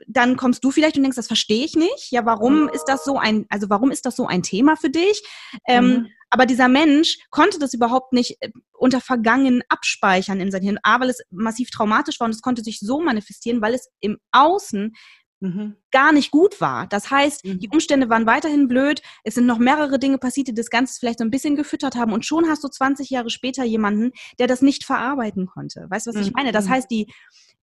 dann 0.06 0.36
kommst 0.36 0.62
du 0.64 0.70
vielleicht 0.70 0.96
und 0.96 1.02
denkst, 1.02 1.16
das 1.16 1.26
verstehe 1.26 1.64
ich 1.64 1.74
nicht. 1.74 2.10
Ja, 2.10 2.24
warum 2.24 2.68
ist 2.68 2.84
das 2.84 3.04
so 3.04 3.18
ein, 3.18 3.46
also 3.48 3.68
warum 3.68 3.90
ist 3.90 4.06
das 4.06 4.14
so 4.14 4.26
ein 4.26 4.42
Thema 4.42 4.76
für 4.76 4.90
dich? 4.90 5.22
Ähm, 5.66 5.86
mhm. 5.86 6.06
Aber 6.30 6.46
dieser 6.46 6.68
Mensch 6.68 7.18
konnte 7.30 7.58
das 7.58 7.74
überhaupt 7.74 8.12
nicht 8.12 8.36
äh, 8.40 8.50
unter 8.72 9.00
Vergangen 9.00 9.62
abspeichern 9.68 10.40
in 10.40 10.50
sein 10.50 10.62
Hirn. 10.62 10.78
A, 10.82 11.00
weil 11.00 11.10
es 11.10 11.20
massiv 11.30 11.70
traumatisch 11.70 12.20
war 12.20 12.26
und 12.26 12.34
es 12.34 12.42
konnte 12.42 12.62
sich 12.62 12.80
so 12.80 13.00
manifestieren, 13.00 13.60
weil 13.60 13.74
es 13.74 13.88
im 14.00 14.18
Außen 14.32 14.94
mhm. 15.40 15.76
gar 15.90 16.12
nicht 16.12 16.30
gut 16.30 16.60
war. 16.60 16.86
Das 16.86 17.10
heißt, 17.10 17.44
mhm. 17.44 17.58
die 17.60 17.68
Umstände 17.68 18.08
waren 18.08 18.26
weiterhin 18.26 18.68
blöd. 18.68 19.02
Es 19.22 19.34
sind 19.34 19.46
noch 19.46 19.58
mehrere 19.58 19.98
Dinge 19.98 20.18
passiert, 20.18 20.48
die 20.48 20.54
das 20.54 20.70
Ganze 20.70 20.98
vielleicht 20.98 21.18
so 21.18 21.24
ein 21.24 21.30
bisschen 21.30 21.56
gefüttert 21.56 21.96
haben. 21.96 22.12
Und 22.12 22.24
schon 22.24 22.48
hast 22.48 22.64
du 22.64 22.68
20 22.68 23.10
Jahre 23.10 23.30
später 23.30 23.64
jemanden, 23.64 24.12
der 24.38 24.46
das 24.46 24.62
nicht 24.62 24.84
verarbeiten 24.84 25.46
konnte. 25.46 25.86
Weißt 25.88 26.06
du, 26.06 26.10
was 26.10 26.16
mhm. 26.16 26.22
ich 26.22 26.32
meine? 26.32 26.52
Das 26.52 26.68
heißt, 26.68 26.90
die, 26.90 27.12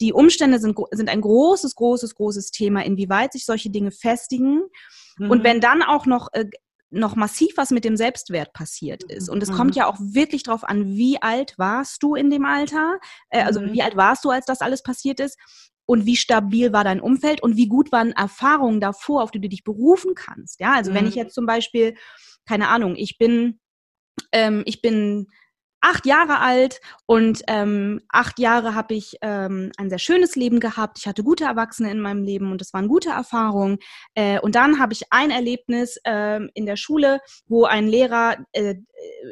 die 0.02 0.14
Umstände 0.14 0.60
sind, 0.60 0.78
sind 0.92 1.10
ein 1.10 1.22
großes, 1.22 1.76
großes, 1.76 2.16
großes 2.16 2.52
Thema, 2.52 2.84
inwieweit 2.84 3.34
sich 3.34 3.46
solche 3.46 3.70
Dinge 3.70 3.92
festigen. 3.92 4.64
Und 5.20 5.40
mhm. 5.40 5.44
wenn 5.44 5.62
dann 5.62 5.82
auch 5.82 6.06
noch 6.06 6.30
äh, 6.34 6.46
noch 6.92 7.16
massiv 7.16 7.58
was 7.58 7.72
mit 7.72 7.84
dem 7.84 7.98
Selbstwert 7.98 8.54
passiert 8.54 9.04
ist. 9.04 9.30
Und 9.30 9.44
es 9.44 9.50
mhm. 9.50 9.56
kommt 9.56 9.76
ja 9.76 9.88
auch 9.88 9.98
wirklich 10.00 10.44
darauf 10.44 10.64
an, 10.64 10.96
wie 10.96 11.22
alt 11.22 11.56
warst 11.58 12.02
du 12.04 12.16
in 12.16 12.30
dem 12.30 12.46
Alter, 12.46 13.00
äh, 13.30 13.44
also 13.44 13.60
mhm. 13.60 13.74
wie 13.74 13.82
alt 13.82 13.98
warst 13.98 14.24
du, 14.24 14.30
als 14.30 14.46
das 14.46 14.62
alles 14.62 14.82
passiert 14.82 15.20
ist 15.20 15.38
und 15.86 16.06
wie 16.06 16.16
stabil 16.16 16.74
war 16.74 16.84
dein 16.84 17.02
Umfeld 17.02 17.42
und 17.42 17.58
wie 17.58 17.68
gut 17.68 17.92
waren 17.92 18.12
Erfahrungen 18.12 18.82
davor, 18.82 19.24
auf 19.24 19.32
die 19.32 19.42
du 19.42 19.50
dich 19.50 19.64
berufen 19.64 20.16
kannst. 20.16 20.60
Ja, 20.60 20.74
also 20.74 20.92
mhm. 20.92 20.96
wenn 20.96 21.08
ich 21.08 21.16
jetzt 21.16 21.36
zum 21.36 21.46
Beispiel, 21.46 21.96
keine 22.48 22.70
Ahnung, 22.70 22.96
ich 22.96 23.18
bin, 23.18 23.60
ähm, 24.32 24.64
ich 24.66 24.82
bin 24.82 25.28
acht 25.86 26.08
Jahre 26.08 26.40
alt 26.40 26.82
und 27.06 27.44
ähm, 27.48 28.02
acht 28.10 28.40
Jahre 28.40 28.74
habe 28.74 28.96
ich 28.96 29.18
ähm, 29.22 29.72
ein 29.78 29.90
sehr 29.90 30.00
schönes 30.00 30.36
Leben 30.36 30.60
gehabt. 30.60 30.98
Ich 30.98 31.06
hatte 31.06 31.24
gute 31.24 31.44
Erwachsene 31.44 31.92
in 31.92 32.00
meinem 32.00 32.24
Leben 32.24 32.52
und 32.52 32.60
das 32.60 32.74
waren 32.74 32.88
gute 32.88 33.10
Erfahrungen. 33.10 33.78
Äh, 34.16 34.40
und 34.40 34.56
dann 34.56 34.80
habe 34.80 34.94
ich 34.94 35.04
ein 35.12 35.30
Erlebnis 35.30 35.98
äh, 36.04 36.40
in 36.56 36.66
der 36.66 36.76
Schule, 36.76 37.20
wo 37.46 37.66
ein 37.66 37.88
Lehrer 37.88 38.38
äh, 38.54 38.76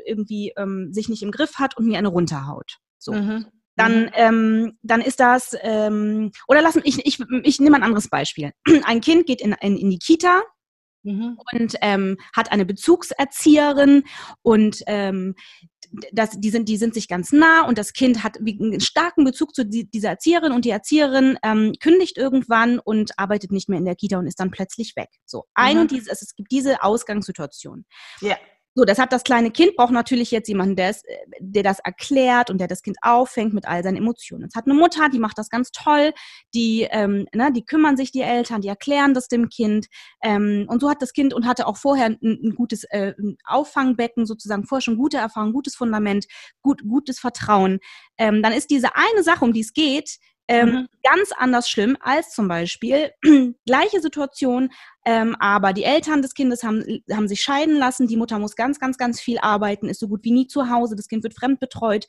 irgendwie 0.06 0.54
ähm, 0.56 0.94
sich 0.94 1.10
nicht 1.10 1.24
im 1.24 1.32
Griff 1.32 1.56
hat 1.56 1.76
und 1.76 1.88
mir 1.88 1.98
eine 1.98 2.10
runterhaut. 2.10 2.78
So. 3.00 3.14
Mhm. 3.14 3.48
Dann, 3.76 4.04
mhm. 4.04 4.12
ähm, 4.14 4.78
dann 4.82 5.02
ist 5.02 5.20
das, 5.20 5.56
ähm, 5.62 6.32
oder 6.48 6.62
lassen, 6.62 6.82
ich, 6.84 7.06
ich, 7.06 7.20
ich 7.44 7.60
nehme 7.60 7.76
ein 7.76 7.84
anderes 7.84 8.10
Beispiel. 8.10 8.52
Ein 8.84 9.02
Kind 9.02 9.26
geht 9.26 9.42
in, 9.42 9.56
in, 9.62 9.78
in 9.78 9.90
die 9.90 10.00
Kita 10.00 10.44
mhm. 11.04 11.38
und 11.54 11.76
ähm, 11.82 12.18
hat 12.36 12.52
eine 12.52 12.66
Bezugserzieherin 12.66 14.04
und 14.42 14.84
ähm, 14.88 15.36
das, 16.12 16.32
die, 16.40 16.50
sind, 16.50 16.70
die 16.70 16.78
sind 16.78 16.94
sich 16.94 17.08
ganz 17.08 17.32
nah 17.32 17.68
und 17.68 17.78
das 17.78 17.94
Kind 17.94 18.24
hat 18.24 18.38
einen 18.38 18.80
starken 18.80 19.24
Bezug 19.24 19.54
zu 19.54 19.64
die, 19.64 19.90
dieser 19.90 20.10
Erzieherin 20.10 20.52
und 20.52 20.66
die 20.66 20.72
Erzieherin 20.72 21.38
ähm, 21.44 21.74
kündigt 21.80 22.18
irgendwann 22.18 22.80
und 22.80 23.12
arbeitet 23.18 23.52
nicht 23.52 23.70
mehr 23.70 23.78
in 23.78 23.86
der 23.86 23.96
Kita 23.96 24.18
und 24.18 24.26
ist 24.26 24.40
dann 24.40 24.50
plötzlich 24.52 24.96
weg. 24.96 25.10
So, 25.26 25.46
ein 25.54 25.76
mhm. 25.76 25.82
und 25.82 25.92
dieses, 25.92 26.22
es 26.22 26.36
gibt 26.36 26.52
diese 26.52 26.84
Ausgangssituation. 26.84 27.86
Ja. 28.22 28.38
So, 28.76 28.86
deshalb 28.86 29.12
das 29.12 29.24
kleine 29.24 29.52
Kind 29.52 29.76
braucht 29.76 29.92
natürlich 29.92 30.32
jetzt 30.32 30.48
jemanden, 30.48 30.76
der, 30.76 30.90
es, 30.90 31.04
der 31.40 31.62
das 31.62 31.80
erklärt 31.80 32.50
und 32.50 32.58
der 32.58 32.68
das 32.68 32.82
Kind 32.82 32.98
auffängt 33.02 33.54
mit 33.54 33.68
all 33.68 33.84
seinen 33.84 33.98
Emotionen. 33.98 34.46
Es 34.46 34.56
hat 34.56 34.66
eine 34.66 34.74
Mutter, 34.74 35.10
die 35.10 35.20
macht 35.20 35.38
das 35.38 35.50
ganz 35.50 35.72
toll, 35.72 36.12
die, 36.56 36.88
ähm, 36.90 37.28
ne, 37.36 37.52
die 37.52 37.66
kümmern 37.66 37.98
sich 37.98 38.12
die 38.12 38.22
Eltern, 38.22 38.62
die 38.62 38.70
erklären 38.70 39.14
das 39.14 39.28
dem 39.28 39.50
Kind. 39.50 39.88
Ähm, 40.24 40.66
und 40.68 40.82
so 40.82 40.90
hat 40.90 41.02
das 41.04 41.14
Kind 41.14 41.36
und 41.36 41.46
hatte 41.46 41.68
auch 41.68 41.78
vorher 41.78 42.08
ein, 42.08 42.18
ein 42.22 42.56
gutes 42.56 42.84
äh, 42.86 43.14
ein 43.20 43.38
Auffangbecken, 43.46 44.26
sozusagen 44.26 44.66
vorher 44.66 44.82
schon 44.82 44.98
gute 44.98 45.18
Erfahrung, 45.18 45.54
gutes 45.54 45.76
Fundament, 45.76 46.26
gut, 46.62 46.82
gutes 46.88 47.20
Vertrauen. 47.20 47.80
Ähm, 48.18 48.42
dann 48.42 48.54
ist 48.54 48.72
diese 48.72 48.96
eine 48.96 49.24
Sache, 49.24 49.46
um 49.46 49.54
die 49.54 49.62
es 49.62 49.74
geht, 49.74 50.18
ähm, 50.48 50.70
mhm. 50.70 50.88
Ganz 51.04 51.32
anders 51.38 51.70
schlimm 51.70 51.98
als 52.02 52.32
zum 52.32 52.48
Beispiel 52.48 53.12
gleiche 53.66 54.02
Situation, 54.02 54.70
ähm, 55.06 55.36
aber 55.40 55.74
die 55.74 55.84
Eltern 55.84 56.22
des 56.22 56.34
Kindes 56.34 56.64
haben, 56.64 56.84
haben 57.12 57.28
sich 57.28 57.42
scheiden 57.42 57.78
lassen. 57.78 58.08
Die 58.08 58.18
Mutter 58.18 58.40
muss 58.40 58.56
ganz, 58.56 58.80
ganz, 58.80 58.98
ganz 58.98 59.22
viel 59.22 59.38
arbeiten, 59.40 59.88
ist 59.88 60.00
so 60.00 60.08
gut 60.08 60.24
wie 60.24 60.32
nie 60.32 60.48
zu 60.48 60.70
Hause. 60.70 60.96
Das 60.96 61.08
Kind 61.08 61.24
wird 61.24 61.36
fremdbetreut 61.36 62.08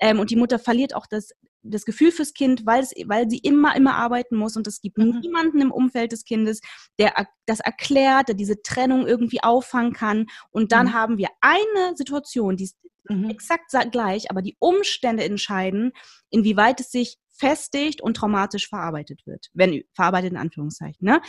ähm, 0.00 0.18
und 0.18 0.30
die 0.30 0.36
Mutter 0.36 0.58
verliert 0.58 0.94
auch 0.94 1.06
das, 1.06 1.30
das 1.62 1.84
Gefühl 1.84 2.10
fürs 2.10 2.34
Kind, 2.34 2.66
weil, 2.66 2.82
es, 2.82 2.92
weil 3.06 3.30
sie 3.30 3.38
immer, 3.38 3.76
immer 3.76 3.94
arbeiten 3.94 4.36
muss 4.36 4.56
und 4.56 4.66
es 4.66 4.80
gibt 4.80 4.98
mhm. 4.98 5.20
niemanden 5.20 5.60
im 5.60 5.70
Umfeld 5.70 6.10
des 6.10 6.24
Kindes, 6.24 6.60
der 6.98 7.14
das 7.46 7.60
erklärt, 7.60 8.28
der 8.28 8.34
diese 8.34 8.62
Trennung 8.62 9.06
irgendwie 9.06 9.42
auffangen 9.42 9.92
kann. 9.92 10.26
Und 10.50 10.72
dann 10.72 10.86
mhm. 10.86 10.92
haben 10.92 11.18
wir 11.18 11.28
eine 11.40 11.96
Situation, 11.96 12.56
die 12.56 12.64
ist 12.64 12.76
mhm. 13.08 13.30
exakt 13.30 13.72
gleich, 13.92 14.30
aber 14.30 14.42
die 14.42 14.56
Umstände 14.58 15.22
entscheiden, 15.24 15.92
inwieweit 16.30 16.80
es 16.80 16.90
sich 16.90 17.18
festigt 17.36 18.00
und 18.00 18.16
traumatisch 18.16 18.68
verarbeitet 18.68 19.26
wird. 19.26 19.48
Wenn 19.52 19.82
verarbeitet 19.92 20.32
in 20.32 20.36
Anführungszeichen. 20.36 21.06
Ne? 21.06 21.20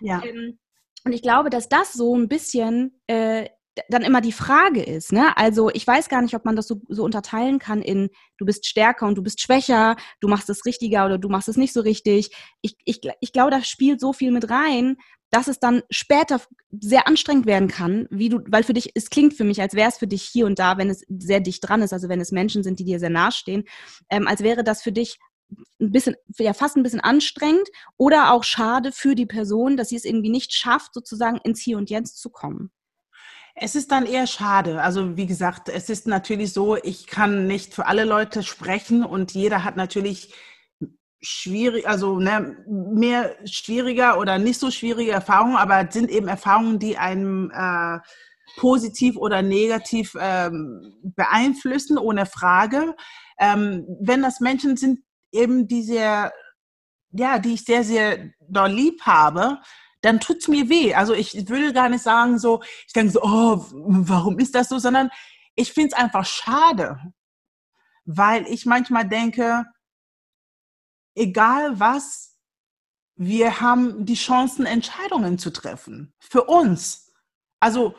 Ja. 0.00 0.22
Ähm, 0.24 0.58
und 1.04 1.12
ich 1.12 1.22
glaube, 1.22 1.50
dass 1.50 1.68
das 1.68 1.92
so 1.92 2.16
ein 2.16 2.28
bisschen 2.28 3.00
äh, 3.06 3.48
dann 3.88 4.02
immer 4.02 4.20
die 4.20 4.32
Frage 4.32 4.82
ist, 4.82 5.12
ne? 5.12 5.36
Also 5.36 5.70
ich 5.70 5.86
weiß 5.86 6.08
gar 6.08 6.22
nicht, 6.22 6.34
ob 6.34 6.44
man 6.44 6.56
das 6.56 6.66
so, 6.66 6.80
so 6.88 7.04
unterteilen 7.04 7.58
kann 7.58 7.82
in 7.82 8.08
du 8.38 8.46
bist 8.46 8.66
stärker 8.66 9.06
und 9.06 9.16
du 9.16 9.22
bist 9.22 9.40
schwächer, 9.40 9.96
du 10.20 10.28
machst 10.28 10.48
es 10.48 10.64
richtiger 10.64 11.04
oder 11.04 11.18
du 11.18 11.28
machst 11.28 11.48
es 11.48 11.56
nicht 11.56 11.72
so 11.72 11.80
richtig. 11.80 12.30
Ich, 12.62 12.76
ich, 12.84 13.00
ich 13.20 13.32
glaube, 13.32 13.50
da 13.50 13.62
spielt 13.62 14.00
so 14.00 14.12
viel 14.12 14.30
mit 14.30 14.50
rein, 14.50 14.96
dass 15.30 15.48
es 15.48 15.58
dann 15.58 15.82
später 15.90 16.40
sehr 16.70 17.06
anstrengend 17.06 17.46
werden 17.46 17.68
kann, 17.68 18.06
wie 18.10 18.28
du, 18.28 18.40
weil 18.48 18.62
für 18.62 18.74
dich, 18.74 18.92
es 18.94 19.10
klingt 19.10 19.34
für 19.34 19.44
mich, 19.44 19.60
als 19.60 19.74
wäre 19.74 19.88
es 19.88 19.98
für 19.98 20.06
dich 20.06 20.22
hier 20.22 20.46
und 20.46 20.58
da, 20.58 20.78
wenn 20.78 20.88
es 20.88 21.04
sehr 21.08 21.40
dicht 21.40 21.66
dran 21.68 21.82
ist, 21.82 21.92
also 21.92 22.08
wenn 22.08 22.20
es 22.20 22.32
Menschen 22.32 22.62
sind, 22.62 22.78
die 22.78 22.84
dir 22.84 23.00
sehr 23.00 23.10
nahestehen, 23.10 23.64
ähm, 24.08 24.26
als 24.26 24.42
wäre 24.42 24.64
das 24.64 24.82
für 24.82 24.92
dich 24.92 25.18
ein 25.80 25.92
bisschen, 25.92 26.16
ja 26.38 26.52
fast 26.52 26.76
ein 26.76 26.82
bisschen 26.82 27.00
anstrengend 27.00 27.68
oder 27.96 28.32
auch 28.32 28.44
schade 28.44 28.92
für 28.92 29.14
die 29.14 29.26
Person, 29.26 29.76
dass 29.76 29.90
sie 29.90 29.96
es 29.96 30.04
irgendwie 30.04 30.30
nicht 30.30 30.52
schafft, 30.52 30.94
sozusagen 30.94 31.38
ins 31.38 31.60
Hier 31.60 31.78
und 31.78 31.90
Jetzt 31.90 32.20
zu 32.20 32.30
kommen. 32.30 32.70
Es 33.54 33.74
ist 33.74 33.90
dann 33.90 34.04
eher 34.04 34.26
schade. 34.26 34.82
Also 34.82 35.16
wie 35.16 35.26
gesagt, 35.26 35.70
es 35.70 35.88
ist 35.88 36.06
natürlich 36.06 36.52
so, 36.52 36.76
ich 36.76 37.06
kann 37.06 37.46
nicht 37.46 37.74
für 37.74 37.86
alle 37.86 38.04
Leute 38.04 38.42
sprechen 38.42 39.02
und 39.02 39.32
jeder 39.32 39.64
hat 39.64 39.76
natürlich 39.76 40.34
schwierig, 41.22 41.88
also 41.88 42.18
ne, 42.18 42.56
mehr 42.68 43.34
schwieriger 43.46 44.18
oder 44.18 44.38
nicht 44.38 44.60
so 44.60 44.70
schwierige 44.70 45.12
Erfahrungen, 45.12 45.56
aber 45.56 45.88
es 45.88 45.94
sind 45.94 46.10
eben 46.10 46.28
Erfahrungen, 46.28 46.78
die 46.78 46.98
einem 46.98 47.50
äh, 47.50 47.98
positiv 48.58 49.16
oder 49.16 49.42
negativ 49.42 50.14
ähm, 50.20 50.94
beeinflussen, 51.02 51.98
ohne 51.98 52.26
Frage. 52.26 52.94
Ähm, 53.38 53.86
wenn 54.00 54.22
das 54.22 54.40
Menschen 54.40 54.76
sind, 54.76 55.00
eben 55.32 55.68
diese, 55.68 56.30
ja, 57.10 57.38
die 57.38 57.54
ich 57.54 57.64
sehr, 57.64 57.84
sehr 57.84 58.30
doll 58.40 58.70
lieb 58.70 59.02
habe, 59.02 59.58
dann 60.02 60.20
tut 60.20 60.38
es 60.38 60.48
mir 60.48 60.68
weh. 60.68 60.94
Also 60.94 61.14
ich 61.14 61.48
würde 61.48 61.72
gar 61.72 61.88
nicht 61.88 62.02
sagen 62.02 62.38
so, 62.38 62.62
ich 62.86 62.92
denke 62.92 63.12
so, 63.12 63.22
oh, 63.22 63.66
warum 63.72 64.38
ist 64.38 64.54
das 64.54 64.68
so, 64.68 64.78
sondern 64.78 65.10
ich 65.54 65.72
finde 65.72 65.88
es 65.88 65.94
einfach 65.94 66.24
schade, 66.24 66.98
weil 68.04 68.46
ich 68.46 68.66
manchmal 68.66 69.08
denke, 69.08 69.64
egal 71.14 71.80
was, 71.80 72.36
wir 73.16 73.60
haben 73.60 74.04
die 74.04 74.14
Chancen, 74.14 74.66
Entscheidungen 74.66 75.38
zu 75.38 75.50
treffen. 75.50 76.14
Für 76.20 76.44
uns. 76.44 77.12
Also, 77.60 77.94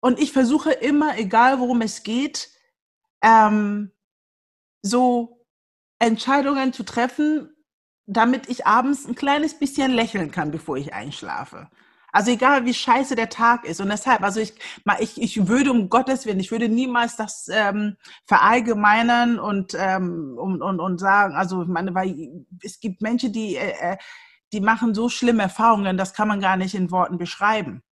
und 0.00 0.18
ich 0.18 0.32
versuche 0.32 0.72
immer, 0.72 1.18
egal 1.18 1.60
worum 1.60 1.82
es 1.82 2.02
geht, 2.02 2.50
ähm, 3.22 3.92
so 4.82 5.43
Entscheidungen 6.04 6.72
zu 6.72 6.84
treffen, 6.84 7.50
damit 8.06 8.48
ich 8.48 8.66
abends 8.66 9.06
ein 9.06 9.14
kleines 9.14 9.58
bisschen 9.58 9.92
lächeln 9.92 10.30
kann, 10.30 10.50
bevor 10.50 10.76
ich 10.76 10.92
einschlafe. 10.92 11.68
Also 12.12 12.30
egal, 12.30 12.64
wie 12.64 12.74
scheiße 12.74 13.16
der 13.16 13.28
Tag 13.28 13.64
ist. 13.64 13.80
Und 13.80 13.88
deshalb, 13.88 14.22
also 14.22 14.38
ich, 14.38 14.54
ich, 15.00 15.20
ich 15.20 15.48
würde 15.48 15.72
um 15.72 15.88
Gottes 15.88 16.26
Willen, 16.26 16.38
ich 16.38 16.52
würde 16.52 16.68
niemals 16.68 17.16
das 17.16 17.48
ähm, 17.50 17.96
verallgemeinern 18.24 19.40
und, 19.40 19.74
ähm, 19.76 20.36
und, 20.38 20.62
und, 20.62 20.78
und 20.78 20.98
sagen, 21.00 21.34
also 21.34 21.62
ich 21.62 21.68
meine, 21.68 21.92
weil 21.92 22.46
es 22.62 22.78
gibt 22.78 23.02
Menschen, 23.02 23.32
die, 23.32 23.56
äh, 23.56 23.94
äh, 23.94 23.96
die 24.52 24.60
machen 24.60 24.94
so 24.94 25.08
schlimme 25.08 25.42
Erfahrungen, 25.42 25.96
das 25.96 26.14
kann 26.14 26.28
man 26.28 26.40
gar 26.40 26.56
nicht 26.56 26.76
in 26.76 26.92
Worten 26.92 27.18
beschreiben. 27.18 27.82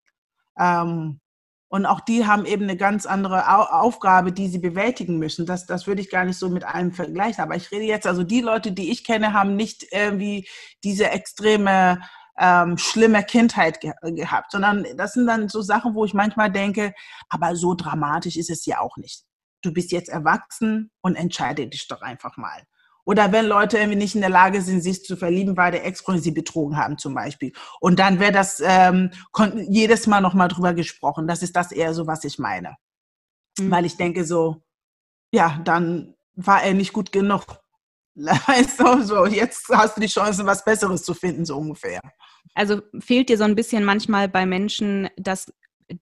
Ähm, 0.56 1.21
und 1.72 1.86
auch 1.86 2.00
die 2.00 2.26
haben 2.26 2.44
eben 2.44 2.64
eine 2.64 2.76
ganz 2.76 3.06
andere 3.06 3.48
Aufgabe, 3.72 4.30
die 4.30 4.48
sie 4.48 4.58
bewältigen 4.58 5.18
müssen. 5.18 5.46
Das, 5.46 5.64
das 5.64 5.86
würde 5.86 6.02
ich 6.02 6.10
gar 6.10 6.26
nicht 6.26 6.36
so 6.38 6.50
mit 6.50 6.64
einem 6.64 6.92
vergleichen. 6.92 7.42
Aber 7.42 7.56
ich 7.56 7.70
rede 7.70 7.86
jetzt, 7.86 8.06
also 8.06 8.24
die 8.24 8.42
Leute, 8.42 8.72
die 8.72 8.90
ich 8.90 9.04
kenne, 9.04 9.32
haben 9.32 9.56
nicht 9.56 9.86
irgendwie 9.90 10.46
diese 10.84 11.08
extreme, 11.08 12.02
ähm, 12.38 12.76
schlimme 12.76 13.24
Kindheit 13.24 13.80
ge 13.80 13.92
gehabt, 14.02 14.52
sondern 14.52 14.84
das 14.98 15.14
sind 15.14 15.26
dann 15.26 15.48
so 15.48 15.62
Sachen, 15.62 15.94
wo 15.94 16.04
ich 16.04 16.12
manchmal 16.12 16.52
denke, 16.52 16.92
aber 17.30 17.56
so 17.56 17.72
dramatisch 17.74 18.36
ist 18.36 18.50
es 18.50 18.66
ja 18.66 18.80
auch 18.80 18.98
nicht. 18.98 19.22
Du 19.62 19.72
bist 19.72 19.92
jetzt 19.92 20.10
erwachsen 20.10 20.90
und 21.00 21.16
entscheide 21.16 21.66
dich 21.68 21.88
doch 21.88 22.02
einfach 22.02 22.36
mal. 22.36 22.64
Oder 23.04 23.32
wenn 23.32 23.46
Leute 23.46 23.78
irgendwie 23.78 23.98
nicht 23.98 24.14
in 24.14 24.20
der 24.20 24.30
Lage 24.30 24.62
sind, 24.62 24.80
sich 24.80 25.04
zu 25.04 25.16
verlieben, 25.16 25.56
weil 25.56 25.72
der 25.72 25.84
Ex-Freund 25.84 26.22
sie 26.22 26.30
betrogen 26.30 26.76
haben 26.76 26.98
zum 26.98 27.14
Beispiel. 27.14 27.52
Und 27.80 27.98
dann 27.98 28.20
wäre 28.20 28.32
das 28.32 28.62
ähm, 28.64 29.10
jedes 29.68 30.06
Mal 30.06 30.20
nochmal 30.20 30.48
drüber 30.48 30.72
gesprochen. 30.72 31.26
Das 31.26 31.42
ist 31.42 31.56
das 31.56 31.72
eher 31.72 31.94
so, 31.94 32.06
was 32.06 32.24
ich 32.24 32.38
meine. 32.38 32.76
Mhm. 33.58 33.70
Weil 33.70 33.86
ich 33.86 33.96
denke 33.96 34.24
so, 34.24 34.62
ja, 35.32 35.60
dann 35.64 36.14
war 36.34 36.62
er 36.62 36.74
nicht 36.74 36.92
gut 36.92 37.10
genug. 37.10 37.44
Weißt 38.14 38.78
du, 38.78 39.02
so, 39.02 39.26
jetzt 39.26 39.68
hast 39.70 39.96
du 39.96 40.00
die 40.02 40.06
Chance, 40.06 40.46
was 40.46 40.64
Besseres 40.64 41.02
zu 41.02 41.14
finden, 41.14 41.44
so 41.44 41.56
ungefähr. 41.56 42.00
Also 42.54 42.82
fehlt 43.00 43.30
dir 43.30 43.38
so 43.38 43.44
ein 43.44 43.54
bisschen 43.54 43.84
manchmal 43.84 44.28
bei 44.28 44.46
Menschen 44.46 45.08
das 45.16 45.52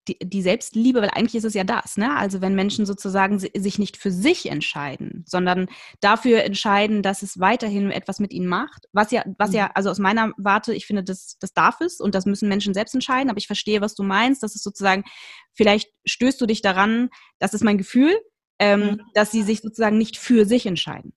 die, 0.08 0.18
die, 0.18 0.42
Selbstliebe, 0.42 1.00
weil 1.00 1.10
eigentlich 1.10 1.34
ist 1.34 1.44
es 1.44 1.54
ja 1.54 1.64
das, 1.64 1.96
ne? 1.96 2.16
Also 2.16 2.40
wenn 2.40 2.54
Menschen 2.54 2.86
sozusagen 2.86 3.38
sich 3.38 3.78
nicht 3.78 3.96
für 3.96 4.10
sich 4.10 4.50
entscheiden, 4.50 5.24
sondern 5.26 5.68
dafür 6.00 6.42
entscheiden, 6.44 7.02
dass 7.02 7.22
es 7.22 7.38
weiterhin 7.38 7.90
etwas 7.90 8.20
mit 8.20 8.32
ihnen 8.32 8.46
macht, 8.46 8.86
was 8.92 9.10
ja, 9.10 9.24
was 9.38 9.52
ja, 9.52 9.66
mhm. 9.66 9.70
also 9.74 9.90
aus 9.90 9.98
meiner 9.98 10.32
Warte, 10.36 10.74
ich 10.74 10.86
finde, 10.86 11.02
das, 11.02 11.36
das 11.40 11.52
darf 11.52 11.80
es 11.80 12.00
und 12.00 12.14
das 12.14 12.26
müssen 12.26 12.48
Menschen 12.48 12.74
selbst 12.74 12.94
entscheiden, 12.94 13.30
aber 13.30 13.38
ich 13.38 13.46
verstehe, 13.46 13.80
was 13.80 13.94
du 13.94 14.02
meinst, 14.02 14.42
dass 14.42 14.54
es 14.54 14.62
sozusagen, 14.62 15.04
vielleicht 15.54 15.90
stößt 16.04 16.40
du 16.40 16.46
dich 16.46 16.62
daran, 16.62 17.10
das 17.38 17.54
ist 17.54 17.64
mein 17.64 17.78
Gefühl, 17.78 18.16
ähm, 18.58 18.80
mhm. 18.80 19.00
dass 19.14 19.30
sie 19.30 19.42
sich 19.42 19.60
sozusagen 19.60 19.98
nicht 19.98 20.16
für 20.16 20.44
sich 20.44 20.66
entscheiden. 20.66 21.12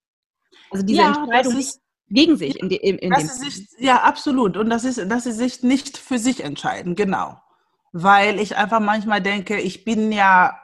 Also 0.71 0.85
diese 0.85 1.01
ja, 1.01 1.13
Entscheidung 1.13 1.57
ist, 1.57 1.79
gegen 2.07 2.37
sich 2.37 2.59
in, 2.59 2.69
de, 2.69 2.77
in, 2.77 2.97
in 2.97 3.11
dem 3.11 3.27
sich, 3.27 3.67
Ja, 3.77 4.03
absolut. 4.03 4.57
Und 4.57 4.69
das 4.69 4.83
ist, 4.83 4.99
dass 5.09 5.23
sie 5.23 5.31
sich 5.31 5.63
nicht 5.63 5.97
für 5.97 6.19
sich 6.19 6.43
entscheiden, 6.43 6.95
genau 6.95 7.42
weil 7.93 8.39
ich 8.39 8.57
einfach 8.57 8.79
manchmal 8.79 9.21
denke, 9.21 9.59
ich 9.59 9.85
bin 9.85 10.11
ja, 10.11 10.59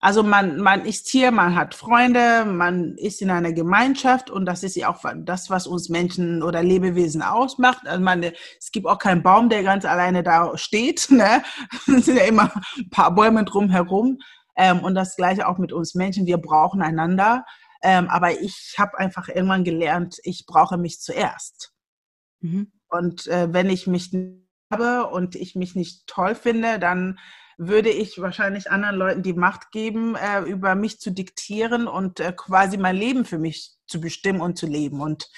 also 0.00 0.22
man, 0.22 0.58
man 0.60 0.84
ist 0.84 1.08
hier, 1.08 1.32
man 1.32 1.56
hat 1.56 1.74
Freunde, 1.74 2.44
man 2.44 2.96
ist 2.96 3.20
in 3.20 3.30
einer 3.30 3.52
Gemeinschaft 3.52 4.30
und 4.30 4.46
das 4.46 4.62
ist 4.62 4.76
ja 4.76 4.88
auch 4.88 5.04
das, 5.16 5.50
was 5.50 5.66
uns 5.66 5.88
Menschen 5.88 6.42
oder 6.42 6.62
Lebewesen 6.62 7.22
ausmacht. 7.22 7.86
Also 7.86 8.02
man, 8.02 8.22
es 8.22 8.70
gibt 8.72 8.86
auch 8.86 8.98
keinen 8.98 9.22
Baum, 9.22 9.48
der 9.48 9.64
ganz 9.64 9.84
alleine 9.84 10.22
da 10.22 10.56
steht. 10.56 11.08
Ne? 11.10 11.42
Es 11.86 12.06
sind 12.06 12.16
ja 12.16 12.24
immer 12.24 12.50
ein 12.78 12.90
paar 12.90 13.14
Bäume 13.14 13.44
drumherum. 13.44 14.18
Ähm, 14.56 14.80
und 14.80 14.94
das 14.94 15.16
gleiche 15.16 15.48
auch 15.48 15.58
mit 15.58 15.72
uns 15.72 15.94
Menschen. 15.94 16.26
Wir 16.26 16.38
brauchen 16.38 16.82
einander. 16.82 17.44
Ähm, 17.82 18.08
aber 18.08 18.40
ich 18.40 18.74
habe 18.78 18.98
einfach 18.98 19.28
irgendwann 19.28 19.64
gelernt, 19.64 20.18
ich 20.22 20.46
brauche 20.46 20.78
mich 20.78 21.00
zuerst. 21.00 21.72
Mhm. 22.40 22.72
Und 22.88 23.26
äh, 23.26 23.52
wenn 23.52 23.70
ich 23.70 23.86
mich 23.86 24.12
habe 24.72 25.06
und 25.08 25.36
ich 25.36 25.54
mich 25.54 25.74
nicht 25.74 26.06
toll 26.06 26.34
finde, 26.34 26.78
dann 26.78 27.18
würde 27.58 27.90
ich 27.90 28.20
wahrscheinlich 28.20 28.70
anderen 28.70 28.96
Leuten 28.96 29.22
die 29.22 29.34
Macht 29.34 29.70
geben, 29.70 30.16
äh, 30.16 30.40
über 30.40 30.74
mich 30.74 30.98
zu 30.98 31.10
diktieren 31.10 31.86
und 31.86 32.18
äh, 32.18 32.32
quasi 32.32 32.76
mein 32.76 32.96
Leben 32.96 33.24
für 33.24 33.38
mich 33.38 33.76
zu 33.86 34.00
bestimmen 34.00 34.40
und 34.40 34.58
zu 34.58 34.66
leben. 34.66 35.00
Und 35.00 35.28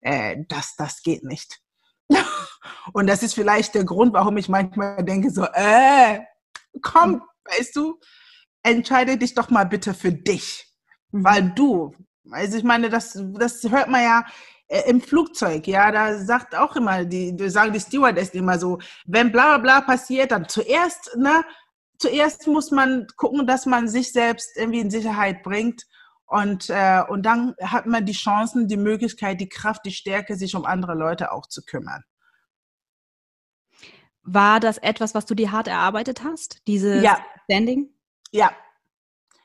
äh, 0.00 0.36
das, 0.48 0.76
das 0.76 1.02
geht 1.02 1.24
nicht. 1.24 1.60
und 2.92 3.06
das 3.06 3.22
ist 3.22 3.34
vielleicht 3.34 3.74
der 3.74 3.84
Grund, 3.84 4.14
warum 4.14 4.36
ich 4.36 4.48
manchmal 4.48 5.04
denke 5.04 5.30
so, 5.30 5.44
äh, 5.52 6.20
komm, 6.80 7.22
weißt 7.44 7.76
du, 7.76 7.98
entscheide 8.62 9.18
dich 9.18 9.34
doch 9.34 9.50
mal 9.50 9.64
bitte 9.64 9.94
für 9.94 10.12
dich. 10.12 10.72
Mhm. 11.10 11.24
Weil 11.24 11.50
du, 11.54 11.94
also 12.30 12.56
ich 12.56 12.64
meine, 12.64 12.88
das, 12.88 13.20
das 13.34 13.62
hört 13.64 13.88
man 13.88 14.02
ja 14.02 14.24
im 14.68 15.00
Flugzeug, 15.00 15.66
ja, 15.66 15.92
da 15.92 16.18
sagt 16.18 16.54
auch 16.54 16.74
immer, 16.76 17.04
die, 17.04 17.36
die 17.36 17.50
sagen 17.50 17.72
die 17.72 17.80
Stewardess 17.80 18.30
immer 18.30 18.58
so, 18.58 18.78
wenn 19.04 19.30
bla 19.30 19.58
bla 19.58 19.78
bla 19.78 19.80
passiert, 19.82 20.32
dann 20.32 20.48
zuerst, 20.48 21.16
ne, 21.16 21.44
zuerst 21.98 22.46
muss 22.46 22.70
man 22.70 23.06
gucken, 23.16 23.46
dass 23.46 23.66
man 23.66 23.88
sich 23.88 24.12
selbst 24.12 24.56
irgendwie 24.56 24.80
in 24.80 24.90
Sicherheit 24.90 25.42
bringt 25.42 25.82
und, 26.26 26.70
äh, 26.70 27.02
und 27.08 27.24
dann 27.24 27.54
hat 27.62 27.86
man 27.86 28.06
die 28.06 28.12
Chancen, 28.12 28.66
die 28.66 28.78
Möglichkeit, 28.78 29.40
die 29.40 29.48
Kraft, 29.48 29.84
die 29.84 29.92
Stärke, 29.92 30.36
sich 30.36 30.54
um 30.56 30.64
andere 30.64 30.94
Leute 30.94 31.32
auch 31.32 31.46
zu 31.46 31.62
kümmern. 31.62 32.02
War 34.22 34.58
das 34.58 34.78
etwas, 34.78 35.14
was 35.14 35.26
du 35.26 35.34
dir 35.34 35.52
hart 35.52 35.68
erarbeitet 35.68 36.24
hast, 36.24 36.66
dieses 36.66 37.02
ja. 37.02 37.18
Standing? 37.44 37.90
Ja, 38.32 38.50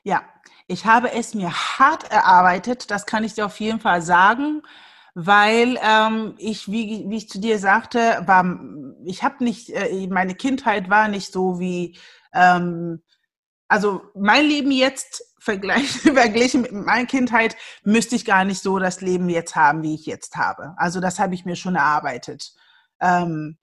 ja. 0.02 0.22
Ich 0.66 0.86
habe 0.86 1.12
es 1.12 1.34
mir 1.34 1.50
hart 1.50 2.10
erarbeitet, 2.10 2.90
das 2.90 3.04
kann 3.04 3.24
ich 3.24 3.34
dir 3.34 3.44
auf 3.44 3.60
jeden 3.60 3.80
Fall 3.80 4.00
sagen 4.00 4.62
weil 5.14 5.78
ähm, 5.82 6.34
ich, 6.38 6.70
wie, 6.70 7.04
wie 7.08 7.16
ich 7.16 7.28
zu 7.28 7.40
dir 7.40 7.58
sagte, 7.58 8.22
war, 8.26 8.44
ich 9.04 9.22
habe 9.22 9.42
nicht, 9.42 9.70
äh, 9.70 10.06
meine 10.08 10.34
Kindheit 10.34 10.88
war 10.90 11.08
nicht 11.08 11.32
so 11.32 11.58
wie, 11.58 11.98
ähm, 12.32 13.02
also 13.68 14.02
mein 14.14 14.46
Leben 14.46 14.70
jetzt 14.70 15.22
verglichen 15.40 16.62
mit 16.62 16.72
meiner 16.72 17.06
Kindheit 17.06 17.56
müsste 17.82 18.14
ich 18.14 18.24
gar 18.24 18.44
nicht 18.44 18.62
so 18.62 18.78
das 18.78 19.00
Leben 19.00 19.28
jetzt 19.28 19.56
haben, 19.56 19.82
wie 19.82 19.94
ich 19.94 20.06
jetzt 20.06 20.36
habe. 20.36 20.74
Also 20.76 21.00
das 21.00 21.18
habe 21.18 21.34
ich 21.34 21.44
mir 21.44 21.56
schon 21.56 21.76
erarbeitet. 21.76 22.52
Ähm, 23.00 23.56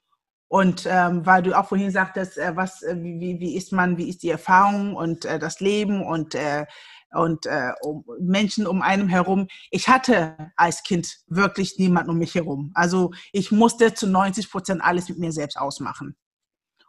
und 0.50 0.88
ähm, 0.90 1.26
weil 1.26 1.44
du 1.44 1.58
auch 1.58 1.68
vorhin 1.68 1.92
sagtest, 1.92 2.38
äh, 2.38 2.56
was, 2.56 2.82
äh, 2.82 2.96
wie, 2.98 3.40
wie 3.40 3.56
ist 3.56 3.74
man, 3.74 3.98
wie 3.98 4.10
ist 4.10 4.24
die 4.24 4.30
Erfahrung 4.30 4.96
und 4.96 5.26
äh, 5.26 5.40
das 5.40 5.60
Leben 5.60 6.02
und 6.04 6.36
äh, 6.36 6.66
und 7.12 7.46
äh, 7.46 7.72
um 7.82 8.06
Menschen 8.20 8.68
um 8.68 8.82
einem 8.82 9.08
herum. 9.08 9.48
Ich 9.72 9.88
hatte 9.88 10.52
als 10.56 10.84
Kind 10.84 11.18
wirklich 11.28 11.78
niemanden 11.78 12.12
um 12.12 12.18
mich 12.18 12.36
herum. 12.36 12.72
Also 12.74 13.12
ich 13.32 13.52
musste 13.52 13.94
zu 13.94 14.08
90 14.08 14.52
Prozent 14.52 14.82
alles 14.84 15.10
mit 15.10 15.20
mir 15.20 15.32
selbst 15.32 15.58
ausmachen. 15.58 16.16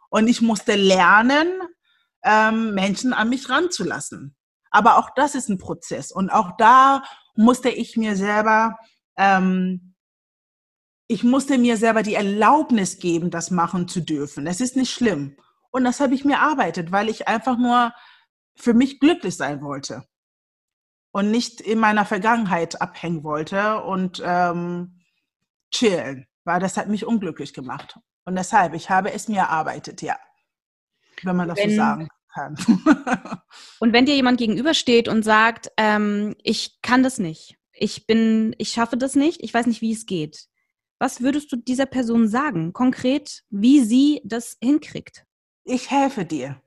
Und 0.09 0.27
ich 0.27 0.41
musste 0.41 0.75
lernen, 0.75 1.47
ähm, 2.23 2.73
Menschen 2.73 3.13
an 3.13 3.29
mich 3.29 3.49
ranzulassen. 3.49 4.35
Aber 4.71 4.97
auch 4.97 5.09
das 5.15 5.35
ist 5.35 5.49
ein 5.49 5.57
Prozess. 5.57 6.11
Und 6.11 6.29
auch 6.29 6.57
da 6.57 7.03
musste 7.35 7.69
ich 7.69 7.95
mir 7.95 8.15
selber, 8.15 8.77
ähm, 9.17 9.95
ich 11.07 11.23
musste 11.23 11.57
mir 11.57 11.77
selber 11.77 12.03
die 12.03 12.13
Erlaubnis 12.13 12.99
geben, 12.99 13.31
das 13.31 13.51
machen 13.51 13.87
zu 13.87 14.01
dürfen. 14.01 14.45
Es 14.45 14.61
ist 14.61 14.75
nicht 14.75 14.91
schlimm. 14.91 15.37
Und 15.71 15.83
das 15.83 15.99
habe 15.99 16.13
ich 16.13 16.25
mir 16.25 16.35
erarbeitet, 16.35 16.91
weil 16.91 17.09
ich 17.09 17.27
einfach 17.27 17.57
nur 17.57 17.93
für 18.55 18.73
mich 18.73 18.99
glücklich 18.99 19.37
sein 19.37 19.61
wollte 19.61 20.08
und 21.11 21.31
nicht 21.31 21.61
in 21.61 21.79
meiner 21.79 22.05
Vergangenheit 22.05 22.81
abhängen 22.81 23.23
wollte 23.23 23.81
und 23.83 24.21
ähm, 24.25 25.01
chillen, 25.71 26.27
weil 26.43 26.59
das 26.59 26.77
hat 26.77 26.87
mich 26.87 27.05
unglücklich 27.05 27.53
gemacht. 27.53 27.97
Und 28.25 28.35
deshalb, 28.35 28.73
ich 28.73 28.89
habe 28.89 29.11
es 29.11 29.27
mir 29.27 29.39
erarbeitet, 29.39 30.01
ja, 30.01 30.17
wenn 31.23 31.35
man 31.35 31.47
das 31.47 31.57
wenn, 31.57 31.71
so 31.71 31.75
sagen 31.75 32.07
kann. 32.33 32.55
und 33.79 33.93
wenn 33.93 34.05
dir 34.05 34.15
jemand 34.15 34.37
gegenübersteht 34.37 35.07
und 35.07 35.23
sagt, 35.23 35.71
ähm, 35.77 36.35
ich 36.43 36.81
kann 36.81 37.03
das 37.03 37.17
nicht, 37.17 37.57
ich 37.73 38.05
bin, 38.05 38.55
ich 38.57 38.69
schaffe 38.69 38.97
das 38.97 39.15
nicht, 39.15 39.41
ich 39.43 39.53
weiß 39.53 39.65
nicht, 39.65 39.81
wie 39.81 39.93
es 39.93 40.05
geht. 40.05 40.47
Was 40.99 41.21
würdest 41.21 41.51
du 41.51 41.55
dieser 41.55 41.85
Person 41.85 42.27
sagen, 42.27 42.73
konkret, 42.73 43.43
wie 43.49 43.79
sie 43.81 44.21
das 44.25 44.57
hinkriegt? 44.61 45.25
Ich 45.63 45.89
helfe 45.89 46.25
dir. 46.25 46.61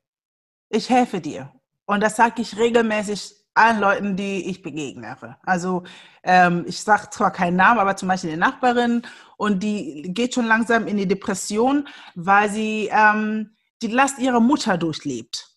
Ich 0.71 0.89
helfe 0.89 1.21
dir. 1.21 1.53
Und 1.85 2.03
das 2.03 2.17
sage 2.17 2.41
ich 2.41 2.57
regelmäßig 2.57 3.42
allen 3.55 3.81
Leuten, 3.81 4.17
die 4.17 4.49
ich 4.49 4.63
begegne. 4.63 5.17
Also 5.43 5.85
ähm, 6.23 6.65
ich 6.67 6.81
sage 6.81 7.11
zwar 7.11 7.31
keinen 7.31 7.57
Namen, 7.57 7.81
aber 7.81 7.97
zum 7.97 8.09
Beispiel 8.09 8.31
eine 8.31 8.41
Nachbarin 8.41 9.03
und 9.37 9.63
die 9.63 10.03
geht 10.15 10.35
schon 10.35 10.47
langsam 10.47 10.87
in 10.87 10.97
die 10.97 11.09
Depression, 11.09 11.89
weil 12.15 12.51
sie 12.51 12.89
ähm, 12.91 13.55
die 13.83 13.89
Last 13.89 14.19
ihrer 14.19 14.41
Mutter 14.41 14.79
durchlebt. 14.79 15.51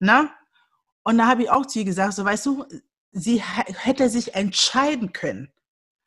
Na? 0.00 0.30
Und 1.04 1.18
da 1.18 1.26
habe 1.26 1.42
ich 1.42 1.50
auch 1.50 1.66
zu 1.66 1.80
ihr 1.80 1.84
gesagt, 1.84 2.14
so 2.14 2.24
weißt 2.24 2.46
du, 2.46 2.64
sie 3.12 3.42
hätte 3.42 4.08
sich 4.08 4.34
entscheiden 4.34 5.12
können. 5.12 5.52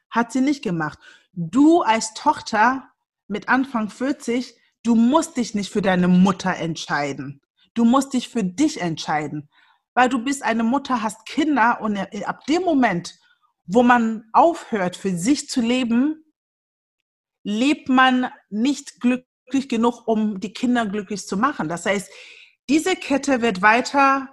Hat 0.09 0.31
sie 0.31 0.41
nicht 0.41 0.63
gemacht. 0.63 0.99
Du 1.33 1.81
als 1.81 2.13
Tochter 2.13 2.89
mit 3.27 3.47
Anfang 3.47 3.89
40, 3.89 4.55
du 4.83 4.95
musst 4.95 5.37
dich 5.37 5.53
nicht 5.53 5.71
für 5.71 5.81
deine 5.81 6.07
Mutter 6.07 6.55
entscheiden. 6.55 7.41
Du 7.75 7.85
musst 7.85 8.13
dich 8.13 8.29
für 8.29 8.43
dich 8.43 8.81
entscheiden 8.81 9.49
weil 9.97 10.09
du 10.09 10.19
bist 10.19 10.43
eine 10.43 10.61
Mutter, 10.61 11.01
hast 11.01 11.25
Kinder 11.25 11.81
und 11.81 11.97
ab 12.27 12.45
dem 12.45 12.61
Moment, 12.61 13.17
wo 13.65 13.81
man 13.81 14.25
aufhört, 14.31 14.95
für 14.95 15.17
sich 15.17 15.49
zu 15.49 15.59
leben, 15.59 16.23
lebt 17.43 17.89
man 17.89 18.29
nicht 18.51 18.99
glücklich 18.99 19.67
genug, 19.67 20.07
um 20.07 20.39
die 20.39 20.53
Kinder 20.53 20.85
glücklich 20.85 21.25
zu 21.25 21.35
machen. 21.35 21.67
Das 21.67 21.87
heißt, 21.87 22.11
diese 22.69 22.95
Kette 22.95 23.41
wird 23.41 23.63
weiter 23.63 24.31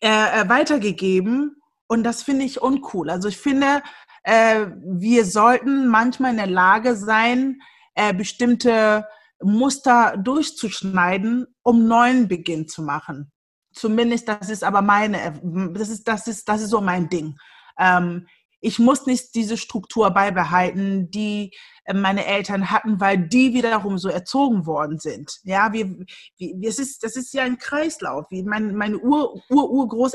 äh, 0.00 0.40
äh 0.40 0.48
weitergegeben 0.48 1.62
und 1.86 2.02
das 2.02 2.24
finde 2.24 2.44
ich 2.44 2.60
uncool. 2.60 3.10
Also 3.10 3.28
ich 3.28 3.38
finde, 3.38 3.84
äh, 4.24 4.66
wir 4.84 5.26
sollten 5.26 5.86
manchmal 5.86 6.32
in 6.32 6.38
der 6.38 6.48
Lage 6.48 6.96
sein, 6.96 7.60
äh, 7.94 8.12
bestimmte 8.12 9.06
Muster 9.40 10.16
durchzuschneiden, 10.16 11.46
um 11.62 11.86
neuen 11.86 12.26
Beginn 12.26 12.66
zu 12.66 12.82
machen. 12.82 13.30
Zumindest, 13.74 14.28
das 14.28 14.48
ist 14.50 14.64
aber 14.64 14.82
meine, 14.82 15.40
das 15.74 15.88
ist, 15.88 16.06
das 16.06 16.26
ist, 16.28 16.48
das 16.48 16.62
ist 16.62 16.70
so 16.70 16.80
mein 16.80 17.08
Ding. 17.08 17.36
Ähm, 17.78 18.26
ich 18.64 18.78
muss 18.78 19.04
nicht 19.04 19.34
diese 19.34 19.58
Struktur 19.58 20.10
beibehalten, 20.10 21.10
die 21.10 21.52
äh, 21.84 21.92
meine 21.92 22.24
Eltern 22.24 22.70
hatten, 22.70 22.98
weil 22.98 23.18
die 23.18 23.52
wiederum 23.52 23.98
so 23.98 24.08
erzogen 24.08 24.64
worden 24.64 24.98
sind. 24.98 25.38
Ja, 25.42 25.74
wir, 25.74 25.94
wir, 26.38 26.68
es 26.68 26.78
ist, 26.78 27.04
das 27.04 27.16
ist 27.16 27.34
ja 27.34 27.42
ein 27.42 27.58
Kreislauf. 27.58 28.30
Wie 28.30 28.42
mein, 28.42 28.74
meine 28.74 28.98
Ur, 28.98 29.42
Ur, 29.50 30.10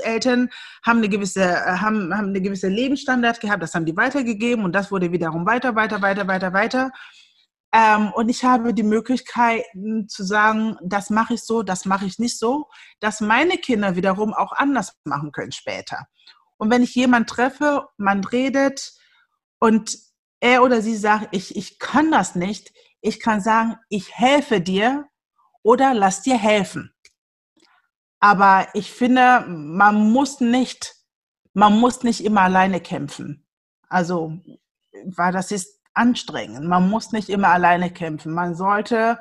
haben 0.83 0.97
eine 0.97 1.09
gewisse, 1.09 1.43
äh, 1.43 1.77
haben, 1.77 2.11
haben 2.17 2.29
eine 2.29 2.41
gewisse 2.41 2.69
Lebensstandard 2.69 3.39
gehabt, 3.39 3.61
das 3.61 3.75
haben 3.75 3.85
die 3.85 3.95
weitergegeben 3.95 4.65
und 4.65 4.73
das 4.73 4.91
wurde 4.91 5.11
wiederum 5.11 5.45
weiter, 5.45 5.75
weiter, 5.75 6.01
weiter, 6.01 6.27
weiter, 6.27 6.51
weiter. 6.51 6.91
Ähm, 7.71 8.11
und 8.13 8.29
ich 8.29 8.43
habe 8.43 8.73
die 8.73 8.83
Möglichkeit 8.83 9.63
zu 10.07 10.23
sagen, 10.23 10.77
das 10.81 11.09
mache 11.09 11.35
ich 11.35 11.43
so, 11.43 11.61
das 11.61 11.85
mache 11.85 12.05
ich 12.05 12.17
nicht 12.17 12.39
so, 12.39 12.67
dass 12.99 13.21
meine 13.21 13.57
Kinder 13.57 13.95
wiederum 13.95 14.33
auch 14.33 14.53
anders 14.53 14.97
machen 15.03 15.31
können 15.31 15.51
später. 15.51 16.07
Und 16.57 16.71
wenn 16.71 16.83
ich 16.83 16.95
jemanden 16.95 17.27
treffe, 17.27 17.87
man 17.97 18.23
redet 18.23 18.93
und 19.59 19.97
er 20.39 20.63
oder 20.63 20.81
sie 20.81 20.95
sagt, 20.95 21.29
ich, 21.31 21.55
ich 21.55 21.79
kann 21.79 22.11
das 22.11 22.35
nicht, 22.35 22.73
ich 23.01 23.19
kann 23.19 23.41
sagen, 23.41 23.75
ich 23.89 24.17
helfe 24.17 24.61
dir 24.61 25.05
oder 25.61 25.93
lass 25.93 26.21
dir 26.21 26.37
helfen. 26.37 26.93
Aber 28.19 28.67
ich 28.73 28.91
finde, 28.91 29.45
man 29.47 30.11
muss 30.11 30.41
nicht, 30.41 30.95
man 31.53 31.79
muss 31.79 32.03
nicht 32.03 32.23
immer 32.23 32.41
alleine 32.41 32.81
kämpfen. 32.81 33.45
Also, 33.87 34.33
weil 35.05 35.31
das 35.31 35.51
ist 35.51 35.78
anstrengend. 35.99 36.65
Man 36.65 36.89
muss 36.89 37.11
nicht 37.11 37.29
immer 37.29 37.49
alleine 37.49 37.91
kämpfen. 37.91 38.33
Man 38.33 38.55
sollte 38.55 39.19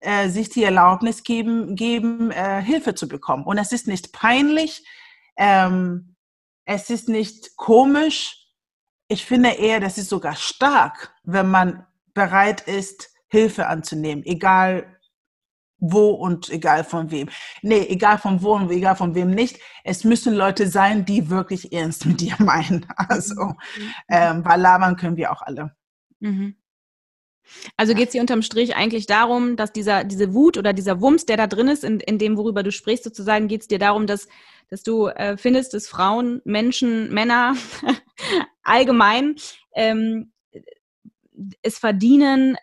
äh, 0.00 0.28
sich 0.28 0.50
die 0.50 0.62
Erlaubnis 0.62 1.22
geben, 1.22 1.74
geben 1.76 2.30
äh, 2.30 2.62
Hilfe 2.62 2.94
zu 2.94 3.08
bekommen. 3.08 3.44
Und 3.44 3.56
es 3.58 3.72
ist 3.72 3.88
nicht 3.88 4.12
peinlich, 4.12 4.86
ähm, 5.36 6.16
es 6.66 6.90
ist 6.90 7.08
nicht 7.08 7.56
komisch. 7.56 8.36
Ich 9.08 9.24
finde 9.24 9.50
eher, 9.50 9.80
das 9.80 9.98
ist 9.98 10.10
sogar 10.10 10.36
stark, 10.36 11.14
wenn 11.24 11.50
man 11.50 11.86
bereit 12.12 12.62
ist, 12.62 13.10
Hilfe 13.28 13.66
anzunehmen, 13.66 14.24
egal 14.24 14.98
wo 15.78 16.10
und 16.10 16.48
egal 16.50 16.84
von 16.84 17.10
wem. 17.10 17.28
Nee, 17.62 17.86
egal 17.88 18.18
von 18.18 18.42
wo 18.42 18.54
und 18.54 18.70
egal 18.70 18.96
von 18.96 19.14
wem 19.14 19.30
nicht. 19.30 19.58
Es 19.84 20.04
müssen 20.04 20.34
Leute 20.34 20.66
sein, 20.68 21.04
die 21.04 21.30
wirklich 21.30 21.72
ernst 21.72 22.06
mit 22.06 22.20
dir 22.20 22.36
meinen. 22.38 22.86
Also, 22.96 23.42
mhm. 23.44 23.94
ähm, 24.08 24.44
weil 24.44 24.60
labern 24.60 24.96
können 24.96 25.16
wir 25.16 25.32
auch 25.32 25.42
alle. 25.42 25.74
Mhm. 26.24 26.56
Also 27.76 27.94
geht 27.94 28.06
es 28.06 28.12
dir 28.12 28.22
unterm 28.22 28.40
Strich 28.42 28.74
eigentlich 28.74 29.06
darum, 29.06 29.56
dass 29.56 29.72
dieser, 29.72 30.04
diese 30.04 30.32
Wut 30.32 30.56
oder 30.56 30.72
dieser 30.72 31.02
Wumms, 31.02 31.26
der 31.26 31.36
da 31.36 31.46
drin 31.46 31.68
ist, 31.68 31.84
in, 31.84 32.00
in 32.00 32.18
dem, 32.18 32.38
worüber 32.38 32.62
du 32.62 32.72
sprichst, 32.72 33.04
sozusagen, 33.04 33.48
geht 33.48 33.60
es 33.60 33.68
dir 33.68 33.78
darum, 33.78 34.06
dass, 34.06 34.28
dass 34.70 34.82
du 34.82 35.08
äh, 35.08 35.36
findest, 35.36 35.74
dass 35.74 35.86
Frauen, 35.86 36.40
Menschen, 36.44 37.12
Männer 37.12 37.54
allgemein 38.62 39.36
ähm, 39.74 40.32
es 41.60 41.78
verdienen, 41.78 42.56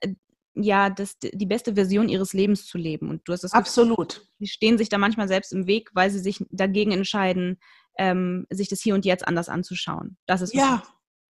ja, 0.56 0.90
das, 0.90 1.18
die 1.20 1.46
beste 1.46 1.76
Version 1.76 2.10
ihres 2.10 2.34
Lebens 2.34 2.66
zu 2.66 2.78
leben. 2.80 3.10
Und 3.10 3.22
du 3.26 3.34
hast 3.34 3.44
das 3.44 3.54
Absolut. 3.54 4.28
sie 4.40 4.48
stehen 4.48 4.78
sich 4.78 4.90
da 4.90 4.98
manchmal 4.98 5.28
selbst 5.28 5.54
im 5.54 5.68
Weg, 5.68 5.92
weil 5.94 6.10
sie 6.10 6.20
sich 6.20 6.44
dagegen 6.50 6.92
entscheiden, 6.92 7.60
ähm, 7.98 8.48
sich 8.50 8.68
das 8.68 8.82
hier 8.82 8.96
und 8.96 9.06
jetzt 9.06 9.28
anders 9.28 9.48
anzuschauen. 9.48 10.18
Das 10.26 10.42
ist 10.42 10.54
ja. 10.56 10.84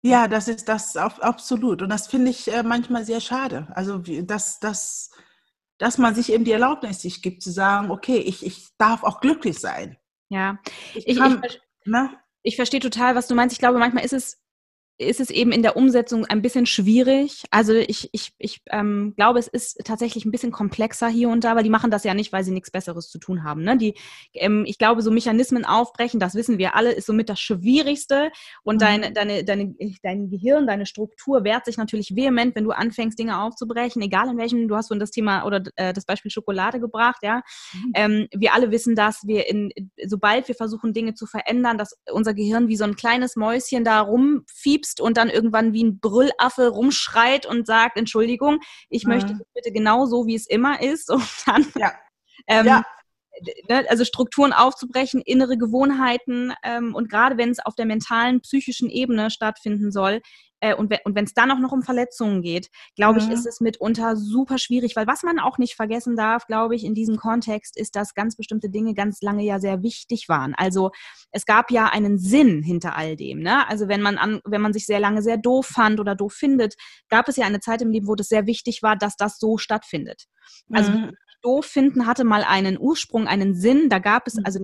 Ja, 0.07 0.29
das 0.29 0.49
ist 0.49 0.69
das 0.69 0.97
absolut. 0.97 1.83
Und 1.83 1.89
das 1.89 2.07
finde 2.07 2.31
ich 2.31 2.53
äh, 2.53 2.63
manchmal 2.63 3.05
sehr 3.05 3.21
schade. 3.21 3.67
Also, 3.75 3.99
dass, 3.99 4.61
dass, 4.61 5.11
dass 5.79 5.99
man 5.99 6.15
sich 6.15 6.33
eben 6.33 6.45
die 6.45 6.53
Erlaubnis 6.53 7.03
sich 7.03 7.23
gibt, 7.23 7.43
zu 7.43 7.51
sagen, 7.51 7.91
okay, 7.91 8.19
ich, 8.19 8.45
ich 8.45 8.69
darf 8.79 9.03
auch 9.03 9.21
glücklich 9.21 9.59
sein. 9.59 9.97
Ja, 10.29 10.59
ich, 10.95 11.07
ich, 11.07 11.19
kann, 11.19 11.43
ich, 11.45 11.61
ne? 11.85 12.11
ich 12.43 12.57
verstehe 12.57 12.81
total, 12.81 13.15
was 13.15 13.27
du 13.27 13.35
meinst. 13.35 13.53
Ich 13.53 13.59
glaube, 13.59 13.79
manchmal 13.79 14.05
ist 14.05 14.13
es 14.13 14.43
ist 14.99 15.21
es 15.21 15.31
eben 15.31 15.53
in 15.53 15.63
der 15.63 15.77
Umsetzung 15.77 16.25
ein 16.25 16.41
bisschen 16.41 16.65
schwierig. 16.65 17.45
Also 17.51 17.75
ich, 17.75 18.09
ich, 18.13 18.33
ich 18.39 18.63
ähm, 18.71 19.13
glaube, 19.17 19.39
es 19.39 19.47
ist 19.47 19.85
tatsächlich 19.85 20.25
ein 20.25 20.31
bisschen 20.31 20.53
komplexer 20.53 21.09
hier 21.09 21.29
und 21.29 21.45
da, 21.45 21.55
weil 21.55 21.65
die 21.65 21.71
machen 21.71 21.91
das 21.91 22.05
ja 22.05 22.15
nicht, 22.15 22.33
weil 22.33 22.45
sie 22.45 22.51
nichts 22.51 22.71
Besseres 22.71 23.11
zu 23.11 23.19
tun 23.19 23.45
haben. 23.45 23.63
Ne? 23.63 23.77
Die, 23.77 23.95
ähm, 24.33 24.65
ich 24.67 24.79
glaube, 24.79 25.03
so 25.03 25.11
Mechanismen 25.11 25.67
aufbrechen, 25.67 26.19
das 26.19 26.35
wissen 26.35 26.57
wir 26.57 26.75
alle, 26.77 26.93
ist 26.93 27.07
somit 27.07 27.29
das 27.29 27.41
Schwierigste. 27.41 28.31
Und 28.63 28.77
mhm. 28.77 28.81
dein, 28.81 29.15
deine, 29.15 29.45
deine, 29.45 29.75
dein 30.03 30.31
Gehirn, 30.31 30.67
deine 30.67 30.87
Struktur 30.87 31.45
wehrt 31.45 31.67
sich 31.67 31.77
natürlich 31.77 32.17
vehement, 32.17 32.57
wenn 32.57 32.65
du 32.65 32.71
anfängst, 32.71 33.19
Dinge 33.19 33.43
aufzubrechen, 33.43 34.01
egal 34.01 34.31
in 34.31 34.39
welchem, 34.39 34.67
du 34.67 34.77
hast 34.77 34.89
von 34.89 34.99
das 34.99 35.11
Thema 35.11 35.45
oder 35.45 35.63
äh, 35.77 35.93
das 35.93 36.07
Beispiel 36.07 36.31
Schokolade 36.31 36.81
gebracht, 36.81 37.19
ja. 37.23 37.43
Mhm. 37.75 37.93
Ähm, 37.95 38.29
wir 38.35 38.55
alle 38.55 38.71
wissen, 38.71 38.95
dass 38.95 39.27
wir 39.27 39.47
in, 39.47 39.71
sobald 40.07 40.49
wir 40.49 40.55
versuchen, 40.55 40.95
Dinge 40.95 41.13
zu 41.13 41.27
verändern, 41.27 41.77
dass 41.77 41.99
unser 42.11 42.33
Gehirn 42.33 42.69
wie 42.69 42.77
so 42.77 42.85
ein 42.85 42.97
kleines 42.97 43.37
Mäuschen 43.37 43.85
da 43.85 44.01
rumfiebst 44.01 44.86
piepst 44.87 45.01
und 45.01 45.17
dann 45.17 45.29
irgendwann 45.29 45.73
wie 45.73 45.85
ein 45.85 45.99
Brüllaffe 45.99 46.69
rumschreit 46.69 47.47
und 47.47 47.67
sagt, 47.67 47.97
Entschuldigung, 47.97 48.61
ich 48.89 49.05
mhm. 49.05 49.13
möchte 49.13 49.39
bitte 49.55 49.73
genau 49.73 50.07
so, 50.07 50.27
wie 50.27 50.35
es 50.35 50.47
immer 50.47 50.81
ist. 50.83 51.11
Und 51.11 51.23
dann 51.47 51.67
ja. 51.77 51.93
Ähm, 52.47 52.67
ja. 52.67 52.85
Ne, 53.69 53.85
also 53.91 54.05
Strukturen 54.07 54.55
aufzubrechen, 54.55 55.21
innere 55.21 55.59
Gewohnheiten 55.59 56.55
ähm, 56.63 56.95
und 56.95 57.11
gerade 57.11 57.37
wenn 57.37 57.51
es 57.51 57.59
auf 57.59 57.75
der 57.75 57.85
mentalen, 57.85 58.41
psychischen 58.41 58.89
Ebene 58.89 59.31
stattfinden 59.31 59.93
soll, 59.93 60.23
äh, 60.61 60.75
und 60.75 60.91
wenn 60.91 61.25
es 61.25 61.35
dann 61.35 61.51
auch 61.51 61.59
noch 61.59 61.73
um 61.73 61.83
Verletzungen 61.83 62.43
geht, 62.43 62.71
glaube 62.95 63.21
mhm. 63.21 63.27
ich, 63.27 63.35
ist 63.35 63.47
es 63.47 63.61
mitunter 63.61 64.17
super 64.17 64.59
schwierig, 64.59 64.97
weil 64.97 65.07
was 65.07 65.23
man 65.23 65.39
auch 65.39 65.59
nicht 65.59 65.75
vergessen 65.75 66.17
darf, 66.17 66.47
glaube 66.47 66.75
ich, 66.75 66.85
in 66.85 66.95
diesem 66.95 67.17
Kontext 67.17 67.77
ist, 67.77 67.97
dass 67.97 68.15
ganz 68.15 68.37
bestimmte 68.37 68.71
Dinge 68.71 68.95
ganz 68.95 69.21
lange 69.21 69.45
ja 69.45 69.59
sehr 69.59 69.83
wichtig 69.83 70.29
waren. 70.29 70.55
Also 70.55 70.91
es 71.31 71.45
gab 71.45 71.71
ja 71.71 71.87
einen 71.87 72.19
Sinn 72.19 72.63
hinter 72.63 72.97
all 72.97 73.17
dem. 73.17 73.41
Ne? 73.41 73.69
Also 73.69 73.89
wenn 73.89 74.01
man 74.01 74.17
an, 74.19 74.41
wenn 74.45 74.63
man 74.63 74.73
sich 74.73 74.87
sehr 74.87 75.01
lange 75.01 75.23
sehr 75.23 75.37
doof 75.37 75.67
fand 75.67 76.01
oder 76.01 76.15
doof 76.15 76.33
findet, 76.33 76.77
gab 77.09 77.29
es 77.29 77.37
ja 77.37 77.45
eine 77.47 77.61
Zeit 77.61 77.83
im 77.83 77.91
Leben, 77.91 78.09
wo 78.09 78.15
das 78.15 78.29
sehr 78.29 78.47
wichtig 78.47 78.83
war, 78.83 78.97
dass 78.97 79.17
das 79.17 79.39
so 79.39 79.59
stattfindet. 79.59 80.27
Also 80.73 80.91
mhm. 80.93 81.13
doof 81.43 81.67
finden 81.67 82.07
hatte 82.07 82.25
mal 82.25 82.45
einen 82.45 82.79
Ursprung, 82.79 83.27
einen 83.27 83.55
Sinn. 83.55 83.89
Da 83.89 83.99
gab 83.99 84.27
es 84.27 84.35
mhm. 84.35 84.43
also 84.45 84.61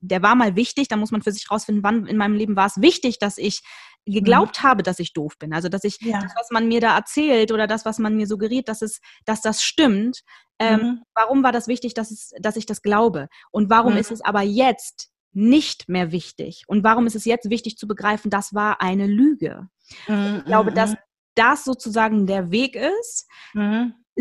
der 0.00 0.22
war 0.22 0.34
mal 0.34 0.56
wichtig, 0.56 0.88
da 0.88 0.96
muss 0.96 1.10
man 1.10 1.22
für 1.22 1.32
sich 1.32 1.50
rausfinden, 1.50 1.84
wann 1.84 2.06
in 2.06 2.16
meinem 2.16 2.34
Leben 2.34 2.56
war 2.56 2.66
es 2.66 2.80
wichtig, 2.80 3.18
dass 3.18 3.38
ich 3.38 3.62
geglaubt 4.06 4.62
mhm. 4.62 4.66
habe, 4.66 4.82
dass 4.82 4.98
ich 4.98 5.12
doof 5.12 5.38
bin. 5.38 5.52
Also 5.52 5.68
dass 5.68 5.84
ich 5.84 6.00
ja. 6.00 6.20
das, 6.20 6.32
was 6.34 6.50
man 6.50 6.68
mir 6.68 6.80
da 6.80 6.96
erzählt 6.96 7.52
oder 7.52 7.66
das, 7.66 7.84
was 7.84 7.98
man 7.98 8.16
mir 8.16 8.26
suggeriert, 8.26 8.68
dass 8.68 8.82
es, 8.82 9.00
dass 9.24 9.42
das 9.42 9.62
stimmt. 9.62 10.22
Ähm, 10.58 10.80
mhm. 10.80 11.02
Warum 11.14 11.42
war 11.42 11.52
das 11.52 11.68
wichtig, 11.68 11.94
dass, 11.94 12.10
es, 12.10 12.32
dass 12.40 12.56
ich 12.56 12.66
das 12.66 12.82
glaube? 12.82 13.28
Und 13.50 13.70
warum 13.70 13.92
mhm. 13.92 13.98
ist 13.98 14.10
es 14.10 14.20
aber 14.22 14.42
jetzt 14.42 15.10
nicht 15.32 15.88
mehr 15.88 16.12
wichtig? 16.12 16.64
Und 16.66 16.82
warum 16.82 17.06
ist 17.06 17.14
es 17.14 17.24
jetzt 17.24 17.50
wichtig 17.50 17.76
zu 17.76 17.86
begreifen, 17.86 18.30
das 18.30 18.54
war 18.54 18.80
eine 18.80 19.06
Lüge? 19.06 19.68
Mhm, 20.08 20.36
ich 20.38 20.44
glaube, 20.46 20.72
dass 20.72 20.92
mhm. 20.92 20.98
das 21.34 21.64
sozusagen 21.64 22.26
der 22.26 22.50
Weg 22.50 22.76
ist. 22.76 23.28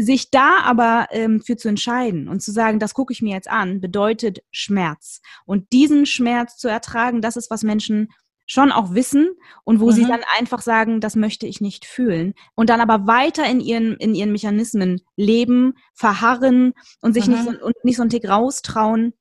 Sich 0.02 0.32
da 0.32 0.60
aber 0.64 1.08
ähm, 1.12 1.42
für 1.42 1.58
zu 1.58 1.68
entscheiden 1.68 2.28
und 2.30 2.42
zu 2.42 2.52
sagen, 2.52 2.80
das 2.80 2.94
gucke 2.94 3.12
ich 3.12 3.22
mir 3.22 3.34
jetzt 3.34 3.50
an, 3.50 3.82
bedeutet 3.82 4.40
Schmerz. 4.52 5.22
Und 5.46 5.72
diesen 5.74 6.06
Schmerz 6.06 6.58
zu 6.58 6.68
ertragen, 6.68 7.22
das 7.22 7.36
ist, 7.36 7.52
was 7.52 7.64
Menschen 7.64 8.10
schon 8.50 8.72
auch 8.72 8.96
wissen 8.96 9.30
und 9.64 9.80
wo 9.80 9.88
mhm. 9.88 9.92
sie 9.92 10.06
dann 10.06 10.22
einfach 10.38 10.62
sagen, 10.62 11.02
das 11.02 11.16
möchte 11.16 11.46
ich 11.46 11.62
nicht 11.62 11.86
fühlen 11.86 12.34
und 12.56 12.70
dann 12.72 12.82
aber 12.82 13.06
weiter 13.06 13.46
in 13.46 13.60
ihren 13.60 13.96
in 13.98 14.16
ihren 14.16 14.32
Mechanismen 14.32 15.02
leben, 15.16 15.76
verharren 15.94 16.74
und 17.00 17.14
sich 17.14 17.28
mhm. 17.28 17.34
nicht 17.34 17.44
so, 17.44 17.66
und 17.66 17.76
nicht 17.84 17.98
so 17.98 18.02
einen 18.02 18.10
Tick 18.10 18.28
raustrauen, 18.28 19.14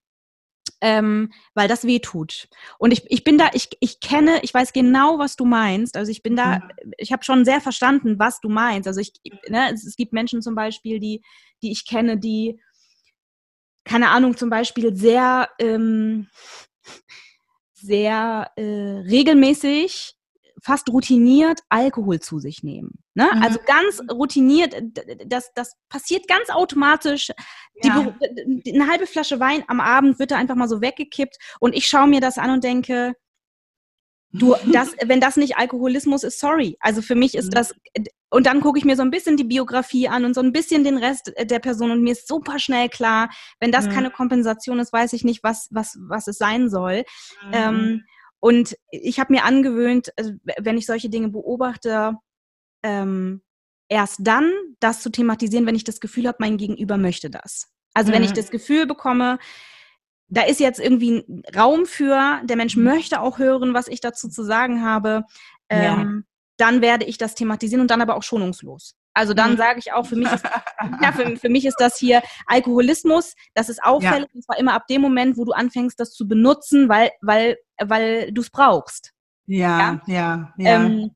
ähm, 0.81 1.33
weil 1.55 1.68
das 1.68 1.87
weh 1.87 1.99
tut. 1.99 2.49
Und 2.79 2.93
ich, 2.93 3.11
ich 3.11 3.24
bin 3.24 3.39
da, 3.39 3.51
ich, 3.53 3.68
ich 3.81 4.01
kenne, 4.01 4.41
ich 4.43 4.55
weiß 4.55 4.72
genau, 4.72 5.18
was 5.18 5.37
du 5.37 5.45
meinst. 5.45 5.97
Also 5.97 6.11
ich 6.11 6.22
bin 6.22 6.37
da, 6.37 6.59
mhm. 6.59 6.93
ich 6.99 7.12
habe 7.12 7.24
schon 7.24 7.45
sehr 7.45 7.61
verstanden, 7.61 8.18
was 8.18 8.41
du 8.41 8.49
meinst. 8.49 8.87
Also 8.87 9.01
ich, 9.01 9.12
ne, 9.49 9.72
es, 9.72 9.85
es 9.85 9.97
gibt 9.97 10.12
Menschen 10.12 10.43
zum 10.43 10.55
Beispiel, 10.55 11.01
die, 11.01 11.22
die 11.62 11.72
ich 11.72 11.87
kenne, 11.87 12.18
die, 12.18 12.61
keine 13.85 14.11
Ahnung, 14.11 14.37
zum 14.37 14.51
Beispiel 14.51 14.95
sehr 14.95 15.49
ähm, 15.59 16.29
sehr 17.81 18.51
äh, 18.57 18.62
regelmäßig 18.62 20.14
fast 20.69 20.91
routiniert 20.91 21.61
Alkohol 21.71 22.21
zu 22.21 22.41
sich 22.41 22.62
nehmen. 22.62 22.99
Ne? 23.14 23.27
Mhm. 23.35 23.43
Also 23.43 23.59
ganz 23.64 24.03
routiniert, 24.12 24.77
das, 25.25 25.51
das 25.55 25.73
passiert 25.89 26.29
ganz 26.29 26.51
automatisch. 26.51 27.31
Ja. 27.83 28.12
Die, 28.37 28.75
eine 28.75 28.87
halbe 28.87 29.07
Flasche 29.07 29.41
Wein 29.41 29.64
am 29.66 29.81
Abend 29.81 30.19
wird 30.19 30.31
da 30.31 30.37
einfach 30.37 30.57
mal 30.57 30.69
so 30.69 30.83
weggekippt 30.83 31.39
und 31.59 31.75
ich 31.75 31.87
schaue 31.87 32.07
mir 32.07 32.21
das 32.21 32.37
an 32.37 32.51
und 32.51 32.64
denke, 32.64 33.14
du, 34.33 34.57
das, 34.73 34.95
wenn 35.07 35.21
das 35.21 35.39
nicht 35.39 35.57
Alkoholismus 35.57 36.23
ist, 36.23 36.39
sorry. 36.39 36.77
Also 36.81 37.01
für 37.01 37.14
mich 37.14 37.35
ist 37.35 37.47
mhm. 37.47 37.53
das, 37.53 37.75
und 38.29 38.45
dann 38.45 38.61
gucke 38.61 38.79
ich 38.79 38.85
mir 38.85 38.97
so 38.97 39.03
ein 39.03 39.11
bisschen 39.11 39.39
die 39.39 39.45
Biografie 39.45 40.09
an 40.09 40.27
und 40.27 40.35
so 40.35 40.43
ein 40.43 40.53
bisschen 40.53 40.85
den 40.85 40.99
Rest 40.99 41.33
der 41.41 41.61
Person 41.61 41.93
und 41.93 42.03
mir 42.03 42.12
ist 42.12 42.29
super 42.29 42.59
schnell 42.59 42.91
klar, 42.91 43.31
wenn 43.59 43.73
das 43.73 43.87
mhm. 43.87 43.93
keine 43.93 44.11
Kompensation 44.11 44.81
ist, 44.81 44.93
weiß 44.93 45.14
ich 45.14 45.25
nicht, 45.25 45.43
was, 45.43 45.69
was, 45.71 45.97
was 45.99 46.27
es 46.27 46.37
sein 46.37 46.69
soll. 46.69 47.05
Mhm. 47.47 47.53
Ähm, 47.55 48.05
und 48.41 48.76
ich 48.91 49.18
habe 49.18 49.32
mir 49.32 49.45
angewöhnt, 49.45 50.12
also 50.16 50.32
wenn 50.59 50.78
ich 50.78 50.86
solche 50.86 51.11
Dinge 51.11 51.28
beobachte, 51.28 52.14
ähm, 52.82 53.43
erst 53.89 54.20
dann 54.20 54.53
das 54.80 55.03
zu 55.03 55.11
thematisieren, 55.11 55.66
wenn 55.66 55.74
ich 55.74 55.84
das 55.84 56.01
Gefühl 56.01 56.28
habe, 56.28 56.39
mein 56.41 56.57
Gegenüber 56.57 56.97
möchte 56.97 57.30
das. 57.30 57.68
Also 57.95 58.12
wenn 58.12 58.22
ich 58.22 58.30
mhm. 58.30 58.36
das 58.36 58.51
Gefühl 58.51 58.86
bekomme, 58.86 59.39
da 60.28 60.43
ist 60.43 60.61
jetzt 60.61 60.78
irgendwie 60.78 61.24
ein 61.26 61.43
Raum 61.57 61.86
für, 61.86 62.41
der 62.45 62.57
Mensch 62.57 62.76
mhm. 62.76 62.84
möchte 62.84 63.20
auch 63.20 63.39
hören, 63.39 63.74
was 63.74 63.89
ich 63.89 64.01
dazu 64.01 64.28
zu 64.28 64.45
sagen 64.45 64.82
habe. 64.84 65.24
Ähm, 65.70 66.24
dann 66.59 66.82
werde 66.82 67.07
ich 67.07 67.18
das 67.18 67.34
thematisieren 67.34 67.80
und 67.80 67.91
dann 67.91 68.03
aber 68.03 68.16
auch 68.16 68.22
schonungslos. 68.22 68.97
Also 69.19 69.35
dann 69.35 69.55
mhm. 69.55 69.57
sage 69.57 69.81
ich 69.81 69.93
auch, 69.93 70.07
für 70.07 70.14
mich, 70.14 70.31
ist, 70.31 70.45
ja, 71.03 71.11
für, 71.11 71.37
für, 71.37 71.49
mich 71.49 71.66
ist 71.66 71.81
das 71.81 71.99
hier 71.99 72.23
Alkoholismus, 72.47 73.35
das 73.53 73.69
ist 73.69 73.83
auffällig, 73.83 74.29
ja. 74.29 74.35
und 74.35 74.45
zwar 74.45 74.59
immer 74.61 74.75
ab 74.75 74.87
dem 74.87 75.01
Moment, 75.01 75.37
wo 75.37 75.45
du 75.45 75.51
anfängst, 75.51 75.99
das 75.99 76.12
zu 76.12 76.29
benutzen, 76.29 76.89
weil, 76.89 77.11
weil, 77.21 77.57
weil 77.83 78.31
du 78.31 78.43
es 78.43 78.51
brauchst. 78.51 79.12
Ja, 79.47 80.01
ja, 80.07 80.14
ja. 80.14 80.55
ja. 80.57 80.85
Ähm, 80.85 81.11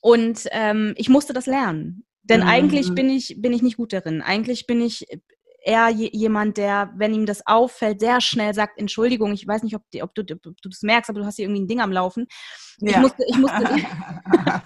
und 0.00 0.48
ähm, 0.50 0.94
ich 0.96 1.10
musste 1.10 1.34
das 1.34 1.44
lernen. 1.44 2.06
Denn 2.22 2.40
mhm. 2.40 2.48
eigentlich 2.48 2.94
bin 2.94 3.10
ich, 3.10 3.36
bin 3.36 3.52
ich 3.52 3.60
nicht 3.60 3.76
gut 3.76 3.92
darin. 3.92 4.22
Eigentlich 4.22 4.66
bin 4.66 4.80
ich 4.80 5.06
eher 5.62 5.90
jemand, 5.90 6.56
der, 6.56 6.90
wenn 6.96 7.12
ihm 7.12 7.26
das 7.26 7.46
auffällt, 7.46 8.00
sehr 8.00 8.22
schnell 8.22 8.54
sagt, 8.54 8.78
Entschuldigung, 8.78 9.34
ich 9.34 9.46
weiß 9.46 9.62
nicht, 9.62 9.76
ob, 9.76 9.82
die, 9.90 10.02
ob, 10.02 10.14
du, 10.14 10.22
ob 10.22 10.42
du 10.42 10.68
das 10.70 10.80
merkst, 10.80 11.10
aber 11.10 11.20
du 11.20 11.26
hast 11.26 11.36
hier 11.36 11.44
irgendwie 11.44 11.64
ein 11.64 11.68
Ding 11.68 11.82
am 11.82 11.92
Laufen. 11.92 12.28
Ja. 12.78 12.92
Ich 12.92 12.96
musste, 12.96 13.24
ich 13.28 13.36
musste, 13.36 13.62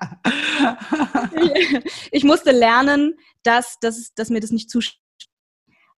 ich 2.10 2.24
musste 2.24 2.50
lernen, 2.52 3.16
dass, 3.42 3.78
dass, 3.80 4.14
dass 4.14 4.30
mir 4.30 4.40
das 4.40 4.50
nicht 4.50 4.70
zustimmt. 4.70 5.00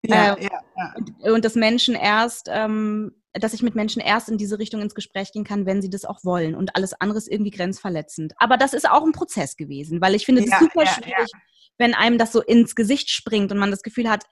Ja, 0.05 0.35
äh, 0.35 0.45
ja, 0.45 0.51
ja. 0.77 0.95
Und, 0.97 1.31
und 1.31 1.45
dass 1.45 1.55
Menschen 1.55 1.95
erst, 1.95 2.49
ähm, 2.51 3.15
dass 3.35 3.55
ich 3.55 3.63
mit 3.63 3.75
Menschen 3.75 4.03
erst 4.03 4.29
in 4.29 4.37
diese 4.37 4.59
Richtung 4.59 4.81
ins 4.81 4.95
Gespräch 4.95 5.33
gehen 5.33 5.45
kann, 5.45 5.65
wenn 5.65 5.81
sie 5.81 5.91
das 5.91 6.05
auch 6.05 6.25
wollen 6.25 6.55
und 6.55 6.75
alles 6.77 6.93
andere 7.01 7.19
ist 7.19 7.31
irgendwie 7.31 7.53
grenzverletzend. 7.53 8.35
Aber 8.37 8.57
das 8.57 8.75
ist 8.75 8.89
auch 8.89 9.05
ein 9.05 9.13
Prozess 9.13 9.57
gewesen, 9.57 10.01
weil 10.01 10.15
ich 10.15 10.27
finde 10.27 10.43
es 10.43 10.51
super 10.59 10.87
schwierig, 10.87 11.31
wenn 11.79 11.95
einem 11.95 12.19
das 12.19 12.33
so 12.33 12.43
ins 12.43 12.75
Gesicht 12.75 13.11
springt 13.11 13.53
und 13.53 13.59
man 13.59 13.71
das 13.71 13.83
Gefühl 13.83 14.11
hat, 14.11 14.25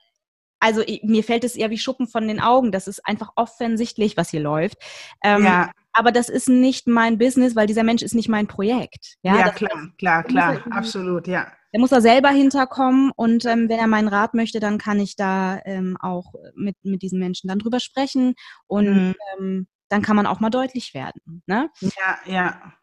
also 0.59 0.83
mir 1.01 1.23
fällt 1.23 1.43
es 1.43 1.55
eher 1.55 1.71
wie 1.71 1.79
Schuppen 1.79 2.07
von 2.07 2.27
den 2.27 2.39
Augen. 2.39 2.71
Das 2.71 2.87
ist 2.87 3.05
einfach 3.05 3.31
offensichtlich, 3.35 4.15
was 4.15 4.29
hier 4.29 4.41
läuft. 4.41 4.77
Ähm, 5.23 5.43
ja. 5.43 5.71
Aber 5.93 6.11
das 6.11 6.29
ist 6.29 6.49
nicht 6.49 6.87
mein 6.87 7.17
Business, 7.17 7.55
weil 7.55 7.67
dieser 7.67 7.83
Mensch 7.83 8.01
ist 8.01 8.15
nicht 8.15 8.29
mein 8.29 8.47
Projekt. 8.47 9.15
Ja, 9.23 9.37
ja 9.37 9.49
klar, 9.49 9.91
klar, 9.97 10.23
klar, 10.23 10.63
absolut, 10.71 11.27
ja. 11.27 11.51
Der 11.73 11.79
muss 11.79 11.89
da 11.89 12.01
selber 12.01 12.29
hinterkommen 12.29 13.11
und 13.15 13.45
ähm, 13.45 13.69
wenn 13.69 13.79
er 13.79 13.87
meinen 13.87 14.09
Rat 14.09 14.33
möchte, 14.33 14.59
dann 14.59 14.77
kann 14.77 14.99
ich 14.99 15.15
da 15.15 15.59
ähm, 15.65 15.97
auch 16.01 16.33
mit, 16.53 16.75
mit 16.83 17.01
diesen 17.01 17.19
Menschen 17.19 17.47
dann 17.47 17.59
drüber 17.59 17.79
sprechen 17.79 18.35
und 18.67 18.85
mhm. 18.85 19.15
ähm, 19.39 19.67
dann 19.87 20.01
kann 20.01 20.17
man 20.17 20.27
auch 20.27 20.41
mal 20.41 20.49
deutlich 20.49 20.93
werden. 20.93 21.43
Ne? 21.45 21.69
Ja, 21.81 22.19
ja. 22.25 22.73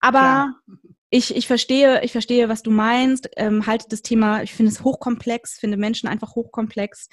Aber 0.00 0.18
Klar 0.18 0.54
ich, 1.14 1.36
ich 1.36 1.46
verstehe, 1.46 2.02
ich 2.02 2.10
verstehe, 2.10 2.48
was 2.48 2.62
du 2.62 2.70
meinst. 2.70 3.28
Ähm, 3.36 3.66
halte 3.66 3.84
das 3.90 4.00
Thema, 4.00 4.42
ich 4.42 4.54
finde 4.54 4.72
es 4.72 4.82
hochkomplex, 4.82 5.58
finde 5.58 5.76
Menschen 5.76 6.08
einfach 6.08 6.34
hochkomplex. 6.34 7.10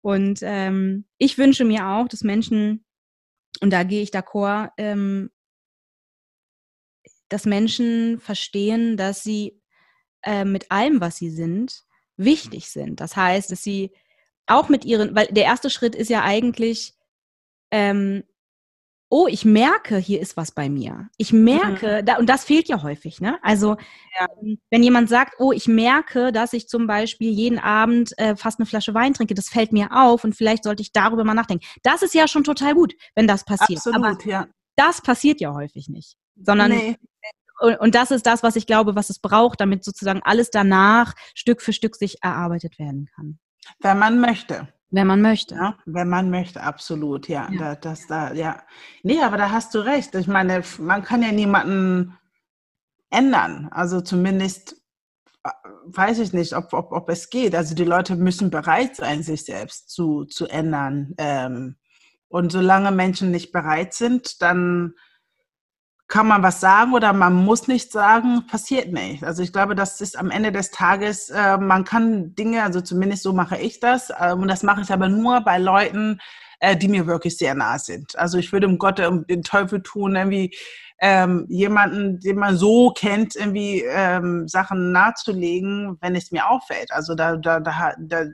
Und 0.00 0.40
ähm, 0.40 1.04
ich 1.18 1.36
wünsche 1.36 1.66
mir 1.66 1.86
auch, 1.86 2.08
dass 2.08 2.22
Menschen, 2.22 2.82
und 3.60 3.70
da 3.70 3.82
gehe 3.82 4.02
ich 4.02 4.10
d'accord, 4.10 4.70
ähm, 4.78 5.30
dass 7.28 7.46
Menschen 7.46 8.20
verstehen, 8.20 8.96
dass 8.96 9.22
sie 9.22 9.60
äh, 10.22 10.44
mit 10.44 10.70
allem, 10.70 11.00
was 11.00 11.16
sie 11.16 11.30
sind, 11.30 11.84
wichtig 12.16 12.70
sind. 12.70 13.00
Das 13.00 13.16
heißt, 13.16 13.50
dass 13.50 13.62
sie 13.62 13.92
auch 14.46 14.68
mit 14.68 14.84
ihren, 14.84 15.14
weil 15.14 15.26
der 15.28 15.44
erste 15.44 15.70
Schritt 15.70 15.94
ist 15.94 16.10
ja 16.10 16.22
eigentlich, 16.22 16.94
ähm, 17.70 18.24
oh, 19.12 19.26
ich 19.28 19.44
merke, 19.44 19.98
hier 19.98 20.22
ist 20.22 20.38
was 20.38 20.52
bei 20.52 20.70
mir. 20.70 21.10
Ich 21.18 21.34
merke, 21.34 22.00
mhm. 22.00 22.06
da, 22.06 22.16
und 22.16 22.30
das 22.30 22.44
fehlt 22.44 22.68
ja 22.68 22.82
häufig, 22.82 23.20
ne? 23.20 23.38
Also, 23.42 23.76
ja. 24.18 24.26
Ähm, 24.40 24.58
wenn 24.70 24.82
jemand 24.82 25.10
sagt, 25.10 25.34
oh, 25.38 25.52
ich 25.52 25.68
merke, 25.68 26.32
dass 26.32 26.54
ich 26.54 26.66
zum 26.66 26.86
Beispiel 26.86 27.30
jeden 27.30 27.58
Abend 27.58 28.18
äh, 28.18 28.36
fast 28.36 28.58
eine 28.58 28.64
Flasche 28.64 28.94
Wein 28.94 29.12
trinke, 29.12 29.34
das 29.34 29.50
fällt 29.50 29.70
mir 29.70 29.90
auf 29.92 30.24
und 30.24 30.34
vielleicht 30.34 30.64
sollte 30.64 30.80
ich 30.80 30.92
darüber 30.92 31.24
mal 31.24 31.34
nachdenken. 31.34 31.62
Das 31.82 32.00
ist 32.00 32.14
ja 32.14 32.26
schon 32.26 32.42
total 32.42 32.72
gut, 32.74 32.94
wenn 33.14 33.26
das 33.26 33.44
passiert. 33.44 33.80
Absolut, 33.80 34.02
Aber 34.02 34.18
ja. 34.24 34.46
Das 34.76 35.02
passiert 35.02 35.42
ja 35.42 35.52
häufig 35.52 35.90
nicht, 35.90 36.16
sondern 36.34 36.70
nee. 36.70 36.96
und, 37.60 37.78
und 37.80 37.94
das 37.94 38.12
ist 38.12 38.24
das, 38.24 38.42
was 38.42 38.56
ich 38.56 38.66
glaube, 38.66 38.96
was 38.96 39.10
es 39.10 39.18
braucht, 39.18 39.60
damit 39.60 39.84
sozusagen 39.84 40.22
alles 40.22 40.48
danach 40.48 41.12
Stück 41.34 41.60
für 41.60 41.74
Stück 41.74 41.96
sich 41.96 42.22
erarbeitet 42.22 42.78
werden 42.78 43.10
kann. 43.14 43.38
Wenn 43.80 43.98
man 43.98 44.20
möchte. 44.20 44.68
Wenn 44.92 45.06
man 45.06 45.22
möchte. 45.22 45.54
Ja, 45.54 45.78
wenn 45.86 46.08
man 46.10 46.30
möchte, 46.30 46.62
absolut, 46.62 47.26
ja. 47.26 47.48
ja. 47.50 47.58
Da, 47.58 47.74
das 47.76 48.06
da, 48.06 48.32
ja. 48.34 48.62
Nee, 49.02 49.22
aber 49.22 49.38
da 49.38 49.50
hast 49.50 49.74
du 49.74 49.78
recht. 49.78 50.14
Ich 50.14 50.28
meine, 50.28 50.62
man 50.78 51.02
kann 51.02 51.22
ja 51.22 51.32
niemanden 51.32 52.18
ändern. 53.08 53.68
Also 53.70 54.02
zumindest 54.02 54.76
äh, 55.44 55.50
weiß 55.86 56.18
ich 56.18 56.34
nicht, 56.34 56.54
ob, 56.54 56.74
ob, 56.74 56.92
ob 56.92 57.08
es 57.08 57.30
geht. 57.30 57.54
Also 57.54 57.74
die 57.74 57.84
Leute 57.84 58.16
müssen 58.16 58.50
bereit 58.50 58.96
sein, 58.96 59.22
sich 59.22 59.46
selbst 59.46 59.88
zu, 59.88 60.26
zu 60.26 60.46
ändern. 60.46 61.14
Ähm, 61.16 61.76
und 62.28 62.52
solange 62.52 62.90
Menschen 62.90 63.30
nicht 63.30 63.50
bereit 63.50 63.94
sind, 63.94 64.42
dann 64.42 64.92
kann 66.12 66.26
man 66.26 66.42
was 66.42 66.60
sagen 66.60 66.92
oder 66.92 67.14
man 67.14 67.32
muss 67.32 67.68
nichts 67.68 67.90
sagen, 67.90 68.46
passiert 68.46 68.92
nicht. 68.92 69.24
Also 69.24 69.42
ich 69.42 69.50
glaube, 69.50 69.74
das 69.74 70.02
ist 70.02 70.18
am 70.18 70.30
Ende 70.30 70.52
des 70.52 70.70
Tages, 70.70 71.30
äh, 71.30 71.56
man 71.56 71.84
kann 71.84 72.34
Dinge, 72.34 72.62
also 72.64 72.82
zumindest 72.82 73.22
so 73.22 73.32
mache 73.32 73.56
ich 73.56 73.80
das, 73.80 74.10
äh, 74.10 74.34
und 74.34 74.46
das 74.48 74.62
mache 74.62 74.82
ich 74.82 74.92
aber 74.92 75.08
nur 75.08 75.40
bei 75.40 75.56
Leuten, 75.56 76.20
äh, 76.60 76.76
die 76.76 76.88
mir 76.88 77.06
wirklich 77.06 77.38
sehr 77.38 77.54
nah 77.54 77.78
sind. 77.78 78.18
Also 78.18 78.36
ich 78.36 78.52
würde 78.52 78.66
um 78.66 78.76
Gott 78.76 79.00
um 79.00 79.26
den 79.26 79.42
Teufel 79.42 79.82
tun, 79.82 80.14
irgendwie 80.14 80.54
ähm, 81.00 81.46
jemanden, 81.48 82.20
den 82.20 82.36
man 82.36 82.58
so 82.58 82.90
kennt, 82.90 83.34
irgendwie 83.34 83.82
ähm, 83.88 84.46
Sachen 84.48 84.92
nahezulegen, 84.92 85.96
wenn 86.02 86.14
es 86.14 86.30
mir 86.30 86.46
auffällt. 86.46 86.92
Also 86.92 87.14
da, 87.14 87.36
da, 87.36 87.58
da, 87.58 87.94
da 87.98 88.24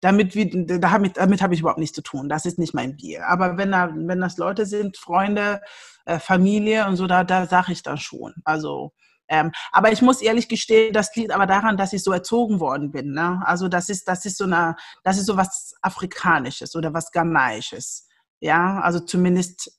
damit, 0.00 0.34
damit, 0.34 1.16
damit 1.16 1.42
habe 1.42 1.54
ich 1.54 1.60
überhaupt 1.60 1.78
nichts 1.78 1.94
zu 1.94 2.02
tun. 2.02 2.28
Das 2.28 2.46
ist 2.46 2.58
nicht 2.58 2.74
mein 2.74 2.96
Bier. 2.96 3.26
Aber 3.26 3.56
wenn, 3.56 3.72
da, 3.72 3.90
wenn 3.94 4.20
das 4.20 4.38
Leute 4.38 4.66
sind, 4.66 4.96
Freunde, 4.96 5.60
äh, 6.06 6.18
Familie 6.18 6.86
und 6.86 6.96
so, 6.96 7.06
da, 7.06 7.24
da 7.24 7.46
sage 7.46 7.72
ich 7.72 7.82
dann 7.82 7.98
schon. 7.98 8.34
Also, 8.44 8.92
ähm, 9.28 9.52
aber 9.72 9.92
ich 9.92 10.02
muss 10.02 10.22
ehrlich 10.22 10.48
gestehen, 10.48 10.92
das 10.92 11.14
liegt 11.14 11.32
aber 11.32 11.46
daran, 11.46 11.76
dass 11.76 11.92
ich 11.92 12.02
so 12.02 12.12
erzogen 12.12 12.60
worden 12.60 12.90
bin. 12.90 13.12
Ne? 13.12 13.42
Also 13.44 13.68
das 13.68 13.88
ist, 13.88 14.08
das 14.08 14.24
ist 14.24 14.38
so 14.38 14.44
eine, 14.44 14.74
das 15.04 15.18
ist 15.18 15.26
so 15.26 15.36
was 15.36 15.74
Afrikanisches 15.82 16.74
oder 16.74 16.94
was 16.94 17.12
Ghanaisches. 17.12 18.08
Ja, 18.40 18.80
also 18.80 19.00
zumindest 19.00 19.78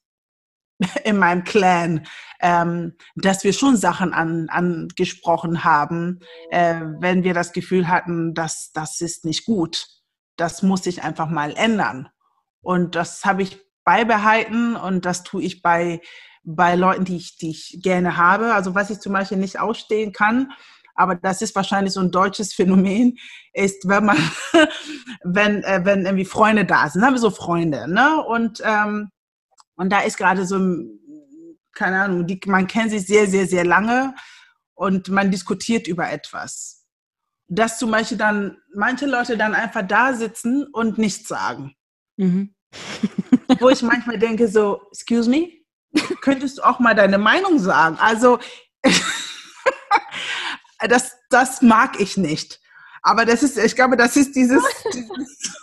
in 1.03 1.17
meinem 1.17 1.43
Clan, 1.43 2.05
ähm, 2.39 2.95
dass 3.15 3.43
wir 3.43 3.53
schon 3.53 3.75
Sachen 3.75 4.13
an, 4.13 4.49
angesprochen 4.49 5.63
haben, 5.63 6.19
äh, 6.51 6.79
wenn 6.99 7.23
wir 7.23 7.33
das 7.33 7.53
Gefühl 7.53 7.87
hatten, 7.87 8.35
dass 8.35 8.71
das 8.71 9.01
ist 9.01 9.25
nicht 9.25 9.45
gut 9.45 10.00
das 10.41 10.63
muss 10.63 10.83
sich 10.83 11.03
einfach 11.03 11.29
mal 11.29 11.53
ändern. 11.55 12.09
Und 12.61 12.95
das 12.95 13.23
habe 13.25 13.43
ich 13.43 13.61
beibehalten 13.83 14.75
und 14.75 15.05
das 15.05 15.23
tue 15.23 15.43
ich 15.43 15.61
bei, 15.61 16.01
bei 16.43 16.75
Leuten, 16.75 17.05
die 17.05 17.17
ich, 17.17 17.37
die 17.37 17.51
ich 17.51 17.79
gerne 17.81 18.17
habe. 18.17 18.53
Also 18.55 18.73
was 18.73 18.89
ich 18.89 18.99
zum 18.99 19.13
Beispiel 19.13 19.37
nicht 19.37 19.59
ausstehen 19.59 20.13
kann, 20.13 20.51
aber 20.95 21.15
das 21.15 21.43
ist 21.43 21.55
wahrscheinlich 21.55 21.93
so 21.93 21.99
ein 21.99 22.11
deutsches 22.11 22.53
Phänomen, 22.55 23.17
ist, 23.53 23.87
wenn 23.87 24.05
man, 24.05 24.17
wenn, 25.23 25.63
äh, 25.63 25.81
wenn 25.83 26.05
irgendwie 26.05 26.25
Freunde 26.25 26.65
da 26.65 26.89
sind, 26.89 27.03
haben 27.05 27.13
wir 27.13 27.19
so 27.19 27.31
Freunde, 27.31 27.87
ne? 27.87 28.23
Und, 28.23 28.61
ähm, 28.65 29.11
und 29.75 29.91
da 29.91 30.01
ist 30.01 30.17
gerade 30.17 30.45
so, 30.45 30.57
keine 31.73 32.01
Ahnung, 32.01 32.25
die, 32.25 32.39
man 32.47 32.65
kennt 32.67 32.89
sich 32.91 33.05
sehr, 33.05 33.27
sehr, 33.27 33.45
sehr 33.45 33.63
lange 33.63 34.15
und 34.73 35.09
man 35.09 35.29
diskutiert 35.29 35.87
über 35.87 36.09
etwas 36.11 36.80
dass 37.51 37.77
zum 37.77 37.91
Beispiel 37.91 38.17
dann 38.17 38.57
manche 38.73 39.05
Leute 39.05 39.37
dann 39.37 39.53
einfach 39.53 39.85
da 39.85 40.13
sitzen 40.13 40.65
und 40.67 40.97
nichts 40.97 41.27
sagen. 41.27 41.75
Mhm. 42.15 42.55
Wo 43.59 43.67
ich 43.67 43.81
manchmal 43.81 44.17
denke 44.17 44.47
so, 44.47 44.81
excuse 44.89 45.29
me, 45.29 45.49
könntest 46.21 46.57
du 46.57 46.63
auch 46.63 46.79
mal 46.79 46.95
deine 46.95 47.17
Meinung 47.17 47.59
sagen? 47.59 47.97
Also 47.99 48.39
das, 50.87 51.17
das 51.29 51.61
mag 51.61 51.99
ich 51.99 52.15
nicht. 52.15 52.61
Aber 53.01 53.25
das 53.25 53.43
ist, 53.43 53.57
ich 53.57 53.75
glaube, 53.75 53.97
das 53.97 54.15
ist 54.15 54.33
dieses, 54.33 54.63
dieses 54.93 55.53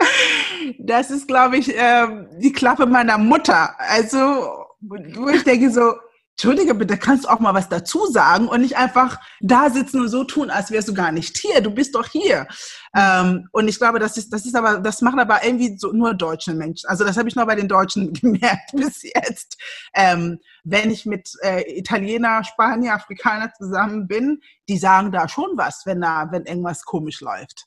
das 0.80 1.12
ist, 1.12 1.28
glaube 1.28 1.58
ich, 1.58 1.76
äh, 1.76 2.26
die 2.38 2.52
Klappe 2.52 2.86
meiner 2.86 3.18
Mutter. 3.18 3.78
Also, 3.78 4.66
wo 4.80 5.28
ich 5.28 5.44
denke 5.44 5.70
so, 5.70 5.94
Entschuldige 6.36 6.74
bitte, 6.74 6.98
kannst 6.98 7.24
du 7.24 7.28
auch 7.28 7.38
mal 7.38 7.54
was 7.54 7.68
dazu 7.68 8.06
sagen 8.06 8.48
und 8.48 8.60
nicht 8.60 8.76
einfach 8.76 9.20
da 9.40 9.70
sitzen 9.70 10.00
und 10.00 10.08
so 10.08 10.24
tun, 10.24 10.50
als 10.50 10.72
wärst 10.72 10.88
du 10.88 10.94
gar 10.94 11.12
nicht 11.12 11.38
hier. 11.38 11.60
Du 11.60 11.70
bist 11.70 11.94
doch 11.94 12.08
hier. 12.08 12.48
Ähm, 12.92 13.48
und 13.52 13.68
ich 13.68 13.78
glaube, 13.78 14.00
das 14.00 14.16
ist, 14.16 14.32
das 14.32 14.44
ist 14.44 14.56
aber, 14.56 14.78
das 14.78 15.00
machen 15.00 15.20
aber 15.20 15.44
irgendwie 15.44 15.78
so 15.78 15.92
nur 15.92 16.12
deutsche 16.12 16.52
Menschen. 16.52 16.88
Also 16.88 17.04
das 17.04 17.16
habe 17.16 17.28
ich 17.28 17.36
nur 17.36 17.46
bei 17.46 17.54
den 17.54 17.68
Deutschen 17.68 18.12
gemerkt 18.20 18.72
bis 18.72 19.04
jetzt. 19.04 19.56
Ähm, 19.94 20.40
wenn 20.64 20.90
ich 20.90 21.06
mit 21.06 21.30
äh, 21.42 21.78
Italiener, 21.78 22.42
Spanier, 22.42 22.94
Afrikaner 22.94 23.52
zusammen 23.56 24.08
bin, 24.08 24.40
die 24.68 24.78
sagen 24.78 25.12
da 25.12 25.28
schon 25.28 25.52
was, 25.54 25.86
wenn 25.86 26.00
da, 26.00 26.32
wenn 26.32 26.46
irgendwas 26.46 26.84
komisch 26.84 27.20
läuft. 27.20 27.66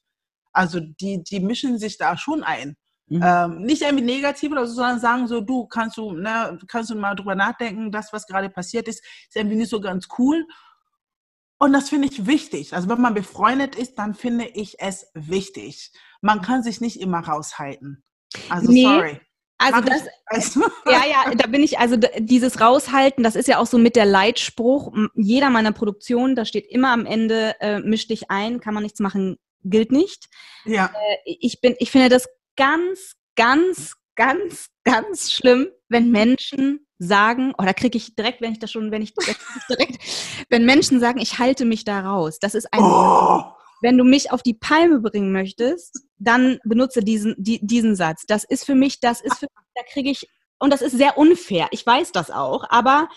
Also 0.52 0.82
die, 0.82 1.24
die 1.24 1.40
mischen 1.40 1.80
sich 1.80 1.98
da 1.98 2.18
schon 2.18 2.44
ein. 2.44 2.76
Mhm. 3.10 3.22
Ähm, 3.24 3.62
nicht 3.62 3.82
irgendwie 3.82 4.04
negativ 4.04 4.52
oder 4.52 4.68
so, 4.68 4.76
sondern 4.76 5.00
sagen 5.00 5.28
so, 5.28 5.42
du 5.42 5.66
kannst 5.66 5.98
du, 5.98 6.12
ne, 6.12 6.58
kannst 6.68 6.90
du 6.90 6.96
mal 6.96 7.16
drüber 7.16 7.36
nachdenken, 7.36 7.92
das, 7.92 8.12
was 8.12 8.28
gerade 8.28 8.50
passiert 8.50 8.88
ist, 8.88 9.02
ist 9.28 9.36
irgendwie 9.36 9.56
nicht 9.56 9.70
so 9.70 9.80
ganz 9.80 10.08
cool. 10.18 10.46
Und 11.58 11.74
das 11.74 11.90
finde 11.90 12.08
ich 12.10 12.28
wichtig. 12.28 12.74
Also 12.74 12.90
wenn 12.90 13.02
man 13.02 13.14
befreundet 13.14 13.76
ist, 13.76 13.96
dann 13.96 14.14
finde 14.14 14.46
ich 14.46 14.80
es 14.80 15.10
wichtig. 15.14 15.92
Man 16.22 16.42
kann 16.42 16.64
sich 16.64 16.82
nicht 16.82 17.00
immer 17.00 17.20
raushalten. 17.20 18.04
Also 18.50 18.72
nee. 18.72 18.84
sorry. 18.84 19.22
Also 19.60 19.82
das, 19.82 20.56
ja, 20.86 21.02
ja, 21.10 21.34
da 21.36 21.48
bin 21.48 21.64
ich, 21.64 21.80
also 21.80 21.98
dieses 22.20 22.62
Raushalten, 22.62 23.24
das 23.24 23.36
ist 23.36 23.48
ja 23.48 23.58
auch 23.58 23.66
so 23.66 23.80
mit 23.80 23.96
der 23.96 24.06
Leitspruch 24.06 24.94
jeder 25.16 25.50
meiner 25.50 25.72
Produktionen, 25.72 26.36
da 26.36 26.46
steht 26.46 26.68
immer 26.68 26.92
am 26.92 27.08
Ende, 27.08 27.56
äh, 27.60 27.80
misch 27.80 28.08
dich 28.08 28.30
ein, 28.30 28.60
kann 28.60 28.76
man 28.76 28.84
nichts 28.84 29.00
machen, 29.00 29.38
gilt 29.64 29.92
nicht. 29.92 30.28
Ja. 30.66 30.92
Äh, 31.26 31.36
ich 31.40 31.60
bin, 31.60 31.76
ich 31.80 31.90
finde 31.90 32.10
das 32.10 32.28
ganz, 32.58 33.14
ganz, 33.36 33.94
ganz, 34.16 34.68
ganz 34.84 35.32
schlimm, 35.32 35.70
wenn 35.88 36.12
Menschen 36.12 36.86
sagen, 37.00 37.54
oder 37.58 37.70
oh, 37.70 37.74
kriege 37.74 37.98
ich 37.98 38.16
direkt, 38.16 38.42
wenn 38.42 38.52
ich 38.52 38.60
das 38.60 38.72
schon, 38.72 38.92
wenn 38.92 39.02
ich 39.02 39.14
direkt, 39.70 40.00
wenn 40.50 40.66
Menschen 40.66 41.00
sagen, 41.00 41.20
ich 41.20 41.40
halte 41.40 41.66
mich 41.66 41.86
da 41.86 42.02
raus. 42.02 42.40
Das 42.40 42.56
ist 42.56 42.74
ein, 42.74 42.82
oh. 42.82 43.44
wenn 43.82 43.98
du 43.98 44.04
mich 44.04 44.32
auf 44.32 44.42
die 44.42 44.56
Palme 44.56 45.00
bringen 45.00 45.32
möchtest, 45.32 46.02
dann 46.18 46.60
benutze 46.64 47.02
diesen, 47.02 47.36
die, 47.38 47.60
diesen 47.66 47.96
Satz. 47.96 48.24
Das 48.28 48.44
ist 48.44 48.66
für 48.66 48.76
mich, 48.76 49.00
das 49.00 49.22
ist 49.22 49.38
für 49.38 49.46
mich, 49.46 49.66
da 49.76 49.84
kriege 49.92 50.10
ich, 50.10 50.28
und 50.60 50.74
das 50.74 50.82
ist 50.82 50.98
sehr 50.98 51.18
unfair. 51.18 51.68
Ich 51.72 51.86
weiß 51.86 52.12
das 52.12 52.32
auch, 52.32 52.66
aber 52.70 53.10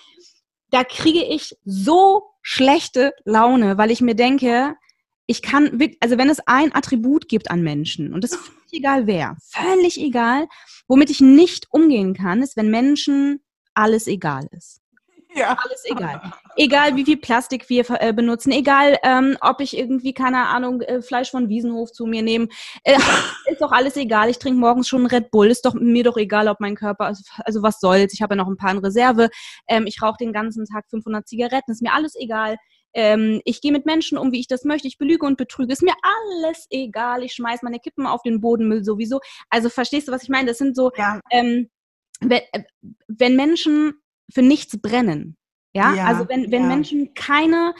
da 0.70 0.84
kriege 0.84 1.24
ich 1.24 1.56
so 1.64 2.24
schlechte 2.42 3.14
Laune, 3.24 3.78
weil 3.78 3.90
ich 3.90 4.00
mir 4.00 4.14
denke, 4.14 4.76
ich 5.26 5.42
kann, 5.42 5.78
also 6.00 6.18
wenn 6.18 6.28
es 6.28 6.40
ein 6.46 6.74
Attribut 6.74 7.28
gibt 7.28 7.50
an 7.50 7.62
Menschen, 7.62 8.12
und 8.12 8.24
das 8.24 8.38
völlig 8.70 8.72
egal 8.72 9.06
wer, 9.06 9.36
völlig 9.40 10.00
egal, 10.00 10.48
womit 10.88 11.10
ich 11.10 11.20
nicht 11.20 11.66
umgehen 11.70 12.14
kann, 12.14 12.42
ist, 12.42 12.56
wenn 12.56 12.70
Menschen 12.70 13.40
alles 13.74 14.06
egal 14.06 14.48
ist. 14.52 14.80
Ja. 15.32 15.56
Alles 15.62 15.84
egal. 15.84 16.20
Egal, 16.56 16.96
wie 16.96 17.04
viel 17.04 17.16
Plastik 17.16 17.68
wir 17.68 17.84
äh, 17.88 18.12
benutzen, 18.12 18.50
egal, 18.50 18.98
ähm, 19.04 19.36
ob 19.40 19.60
ich 19.60 19.78
irgendwie, 19.78 20.12
keine 20.12 20.48
Ahnung, 20.48 20.80
äh, 20.80 21.02
Fleisch 21.02 21.30
von 21.30 21.48
Wiesenhof 21.48 21.92
zu 21.92 22.04
mir 22.04 22.22
nehme. 22.22 22.48
Äh, 22.82 22.98
ist 23.46 23.60
doch 23.60 23.70
alles 23.70 23.96
egal. 23.96 24.28
Ich 24.28 24.40
trinke 24.40 24.58
morgens 24.58 24.88
schon 24.88 25.06
Red 25.06 25.30
Bull. 25.30 25.46
Ist 25.46 25.64
doch 25.64 25.74
mir 25.74 26.02
doch 26.02 26.16
egal, 26.16 26.48
ob 26.48 26.58
mein 26.58 26.74
Körper, 26.74 27.04
also, 27.04 27.22
also 27.44 27.62
was 27.62 27.78
soll's. 27.78 28.12
Ich 28.12 28.22
habe 28.22 28.34
ja 28.34 28.42
noch 28.42 28.48
ein 28.48 28.56
paar 28.56 28.72
in 28.72 28.78
Reserve. 28.78 29.30
Ähm, 29.68 29.86
ich 29.86 30.02
rauche 30.02 30.16
den 30.18 30.32
ganzen 30.32 30.64
Tag 30.64 30.86
500 30.90 31.28
Zigaretten. 31.28 31.70
Ist 31.70 31.82
mir 31.82 31.94
alles 31.94 32.16
egal. 32.16 32.56
Ähm, 32.94 33.40
ich 33.44 33.60
gehe 33.60 33.72
mit 33.72 33.86
Menschen 33.86 34.18
um, 34.18 34.32
wie 34.32 34.40
ich 34.40 34.48
das 34.48 34.64
möchte. 34.64 34.88
Ich 34.88 34.98
belüge 34.98 35.26
und 35.26 35.36
betrüge. 35.36 35.72
Ist 35.72 35.82
mir 35.82 35.94
alles 36.02 36.66
egal. 36.70 37.22
Ich 37.22 37.34
schmeiß 37.34 37.62
meine 37.62 37.78
Kippen 37.78 38.06
auf 38.06 38.22
den 38.22 38.40
Bodenmüll 38.40 38.84
sowieso. 38.84 39.20
Also 39.48 39.68
verstehst 39.68 40.08
du, 40.08 40.12
was 40.12 40.22
ich 40.22 40.28
meine? 40.28 40.48
Das 40.48 40.58
sind 40.58 40.76
so, 40.76 40.90
ja. 40.96 41.20
ähm, 41.30 41.70
wenn, 42.20 42.40
äh, 42.52 42.64
wenn 43.08 43.36
Menschen 43.36 43.94
für 44.32 44.42
nichts 44.42 44.80
brennen, 44.80 45.36
ja, 45.72 45.94
ja 45.94 46.04
also 46.06 46.28
wenn, 46.28 46.50
wenn 46.50 46.62
ja. 46.62 46.68
Menschen 46.68 47.14
keine 47.14 47.74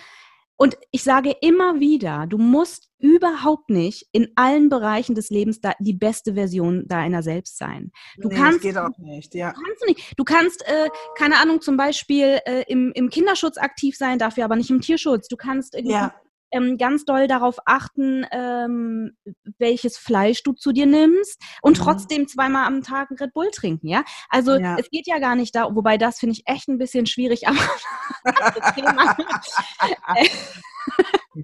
und 0.60 0.76
ich 0.90 1.02
sage 1.04 1.34
immer 1.40 1.80
wieder, 1.80 2.26
du 2.26 2.36
musst 2.36 2.90
überhaupt 2.98 3.70
nicht 3.70 4.06
in 4.12 4.28
allen 4.34 4.68
Bereichen 4.68 5.14
des 5.14 5.30
Lebens 5.30 5.62
da 5.62 5.72
die 5.80 5.94
beste 5.94 6.34
Version 6.34 6.86
deiner 6.86 7.22
selbst 7.22 7.56
sein. 7.56 7.92
Du 8.18 8.28
nee, 8.28 8.34
kannst, 8.34 8.56
das 8.56 8.62
geht 8.62 8.76
auch 8.76 8.98
nicht, 8.98 9.34
ja. 9.34 9.54
Du 9.54 9.62
kannst, 9.62 9.86
nicht. 9.86 10.14
Du 10.18 10.24
kannst 10.24 10.68
äh, 10.68 10.90
keine 11.16 11.38
Ahnung, 11.38 11.62
zum 11.62 11.78
Beispiel 11.78 12.40
äh, 12.44 12.64
im, 12.68 12.92
im 12.92 13.08
Kinderschutz 13.08 13.56
aktiv 13.56 13.96
sein, 13.96 14.18
dafür 14.18 14.44
aber 14.44 14.56
nicht 14.56 14.68
im 14.68 14.82
Tierschutz. 14.82 15.28
Du 15.28 15.36
kannst 15.36 15.74
irgendwie 15.74 15.94
ja. 15.94 16.14
Ähm, 16.50 16.78
ganz 16.78 17.04
doll 17.04 17.26
darauf 17.28 17.58
achten, 17.66 18.26
ähm, 18.32 19.16
welches 19.58 19.96
Fleisch 19.98 20.42
du 20.42 20.52
zu 20.52 20.72
dir 20.72 20.86
nimmst 20.86 21.40
und 21.62 21.78
mhm. 21.78 21.82
trotzdem 21.82 22.28
zweimal 22.28 22.66
am 22.66 22.82
Tag 22.82 23.10
einen 23.10 23.18
Red 23.18 23.32
Bull 23.32 23.50
trinken, 23.50 23.88
ja? 23.88 24.04
Also 24.28 24.56
ja. 24.56 24.76
es 24.78 24.90
geht 24.90 25.06
ja 25.06 25.18
gar 25.18 25.36
nicht 25.36 25.54
da, 25.54 25.74
wobei 25.74 25.98
das 25.98 26.18
finde 26.18 26.34
ich 26.34 26.42
echt 26.46 26.68
ein 26.68 26.78
bisschen 26.78 27.06
schwierig, 27.06 27.46
aber 27.48 27.58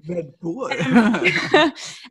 Red 0.07 0.39
Bull. 0.39 0.71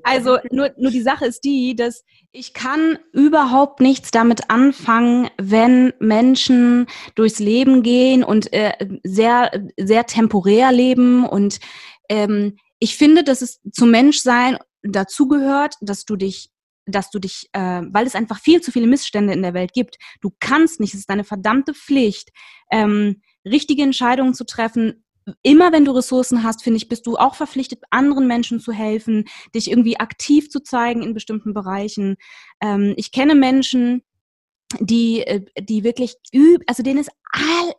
also 0.03 0.39
nur, 0.51 0.71
nur 0.77 0.91
die 0.91 1.03
Sache 1.03 1.27
ist 1.27 1.45
die, 1.45 1.77
dass 1.77 2.05
ich 2.33 2.55
kann 2.55 2.99
überhaupt 3.13 3.81
nichts 3.81 4.11
damit 4.11 4.51
anfangen, 4.51 5.29
wenn 5.39 5.93
Menschen 5.99 6.87
durchs 7.15 7.39
Leben 7.39 7.83
gehen 7.83 8.25
und 8.25 8.53
äh, 8.53 8.73
sehr, 9.05 9.51
sehr 9.77 10.07
temporär 10.07 10.73
leben 10.73 11.27
und 11.27 11.61
ähm, 12.09 12.57
ich 12.87 12.97
finde, 12.97 13.25
dass 13.25 13.43
es 13.43 13.61
zum 13.73 13.91
Menschsein 13.91 14.59
dazugehört, 14.85 15.75
dass 15.81 16.05
du 16.05 16.15
dich 16.15 16.51
dass 16.89 17.11
du 17.11 17.19
dich, 17.19 17.49
äh, 17.51 17.83
weil 17.91 18.07
es 18.07 18.15
einfach 18.15 18.39
viel 18.39 18.61
zu 18.61 18.71
viele 18.71 18.87
Missstände 18.87 19.33
in 19.33 19.43
der 19.43 19.55
Welt 19.55 19.73
gibt, 19.73 19.97
du 20.21 20.31
kannst 20.39 20.79
nicht, 20.79 20.95
es 20.95 21.01
ist 21.01 21.11
deine 21.11 21.25
verdammte 21.25 21.75
Pflicht, 21.75 22.31
ähm, 22.71 23.23
richtige 23.45 23.83
Entscheidungen 23.83 24.35
zu 24.35 24.45
treffen. 24.45 25.05
Immer 25.43 25.73
wenn 25.73 25.85
du 25.85 25.91
Ressourcen 25.91 26.45
hast, 26.45 26.63
finde 26.63 26.77
ich, 26.77 26.89
bist 26.89 27.09
du 27.09 27.17
auch 27.17 27.35
verpflichtet, 27.35 27.83
anderen 27.91 28.29
Menschen 28.29 28.61
zu 28.61 28.71
helfen, 28.71 29.25
dich 29.53 29.69
irgendwie 29.69 29.99
aktiv 29.99 30.49
zu 30.49 30.61
zeigen 30.61 31.03
in 31.03 31.13
bestimmten 31.13 31.55
Bereichen. 31.55 32.19
Ähm, 32.63 32.95
ich 32.97 33.11
kenne 33.11 33.35
Menschen, 33.35 34.05
die, 34.79 35.23
äh, 35.23 35.45
die 35.61 35.83
wirklich 35.83 36.15
üb, 36.33 36.63
also 36.69 36.85
denen 36.85 37.01
ist 37.01 37.11
all, 37.33 37.73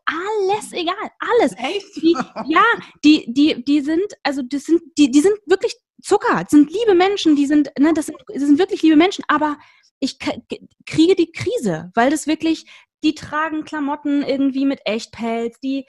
alles 0.49 0.73
egal, 0.73 1.11
alles. 1.19 1.53
Echt? 1.57 1.95
Die, 1.97 2.15
ja, 2.47 2.63
die, 3.03 3.25
die, 3.27 3.63
die 3.63 3.81
sind, 3.81 4.05
also 4.23 4.41
das 4.41 4.63
sind, 4.63 4.81
die, 4.97 5.11
die 5.11 5.21
sind 5.21 5.35
wirklich 5.45 5.75
Zucker, 6.01 6.43
das 6.43 6.51
sind 6.51 6.71
liebe 6.71 6.93
Menschen, 6.93 7.35
die 7.35 7.47
sind, 7.47 7.71
ne, 7.79 7.93
das 7.93 8.05
sind, 8.05 8.17
das 8.27 8.43
sind 8.43 8.59
wirklich 8.59 8.81
liebe 8.81 8.95
Menschen, 8.95 9.23
aber 9.27 9.57
ich 9.99 10.19
kriege 10.19 11.15
die 11.15 11.31
Krise, 11.31 11.91
weil 11.95 12.11
das 12.11 12.27
wirklich, 12.27 12.65
die 13.03 13.15
tragen 13.15 13.63
Klamotten 13.63 14.23
irgendwie 14.23 14.65
mit 14.65 14.81
Echtpelz, 14.85 15.59
die 15.59 15.85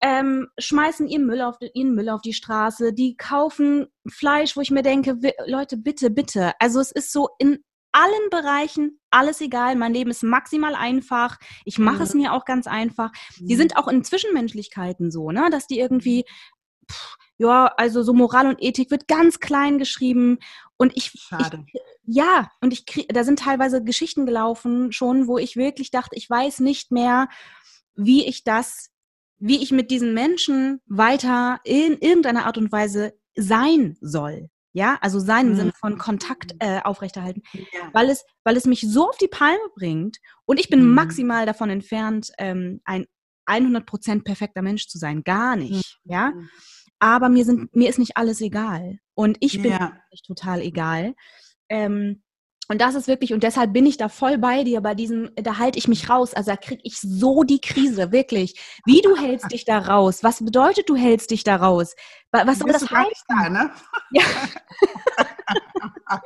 ähm, 0.00 0.48
schmeißen 0.58 1.08
ihren 1.08 1.26
Müll, 1.26 1.40
auf, 1.40 1.56
ihren 1.74 1.94
Müll 1.94 2.08
auf 2.08 2.22
die 2.22 2.32
Straße, 2.32 2.92
die 2.92 3.16
kaufen 3.16 3.86
Fleisch, 4.08 4.56
wo 4.56 4.60
ich 4.60 4.70
mir 4.70 4.82
denke, 4.82 5.18
Leute, 5.46 5.76
bitte, 5.76 6.10
bitte. 6.10 6.52
Also 6.58 6.80
es 6.80 6.90
ist 6.90 7.12
so 7.12 7.28
in 7.38 7.64
allen 7.92 8.30
Bereichen 8.30 8.98
alles 9.10 9.40
egal. 9.40 9.76
Mein 9.76 9.94
Leben 9.94 10.10
ist 10.10 10.22
maximal 10.22 10.74
einfach. 10.74 11.38
Ich 11.64 11.78
mache 11.78 11.96
mhm. 11.96 12.02
es 12.02 12.14
mir 12.14 12.32
auch 12.32 12.44
ganz 12.44 12.66
einfach. 12.66 13.10
Die 13.38 13.54
mhm. 13.54 13.58
sind 13.58 13.76
auch 13.76 13.88
in 13.88 14.04
Zwischenmenschlichkeiten 14.04 15.10
so, 15.10 15.30
ne, 15.30 15.48
dass 15.50 15.66
die 15.66 15.78
irgendwie, 15.78 16.24
pff, 16.90 17.16
ja, 17.38 17.66
also 17.76 18.02
so 18.02 18.12
Moral 18.12 18.46
und 18.46 18.62
Ethik 18.62 18.90
wird 18.90 19.08
ganz 19.08 19.40
klein 19.40 19.78
geschrieben. 19.78 20.38
Und 20.76 20.96
ich, 20.96 21.10
Schade. 21.10 21.64
Ich, 21.66 21.80
ja, 22.04 22.50
und 22.60 22.72
ich 22.72 22.86
krieg, 22.86 23.08
da 23.12 23.24
sind 23.24 23.38
teilweise 23.38 23.82
Geschichten 23.84 24.26
gelaufen 24.26 24.92
schon, 24.92 25.26
wo 25.26 25.38
ich 25.38 25.56
wirklich 25.56 25.90
dachte, 25.90 26.16
ich 26.16 26.28
weiß 26.28 26.60
nicht 26.60 26.90
mehr, 26.90 27.28
wie 27.94 28.26
ich 28.26 28.44
das, 28.44 28.90
wie 29.38 29.62
ich 29.62 29.72
mit 29.72 29.90
diesen 29.90 30.14
Menschen 30.14 30.80
weiter 30.86 31.60
in 31.64 31.98
irgendeiner 31.98 32.46
Art 32.46 32.58
und 32.58 32.72
Weise 32.72 33.12
sein 33.34 33.96
soll. 34.00 34.50
Ja, 34.72 34.98
also 35.02 35.18
sein 35.20 35.48
im 35.48 35.52
mhm. 35.52 35.56
Sinne 35.56 35.72
von 35.78 35.98
Kontakt 35.98 36.54
äh, 36.60 36.80
aufrechterhalten, 36.82 37.42
ja. 37.52 37.90
weil, 37.92 38.08
es, 38.08 38.24
weil 38.42 38.56
es 38.56 38.64
mich 38.64 38.80
so 38.80 39.08
auf 39.08 39.18
die 39.18 39.28
Palme 39.28 39.60
bringt 39.74 40.16
und 40.46 40.58
ich 40.58 40.70
bin 40.70 40.82
mhm. 40.82 40.94
maximal 40.94 41.44
davon 41.44 41.68
entfernt, 41.68 42.30
ähm, 42.38 42.80
ein 42.84 43.06
100% 43.46 44.24
perfekter 44.24 44.62
Mensch 44.62 44.86
zu 44.88 44.98
sein. 44.98 45.24
Gar 45.24 45.56
nicht, 45.56 46.00
mhm. 46.04 46.12
ja. 46.12 46.32
Aber 46.98 47.28
mir, 47.28 47.44
sind, 47.44 47.74
mir 47.74 47.88
ist 47.88 47.98
nicht 47.98 48.16
alles 48.16 48.40
egal 48.40 48.98
und 49.14 49.36
ich 49.40 49.60
bin 49.60 49.72
ja. 49.72 49.98
total 50.26 50.60
egal. 50.62 51.14
Ähm, 51.68 52.22
und 52.72 52.80
das 52.80 52.94
ist 52.94 53.06
wirklich, 53.06 53.34
und 53.34 53.42
deshalb 53.42 53.74
bin 53.74 53.84
ich 53.84 53.98
da 53.98 54.08
voll 54.08 54.38
bei 54.38 54.64
dir, 54.64 54.80
bei 54.80 54.94
diesem, 54.94 55.28
da 55.36 55.58
halte 55.58 55.78
ich 55.78 55.88
mich 55.88 56.08
raus. 56.08 56.32
Also 56.32 56.52
da 56.52 56.56
kriege 56.56 56.80
ich 56.84 56.98
so 56.98 57.42
die 57.42 57.60
Krise, 57.60 58.12
wirklich. 58.12 58.58
Wie 58.86 59.02
du 59.02 59.14
hältst 59.14 59.52
dich 59.52 59.66
da 59.66 59.76
raus? 59.76 60.24
Was 60.24 60.42
bedeutet, 60.42 60.88
du 60.88 60.96
hältst 60.96 61.30
dich 61.32 61.44
da 61.44 61.56
raus? 61.56 61.94
Was 62.30 62.58
soll 62.60 62.72
das 62.72 62.90
heißen? 62.90 63.26
Da, 63.28 63.48
ne? 63.50 63.70
ja. 64.12 64.24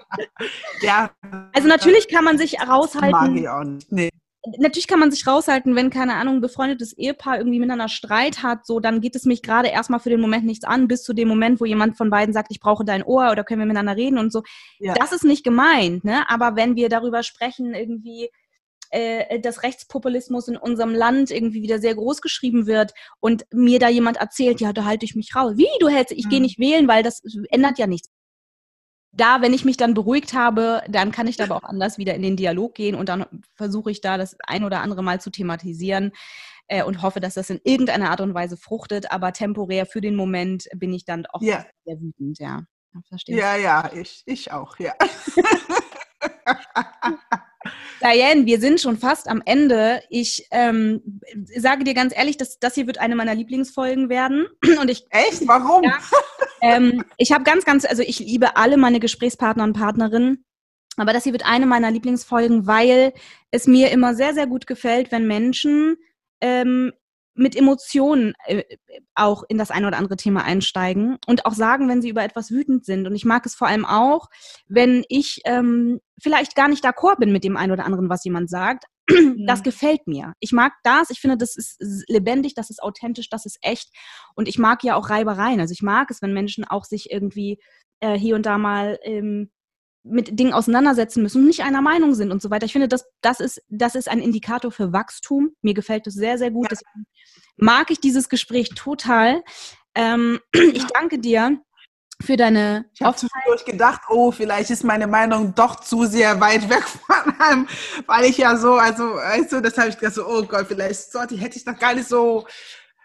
ja. 0.83 1.11
Also 1.53 1.67
natürlich 1.67 2.07
kann 2.07 2.23
man 2.23 2.39
sich 2.39 2.61
raushalten. 2.61 3.11
Mag 3.11 3.35
ich 3.35 3.49
auch 3.49 3.65
nicht. 3.65 3.91
Nee 3.91 4.11
natürlich 4.59 4.87
kann 4.87 5.01
man 5.01 5.11
sich 5.11 5.27
raushalten, 5.27 5.75
wenn, 5.75 5.91
keine 5.91 6.15
Ahnung, 6.15 6.37
ein 6.37 6.41
befreundetes 6.41 6.93
Ehepaar 6.93 7.39
irgendwie 7.39 7.59
miteinander 7.59 7.89
Streit 7.89 8.43
hat, 8.43 8.67
so, 8.67 8.81
dann 8.81 9.01
geht 9.01 9.17
es 9.17 9.25
mich 9.25 9.43
gerade 9.43 9.69
erstmal 9.69 10.01
für 10.01 10.11
den 10.11 10.21
Moment 10.21 10.45
nichts 10.45 10.65
an, 10.65 10.89
bis 10.89 11.03
zu 11.03 11.13
dem 11.13 11.29
Moment, 11.29 11.61
wo 11.61 11.65
jemand 11.65 11.97
von 11.97 12.11
beiden 12.11 12.33
sagt, 12.33 12.49
ich 12.51 12.61
brauche 12.61 12.85
dein 12.85 13.03
Ohr 13.03 13.31
oder 13.31 13.45
können 13.45 13.61
wir 13.61 13.67
miteinander 13.67 13.97
reden 13.97 14.19
und 14.19 14.33
so. 14.33 14.43
Ja. 14.79 14.95
Das 14.95 15.13
ist 15.13 15.25
nicht 15.25 15.45
gemeint, 15.45 16.05
ne? 16.05 16.29
Aber 16.29 16.57
wenn 16.57 16.77
wir 16.77 16.89
darüber 16.89 17.23
sprechen, 17.23 17.75
irgendwie, 17.75 18.31
äh, 18.91 19.41
dass 19.41 19.63
Rechtspopulismus 19.63 20.49
in 20.49 20.57
unserem 20.57 20.95
Land 20.95 21.31
irgendwie 21.31 21.63
wieder 21.63 21.79
sehr 21.79 21.95
groß 21.95 22.21
geschrieben 22.21 22.67
wird 22.67 22.93
und 23.21 23.45
mir 23.53 23.79
da 23.79 23.89
jemand 23.89 24.19
erzählt, 24.19 24.61
ja, 24.61 24.73
da 24.73 24.85
halte 24.85 25.05
ich 25.05 25.15
mich 25.15 25.35
raus. 25.35 25.55
Wie, 25.57 25.69
du 25.81 25.89
hältst, 25.89 26.13
ich 26.13 26.27
mhm. 26.27 26.31
gehe 26.31 26.41
nicht 26.41 26.59
wählen, 26.59 26.89
weil 26.89 27.03
das 27.03 27.23
ändert 27.51 27.79
ja 27.79 27.87
nichts 27.87 28.11
da, 29.17 29.41
wenn 29.41 29.55
ich 29.55 29.65
mich 29.65 29.77
dann 29.77 29.95
beruhigt 29.95 30.35
habe, 30.35 30.83
dann 30.89 31.11
kann 31.11 31.27
ich 31.27 31.37
da 31.37 31.45
aber 31.45 31.57
auch 31.57 31.63
anders 31.63 31.99
wieder 31.99 32.15
in 32.15 32.23
den 32.23 32.37
Dialog 32.37 32.75
gehen 32.75 32.95
und 32.95 33.09
dann 33.09 33.25
versuche 33.55 33.91
ich 33.91 34.01
da 34.01 34.19
das 34.19 34.37
ein 34.47 34.65
oder 34.65 34.81
andere 34.81 35.03
Mal 35.03 35.21
zu 35.21 35.31
thematisieren 35.31 36.13
äh, 36.69 36.83
und 36.83 37.03
hoffe, 37.03 37.21
dass 37.21 37.35
das 37.35 37.51
in 37.51 37.61
irgendeiner 37.65 38.11
Art 38.11 38.21
und 38.21 38.35
Weise 38.35 38.57
fruchtet. 38.57 39.11
Aber 39.11 39.33
temporär 39.33 39.87
für 39.87 40.01
den 40.01 40.17
Moment 40.17 40.69
bin 40.75 40.93
ich 40.93 41.05
dann 41.05 41.27
auch 41.27 41.43
ja. 41.43 41.65
sehr 41.85 42.01
wütend, 42.01 42.39
ja. 42.39 42.63
Verstehe. 43.09 43.37
Ja, 43.37 43.57
ja, 43.57 43.91
ich, 43.93 44.23
ich 44.25 44.53
auch, 44.53 44.79
ja. 44.79 44.95
Diane, 48.07 48.47
wir 48.47 48.61
sind 48.61 48.81
schon 48.81 48.97
fast 48.97 49.29
am 49.29 49.43
Ende. 49.45 50.01
Ich 50.11 50.47
ähm, 50.53 51.21
sage 51.57 51.83
dir 51.83 51.95
ganz 51.95 52.17
ehrlich, 52.17 52.37
dass 52.37 52.59
das 52.59 52.75
hier 52.75 52.87
wird 52.87 52.99
eine 52.99 53.17
meiner 53.17 53.35
Lieblingsfolgen 53.35 54.09
werden. 54.09 54.47
Und 54.81 54.91
ich 54.91 55.07
echt? 55.11 55.47
Warum? 55.49 55.83
Ja, 55.83 55.99
ähm, 56.61 57.05
ich 57.17 57.33
habe 57.33 57.45
ganz, 57.45 57.65
ganz, 57.65 57.85
also 57.85 58.03
ich 58.03 58.21
liebe 58.21 58.57
alle 58.57 58.77
meine 58.77 59.01
Gesprächspartner 59.01 59.65
und 59.65 59.73
Partnerinnen. 59.73 60.45
Aber 60.97 61.13
das 61.13 61.25
hier 61.25 61.33
wird 61.33 61.47
eine 61.47 61.67
meiner 61.67 61.91
Lieblingsfolgen, 61.91 62.67
weil 62.67 63.13
es 63.51 63.67
mir 63.67 63.91
immer 63.91 64.15
sehr, 64.15 64.35
sehr 64.35 64.47
gut 64.47 64.67
gefällt, 64.67 65.13
wenn 65.13 65.27
Menschen 65.27 65.97
ähm, 66.41 66.93
mit 67.37 67.57
Emotionen 67.57 68.35
äh, 68.47 68.65
auch 69.15 69.45
in 69.49 69.59
das 69.59 69.71
eine 69.71 69.87
oder 69.87 69.99
andere 69.99 70.17
Thema 70.17 70.45
einsteigen 70.45 71.19
und 71.27 71.47
auch 71.47 71.55
sagen, 71.55 71.89
wenn 71.89 72.03
sie 72.03 72.09
über 72.09 72.25
etwas 72.25 72.51
wütend 72.51 72.85
sind. 72.85 73.07
Und 73.07 73.15
ich 73.15 73.25
mag 73.25 73.47
es 73.47 73.55
vor 73.55 73.69
allem 73.69 73.85
auch, 73.85 74.29
wenn 74.67 75.05
ich 75.09 75.41
ähm, 75.45 76.01
vielleicht 76.21 76.55
gar 76.57 76.69
nicht 76.69 76.85
d'accord 76.85 77.19
bin 77.19 77.33
mit 77.33 77.45
dem 77.45 77.57
einen 77.57 77.73
oder 77.73 77.85
anderen, 77.85 78.09
was 78.09 78.25
jemand 78.25 78.51
sagt. 78.51 78.85
Das 79.47 79.61
mhm. 79.61 79.63
gefällt 79.63 80.07
mir. 80.09 80.33
Ich 80.41 80.51
mag 80.51 80.73
das. 80.83 81.11
Ich 81.11 81.21
finde, 81.21 81.37
das 81.37 81.55
ist 81.55 81.81
lebendig, 82.09 82.55
das 82.55 82.71
ist 82.71 82.83
authentisch, 82.83 83.31
das 83.31 83.47
ist 83.47 83.59
echt. 83.63 83.91
Und 84.35 84.49
ich 84.49 84.59
mag 84.59 84.83
ja 84.83 84.97
auch 84.97 85.11
Reibereien. 85.11 85.61
Also 85.61 85.73
ich 85.73 85.83
mag 85.83 86.11
es, 86.11 86.23
wenn 86.23 86.33
Menschen 86.33 86.65
auch 86.65 86.85
sich 86.85 87.13
irgendwie 87.13 87.61
äh, 88.01 88.19
hier 88.19 88.35
und 88.35 88.47
da 88.47 88.59
mal 88.59 88.99
ähm, 89.05 89.51
mit 90.09 90.39
Dingen 90.39 90.53
auseinandersetzen 90.53 91.23
müssen 91.23 91.43
und 91.43 91.47
nicht 91.47 91.63
einer 91.63 91.83
Meinung 91.83 92.15
sind 92.15 92.31
und 92.33 92.41
so 92.41 92.51
weiter. 92.51 92.67
Ich 92.67 92.73
finde, 92.73 92.89
das, 92.89 93.07
das, 93.21 93.41
ist, 93.41 93.63
das 93.69 93.95
ist 93.95 94.09
ein 94.09 94.21
Indikator 94.21 94.71
für 94.71 94.93
Wachstum. 94.93 95.51
Mir 95.63 95.75
gefällt 95.75 96.07
das 96.07 96.15
sehr, 96.15 96.39
sehr 96.39 96.51
gut. 96.51 96.67
Ja. 96.67 96.71
Deswegen 96.71 97.07
mag 97.57 97.91
ich 97.91 98.01
dieses 98.01 98.29
Gespräch 98.29 98.71
total. 98.75 99.43
Ähm. 99.95 100.41
Ich 100.53 100.85
danke 100.85 101.19
dir 101.19 101.59
für 102.23 102.37
deine 102.37 102.87
Ich 102.95 103.03
habe 103.03 103.17
zwischendurch 103.17 103.65
gedacht, 103.65 104.03
oh, 104.09 104.31
vielleicht 104.31 104.71
ist 104.71 104.85
meine 104.85 105.07
Meinung 105.07 105.55
doch 105.55 105.81
zu 105.81 106.07
sehr 106.07 106.41
weit 106.41 106.69
weg 106.69 106.83
von 106.85 107.35
einem, 107.39 107.69
weil 108.07 108.25
ich 108.25 108.39
ja 108.39 108.57
so, 108.57 108.75
also, 108.75 109.05
weißt 109.17 109.53
du, 109.53 109.61
das 109.61 109.77
habe 109.77 109.89
ich 109.89 109.99
gedacht, 109.99 110.15
so, 110.15 110.27
oh 110.27 110.43
Gott, 110.43 110.67
vielleicht 110.69 111.13
sollte, 111.13 111.37
hätte 111.37 111.59
ich 111.59 111.65
doch 111.65 111.79
gar 111.79 111.95
nicht 111.95 112.09
so 112.09 112.47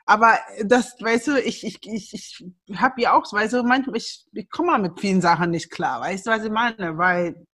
aber 0.06 0.38
das, 0.64 0.96
weißt 1.00 1.28
du, 1.28 1.42
ich, 1.42 1.64
ich, 1.64 1.80
ich, 1.84 2.14
ich 2.14 2.44
habe 2.76 3.02
ja 3.02 3.14
auch, 3.14 3.32
weißt 3.32 3.54
du, 3.54 3.64
manchmal, 3.64 3.98
ich, 3.98 4.26
ich 4.34 4.50
komme 4.50 4.78
mit 4.80 5.00
vielen 5.00 5.22
Sachen 5.22 5.52
nicht 5.52 5.72
klar, 5.72 6.02
weißt 6.02 6.26
du, 6.26 6.32
was 6.32 6.44
ich 6.44 6.52
meine? 6.52 6.98
Weil, 6.98 7.46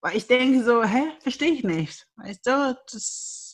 weil 0.00 0.16
ich 0.16 0.26
denke 0.26 0.64
so, 0.64 0.82
hä, 0.84 1.12
verstehe 1.20 1.52
ich 1.52 1.64
nicht, 1.64 2.06
weißt 2.16 2.46
du, 2.46 2.76
das 2.90 3.44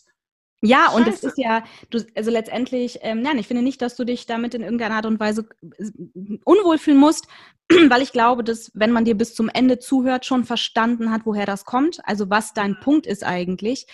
ja, 0.63 0.91
und 0.91 1.09
es 1.09 1.25
ist 1.25 1.39
ja, 1.39 1.65
du, 1.89 2.05
also 2.15 2.31
letztendlich, 2.31 2.99
ähm, 3.01 3.23
nein, 3.23 3.39
ich 3.39 3.47
finde 3.47 3.63
nicht, 3.63 3.81
dass 3.81 3.97
du 3.97 4.05
dich 4.05 4.27
damit 4.27 4.55
in 4.55 4.61
irgendeiner 4.61 4.97
Art 4.97 5.07
und 5.07 5.19
Weise 5.19 5.49
äh, 5.79 6.39
unwohl 6.45 6.77
fühlen 6.77 6.99
musst, 6.99 7.29
weil 7.89 8.03
ich 8.03 8.13
glaube, 8.13 8.45
dass 8.45 8.71
wenn 8.75 8.93
man 8.93 9.07
dir 9.07 9.17
bis 9.17 9.35
zum 9.35 9.49
Ende 9.49 9.79
zuhört, 9.79 10.27
schon 10.27 10.45
verstanden 10.45 11.11
hat, 11.11 11.23
woher 11.25 11.47
das 11.47 11.65
kommt, 11.65 12.01
also 12.07 12.29
was 12.29 12.53
dein 12.53 12.79
Punkt 12.79 13.07
ist 13.07 13.25
eigentlich. 13.25 13.87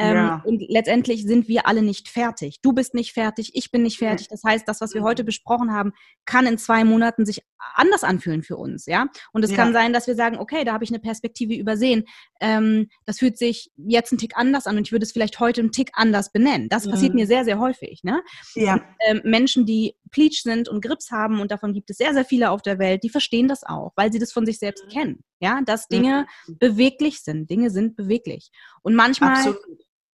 Ähm, 0.00 0.14
ja. 0.14 0.42
Und 0.46 0.62
letztendlich 0.68 1.24
sind 1.24 1.46
wir 1.46 1.66
alle 1.66 1.82
nicht 1.82 2.08
fertig. 2.08 2.60
Du 2.62 2.72
bist 2.72 2.94
nicht 2.94 3.12
fertig, 3.12 3.50
ich 3.54 3.70
bin 3.70 3.82
nicht 3.82 3.98
fertig. 3.98 4.28
Das 4.28 4.42
heißt, 4.42 4.66
das, 4.66 4.80
was 4.80 4.94
wir 4.94 5.02
heute 5.02 5.24
besprochen 5.24 5.72
haben, 5.72 5.92
kann 6.24 6.46
in 6.46 6.56
zwei 6.56 6.84
Monaten 6.84 7.26
sich 7.26 7.42
anders 7.74 8.02
anfühlen 8.02 8.42
für 8.42 8.56
uns, 8.56 8.86
ja. 8.86 9.08
Und 9.32 9.44
es 9.44 9.50
ja. 9.50 9.56
kann 9.56 9.74
sein, 9.74 9.92
dass 9.92 10.06
wir 10.06 10.14
sagen, 10.14 10.38
okay, 10.38 10.64
da 10.64 10.72
habe 10.72 10.84
ich 10.84 10.90
eine 10.90 11.00
Perspektive 11.00 11.54
übersehen. 11.54 12.04
Ähm, 12.40 12.88
das 13.04 13.18
fühlt 13.18 13.36
sich 13.36 13.70
jetzt 13.76 14.10
ein 14.12 14.16
Tick 14.18 14.36
anders 14.36 14.66
an 14.66 14.78
und 14.78 14.86
ich 14.86 14.92
würde 14.92 15.04
es 15.04 15.12
vielleicht 15.12 15.38
heute 15.38 15.60
einen 15.60 15.72
Tick 15.72 15.90
anders 15.92 16.32
benennen. 16.32 16.70
Das 16.70 16.88
passiert 16.88 17.12
mhm. 17.12 17.20
mir 17.20 17.26
sehr, 17.26 17.44
sehr 17.44 17.58
häufig. 17.58 18.02
Ne? 18.02 18.22
Ja. 18.54 18.74
Und, 18.74 18.82
ähm, 19.06 19.20
Menschen, 19.24 19.66
die 19.66 19.96
Pleach 20.10 20.42
sind 20.42 20.70
und 20.70 20.82
Grips 20.82 21.10
haben 21.10 21.40
und 21.40 21.50
davon 21.50 21.74
gibt 21.74 21.90
es 21.90 21.98
sehr, 21.98 22.14
sehr 22.14 22.24
viele 22.24 22.50
auf 22.50 22.62
der 22.62 22.78
Welt, 22.78 23.02
die 23.02 23.10
verstehen 23.10 23.48
das 23.48 23.64
auch, 23.64 23.92
weil 23.96 24.10
sie 24.10 24.18
das 24.18 24.32
von 24.32 24.46
sich 24.46 24.58
selbst 24.58 24.86
mhm. 24.86 24.90
kennen. 24.90 25.24
Ja, 25.40 25.60
dass 25.64 25.88
Dinge 25.88 26.26
mhm. 26.46 26.58
beweglich 26.58 27.20
sind. 27.20 27.50
Dinge 27.50 27.70
sind 27.70 27.96
beweglich. 27.96 28.50
Und 28.82 28.94
manchmal 28.94 29.36
Absolut. 29.36 29.58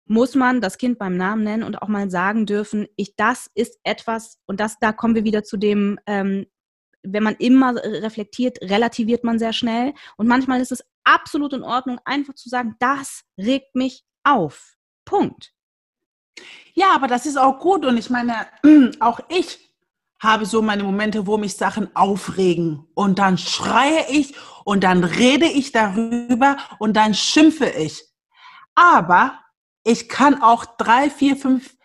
Muss 0.07 0.35
man 0.35 0.61
das 0.61 0.79
Kind 0.79 0.99
beim 0.99 1.17
Namen 1.17 1.43
nennen 1.45 1.63
und 1.63 1.83
auch 1.83 1.89
mal 1.89 2.11
sagen 2.11 2.47
dürfen, 2.47 2.87
ich, 2.97 3.17
das 3.17 3.51
ist 3.55 3.79
etwas, 3.83 4.41
und 4.47 4.61
das, 4.61 4.79
da 4.79 4.93
kommen 4.93 5.15
wir 5.15 5.25
wieder 5.25 5.43
zu 5.45 5.57
dem, 5.57 5.99
ähm, 6.07 6.47
wenn 7.03 7.23
man 7.23 7.37
immer 7.37 7.77
reflektiert, 7.77 8.59
relativiert 8.63 9.25
man 9.25 9.39
sehr 9.39 9.53
schnell. 9.53 9.95
Und 10.17 10.27
manchmal 10.27 10.61
ist 10.61 10.73
es 10.73 10.85
absolut 11.05 11.53
in 11.53 11.63
Ordnung, 11.63 12.01
einfach 12.05 12.35
zu 12.35 12.49
sagen, 12.49 12.75
das 12.81 13.23
regt 13.39 13.75
mich 13.75 14.05
auf. 14.25 14.75
Punkt. 15.05 15.53
Ja, 16.75 16.95
aber 16.95 17.07
das 17.07 17.27
ist 17.27 17.37
auch 17.37 17.59
gut. 17.59 17.85
Und 17.85 17.97
ich 17.97 18.11
meine, 18.11 18.47
auch 19.01 19.21
ich 19.29 19.73
habe 20.19 20.47
so 20.47 20.63
meine 20.63 20.83
Momente, 20.83 21.27
wo 21.27 21.37
mich 21.37 21.57
Sachen 21.57 21.95
aufregen. 21.95 22.87
Und 22.95 23.19
dann 23.19 23.39
schreie 23.39 24.07
ich 24.11 24.35
und 24.65 24.83
dann 24.83 25.05
rede 25.05 25.47
ich 25.47 25.73
darüber 25.73 26.57
und 26.79 26.97
dann 26.97 27.15
schimpfe 27.15 27.67
ich. 27.67 28.03
Aber 28.75 29.39
ich 29.87 30.09
kann 30.09 30.43
auch 30.43 30.65
drei, 30.65 31.09
vier, 31.11 31.37
fünf, 31.37 31.77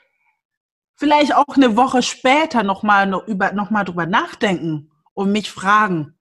vielleicht 0.96 1.36
auch 1.36 1.56
eine 1.56 1.78
Woche 1.78 2.02
später 2.02 2.64
nochmal 2.64 3.06
noch 3.06 3.28
über, 3.28 3.52
noch 3.54 3.70
drüber 3.84 4.08
nachdenken 4.08 4.92
und 5.14 5.32
mich 5.32 5.52
fragen, 5.52 6.18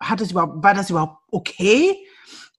hat 0.00 0.20
es 0.20 0.32
überhaupt, 0.32 0.62
war 0.62 0.74
das 0.74 0.90
überhaupt 0.90 1.16
okay? 1.30 1.96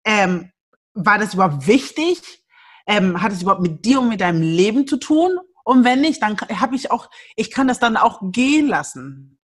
Ähm, 0.04 0.52
war 0.96 1.20
das 1.20 1.36
überhaupt 1.36 1.68
wichtig? 1.68 2.44
Ähm, 2.88 3.22
hat 3.22 3.32
es 3.32 3.44
überhaupt 3.44 3.62
mit 3.62 3.86
dir 3.86 4.02
und 4.02 4.10
mit 4.10 4.22
deinem 4.22 4.42
Leben 4.42 4.88
zu 4.88 4.98
tun? 4.98 5.38
Und 5.64 5.84
wenn 5.84 6.02
nicht, 6.02 6.22
dann 6.22 6.36
habe 6.60 6.76
ich 6.76 6.90
auch, 6.90 7.12
ich 7.36 7.52
kann 7.52 7.68
das 7.68 7.80
dann 7.80 7.98
auch 7.98 8.20
gehen 8.32 8.68
lassen. 8.68 9.40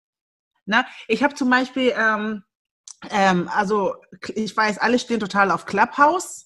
Na, 0.66 0.86
ich 1.08 1.24
habe 1.24 1.34
zum 1.34 1.50
Beispiel, 1.50 1.92
ähm, 1.98 2.44
ähm, 3.10 3.50
also 3.52 3.96
ich 4.36 4.56
weiß, 4.56 4.78
alle 4.78 5.00
stehen 5.00 5.20
total 5.20 5.50
auf 5.50 5.66
Clubhouse. 5.66 6.45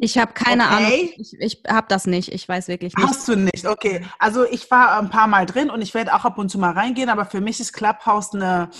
Ich 0.00 0.16
habe 0.16 0.32
keine 0.32 0.64
okay. 0.64 0.74
Ahnung. 0.74 1.08
Ich, 1.16 1.32
ich 1.40 1.62
habe 1.68 1.88
das 1.88 2.06
nicht. 2.06 2.32
Ich 2.32 2.48
weiß 2.48 2.68
wirklich 2.68 2.94
nicht. 2.94 3.06
Hast 3.06 3.26
du 3.26 3.34
nicht? 3.34 3.66
Okay. 3.66 4.06
Also 4.20 4.44
ich 4.44 4.70
war 4.70 4.96
ein 4.98 5.10
paar 5.10 5.26
Mal 5.26 5.44
drin 5.44 5.70
und 5.70 5.82
ich 5.82 5.92
werde 5.92 6.14
auch 6.14 6.24
ab 6.24 6.38
und 6.38 6.50
zu 6.50 6.58
mal 6.58 6.70
reingehen, 6.70 7.08
aber 7.08 7.26
für 7.26 7.40
mich 7.40 7.58
ist 7.58 7.72
Clubhouse 7.72 8.32
eine, 8.32 8.70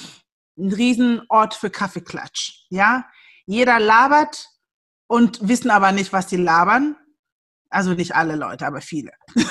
ein 0.56 0.72
Riesenort 0.72 1.54
für 1.54 1.70
Kaffeeklatsch. 1.70 2.66
Ja, 2.70 3.04
jeder 3.46 3.80
labert 3.80 4.48
und 5.08 5.46
wissen 5.46 5.72
aber 5.72 5.90
nicht, 5.90 6.12
was 6.12 6.30
sie 6.30 6.36
labern. 6.36 6.96
Also 7.68 7.94
nicht 7.94 8.14
alle 8.14 8.36
Leute, 8.36 8.64
aber 8.64 8.80
viele. 8.80 9.10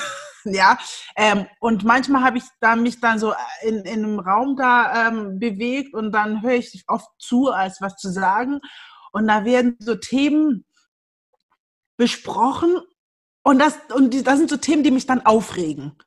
ja. 0.46 0.78
Ähm, 1.18 1.48
und 1.60 1.84
manchmal 1.84 2.24
habe 2.24 2.38
ich 2.38 2.46
da 2.62 2.78
mich 2.78 3.02
dann 3.02 3.20
so 3.20 3.34
in, 3.62 3.80
in 3.80 4.06
einem 4.06 4.20
Raum 4.20 4.56
da 4.56 5.10
ähm, 5.10 5.38
bewegt 5.38 5.94
und 5.94 6.14
dann 6.14 6.42
höre 6.42 6.54
ich 6.54 6.86
oft 6.88 7.10
zu, 7.20 7.52
als 7.52 7.82
was 7.82 7.98
zu 7.98 8.10
sagen. 8.10 8.62
Und 9.12 9.28
da 9.28 9.44
werden 9.44 9.76
so 9.80 9.96
Themen 9.96 10.64
besprochen 11.98 12.78
und 13.44 13.60
das, 13.60 13.78
und 13.94 14.28
das 14.28 14.38
sind 14.38 14.50
so 14.50 14.58
Themen, 14.58 14.84
die 14.84 14.92
mich 14.92 15.06
dann 15.06 15.26
aufregen. 15.26 15.98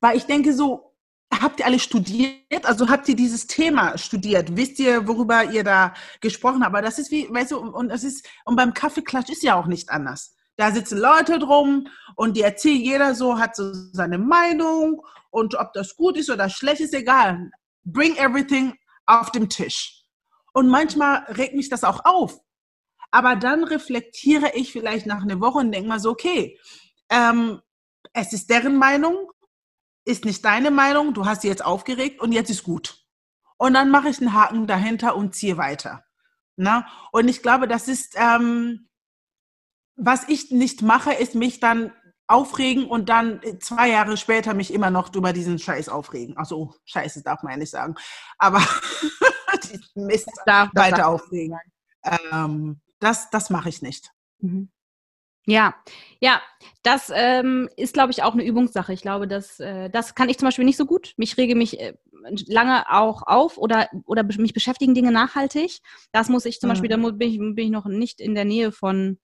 Weil 0.00 0.16
ich 0.16 0.24
denke 0.24 0.52
so, 0.52 0.94
habt 1.32 1.60
ihr 1.60 1.66
alle 1.66 1.78
studiert? 1.78 2.64
Also 2.64 2.88
habt 2.88 3.08
ihr 3.08 3.16
dieses 3.16 3.46
Thema 3.46 3.96
studiert? 3.98 4.56
Wisst 4.56 4.78
ihr, 4.78 5.06
worüber 5.08 5.44
ihr 5.44 5.64
da 5.64 5.94
gesprochen 6.20 6.62
habt? 6.62 6.74
Aber 6.74 6.82
das 6.82 6.98
ist 6.98 7.10
wie, 7.10 7.28
weißt 7.30 7.52
du, 7.52 7.58
und 7.58 7.90
es 7.90 8.04
ist, 8.04 8.28
und 8.44 8.56
beim 8.56 8.74
Kaffeeklatsch 8.74 9.30
ist 9.30 9.42
ja 9.42 9.54
auch 9.54 9.66
nicht 9.66 9.90
anders. 9.90 10.34
Da 10.56 10.70
sitzen 10.70 10.98
Leute 10.98 11.38
drum 11.38 11.88
und 12.16 12.36
die 12.36 12.42
erzählen, 12.42 12.80
jeder 12.80 13.14
so 13.14 13.38
hat 13.38 13.56
so 13.56 13.72
seine 13.92 14.18
Meinung 14.18 15.04
und 15.30 15.56
ob 15.56 15.72
das 15.72 15.96
gut 15.96 16.16
ist 16.16 16.30
oder 16.30 16.48
schlecht 16.48 16.80
ist, 16.80 16.94
egal. 16.94 17.50
Bring 17.84 18.16
everything 18.16 18.74
auf 19.06 19.32
den 19.32 19.48
Tisch. 19.48 20.04
Und 20.52 20.68
manchmal 20.68 21.24
regt 21.36 21.54
mich 21.54 21.68
das 21.68 21.82
auch 21.82 22.04
auf. 22.04 22.40
Aber 23.14 23.36
dann 23.36 23.62
reflektiere 23.62 24.56
ich 24.56 24.72
vielleicht 24.72 25.06
nach 25.06 25.22
einer 25.22 25.40
Woche 25.40 25.58
und 25.58 25.70
denke 25.70 25.88
mal 25.88 26.00
so, 26.00 26.10
okay, 26.10 26.58
ähm, 27.08 27.60
es 28.12 28.32
ist 28.32 28.50
deren 28.50 28.76
Meinung, 28.76 29.30
ist 30.04 30.24
nicht 30.24 30.44
deine 30.44 30.72
Meinung, 30.72 31.14
du 31.14 31.24
hast 31.24 31.42
sie 31.42 31.48
jetzt 31.48 31.64
aufgeregt 31.64 32.20
und 32.20 32.32
jetzt 32.32 32.50
ist 32.50 32.64
gut. 32.64 33.06
Und 33.56 33.74
dann 33.74 33.92
mache 33.92 34.08
ich 34.08 34.18
einen 34.18 34.32
Haken 34.32 34.66
dahinter 34.66 35.14
und 35.14 35.32
ziehe 35.32 35.56
weiter. 35.56 36.02
Na? 36.56 36.88
Und 37.12 37.28
ich 37.28 37.40
glaube, 37.40 37.68
das 37.68 37.86
ist, 37.86 38.16
ähm, 38.16 38.88
was 39.94 40.28
ich 40.28 40.50
nicht 40.50 40.82
mache, 40.82 41.12
ist 41.12 41.36
mich 41.36 41.60
dann 41.60 41.92
aufregen 42.26 42.84
und 42.84 43.10
dann 43.10 43.40
zwei 43.60 43.90
Jahre 43.90 44.16
später 44.16 44.54
mich 44.54 44.74
immer 44.74 44.90
noch 44.90 45.14
über 45.14 45.32
diesen 45.32 45.60
Scheiß 45.60 45.88
aufregen. 45.88 46.36
Also 46.36 46.74
Scheiße 46.84 47.22
darf 47.22 47.44
man 47.44 47.52
ja 47.52 47.58
nicht 47.58 47.70
sagen, 47.70 47.94
aber 48.38 48.58
Mist 49.94 50.26
weiter 50.46 51.06
aufregen. 51.06 51.56
Ähm, 52.32 52.80
das 53.04 53.30
das 53.30 53.50
mache 53.50 53.68
ich 53.68 53.82
nicht. 53.82 54.10
Mhm. 54.38 54.70
Ja, 55.46 55.74
ja, 56.20 56.40
das 56.82 57.12
ähm, 57.14 57.68
ist, 57.76 57.92
glaube 57.92 58.12
ich, 58.12 58.22
auch 58.22 58.32
eine 58.32 58.44
Übungssache. 58.44 58.94
Ich 58.94 59.02
glaube, 59.02 59.28
das, 59.28 59.60
äh, 59.60 59.90
das 59.90 60.14
kann 60.14 60.30
ich 60.30 60.38
zum 60.38 60.46
Beispiel 60.46 60.64
nicht 60.64 60.78
so 60.78 60.86
gut. 60.86 61.12
Mich 61.18 61.36
rege 61.36 61.54
mich 61.54 61.78
äh, 61.78 61.92
lange 62.46 62.90
auch 62.90 63.22
auf 63.26 63.58
oder, 63.58 63.90
oder 64.06 64.22
mich 64.22 64.54
beschäftigen 64.54 64.94
Dinge 64.94 65.12
nachhaltig. 65.12 65.80
Das 66.12 66.30
muss 66.30 66.46
ich 66.46 66.60
zum 66.60 66.68
mhm. 66.68 66.72
Beispiel, 66.72 66.88
da 66.88 66.96
bin 66.96 67.28
ich, 67.28 67.38
bin 67.38 67.58
ich 67.58 67.70
noch 67.70 67.84
nicht 67.84 68.20
in 68.20 68.34
der 68.34 68.46
Nähe 68.46 68.72
von 68.72 69.18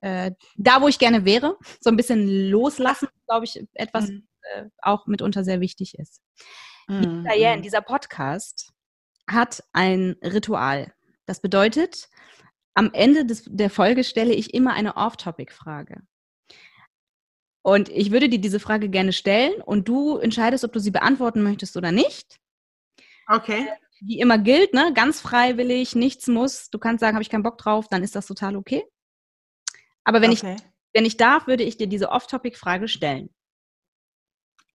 äh, 0.00 0.32
da, 0.56 0.80
wo 0.80 0.88
ich 0.88 0.98
gerne 0.98 1.26
wäre. 1.26 1.58
So 1.80 1.90
ein 1.90 1.96
bisschen 1.96 2.26
loslassen, 2.50 3.08
glaube 3.26 3.44
ich, 3.44 3.62
etwas 3.74 4.08
mhm. 4.08 4.26
äh, 4.54 4.64
auch 4.78 5.06
mitunter 5.06 5.44
sehr 5.44 5.60
wichtig 5.60 5.98
ist. 5.98 6.22
Mhm. 6.88 7.24
Diane, 7.24 7.60
dieser 7.60 7.82
Podcast 7.82 8.72
hat 9.28 9.62
ein 9.74 10.16
Ritual. 10.22 10.92
Das 11.26 11.40
bedeutet, 11.40 12.08
am 12.74 12.90
Ende 12.92 13.24
des, 13.26 13.44
der 13.46 13.70
Folge 13.70 14.04
stelle 14.04 14.34
ich 14.34 14.54
immer 14.54 14.72
eine 14.72 14.96
Off-Topic-Frage. 14.96 16.02
Und 17.62 17.88
ich 17.90 18.10
würde 18.10 18.28
dir 18.28 18.40
diese 18.40 18.58
Frage 18.58 18.88
gerne 18.88 19.12
stellen 19.12 19.60
und 19.62 19.86
du 19.88 20.18
entscheidest, 20.18 20.64
ob 20.64 20.72
du 20.72 20.80
sie 20.80 20.90
beantworten 20.90 21.42
möchtest 21.42 21.76
oder 21.76 21.92
nicht. 21.92 22.40
Okay. 23.28 23.68
Wie 24.00 24.18
immer 24.18 24.38
gilt, 24.38 24.74
ne? 24.74 24.92
ganz 24.94 25.20
freiwillig, 25.20 25.94
nichts 25.94 26.26
muss. 26.26 26.70
Du 26.70 26.78
kannst 26.78 27.00
sagen, 27.00 27.14
habe 27.14 27.22
ich 27.22 27.30
keinen 27.30 27.44
Bock 27.44 27.58
drauf, 27.58 27.86
dann 27.88 28.02
ist 28.02 28.16
das 28.16 28.26
total 28.26 28.56
okay. 28.56 28.84
Aber 30.02 30.20
wenn, 30.20 30.32
okay. 30.32 30.56
ich, 30.58 30.64
wenn 30.92 31.04
ich 31.04 31.16
darf, 31.16 31.46
würde 31.46 31.62
ich 31.62 31.76
dir 31.76 31.86
diese 31.86 32.08
Off-Topic-Frage 32.08 32.88
stellen. 32.88 33.30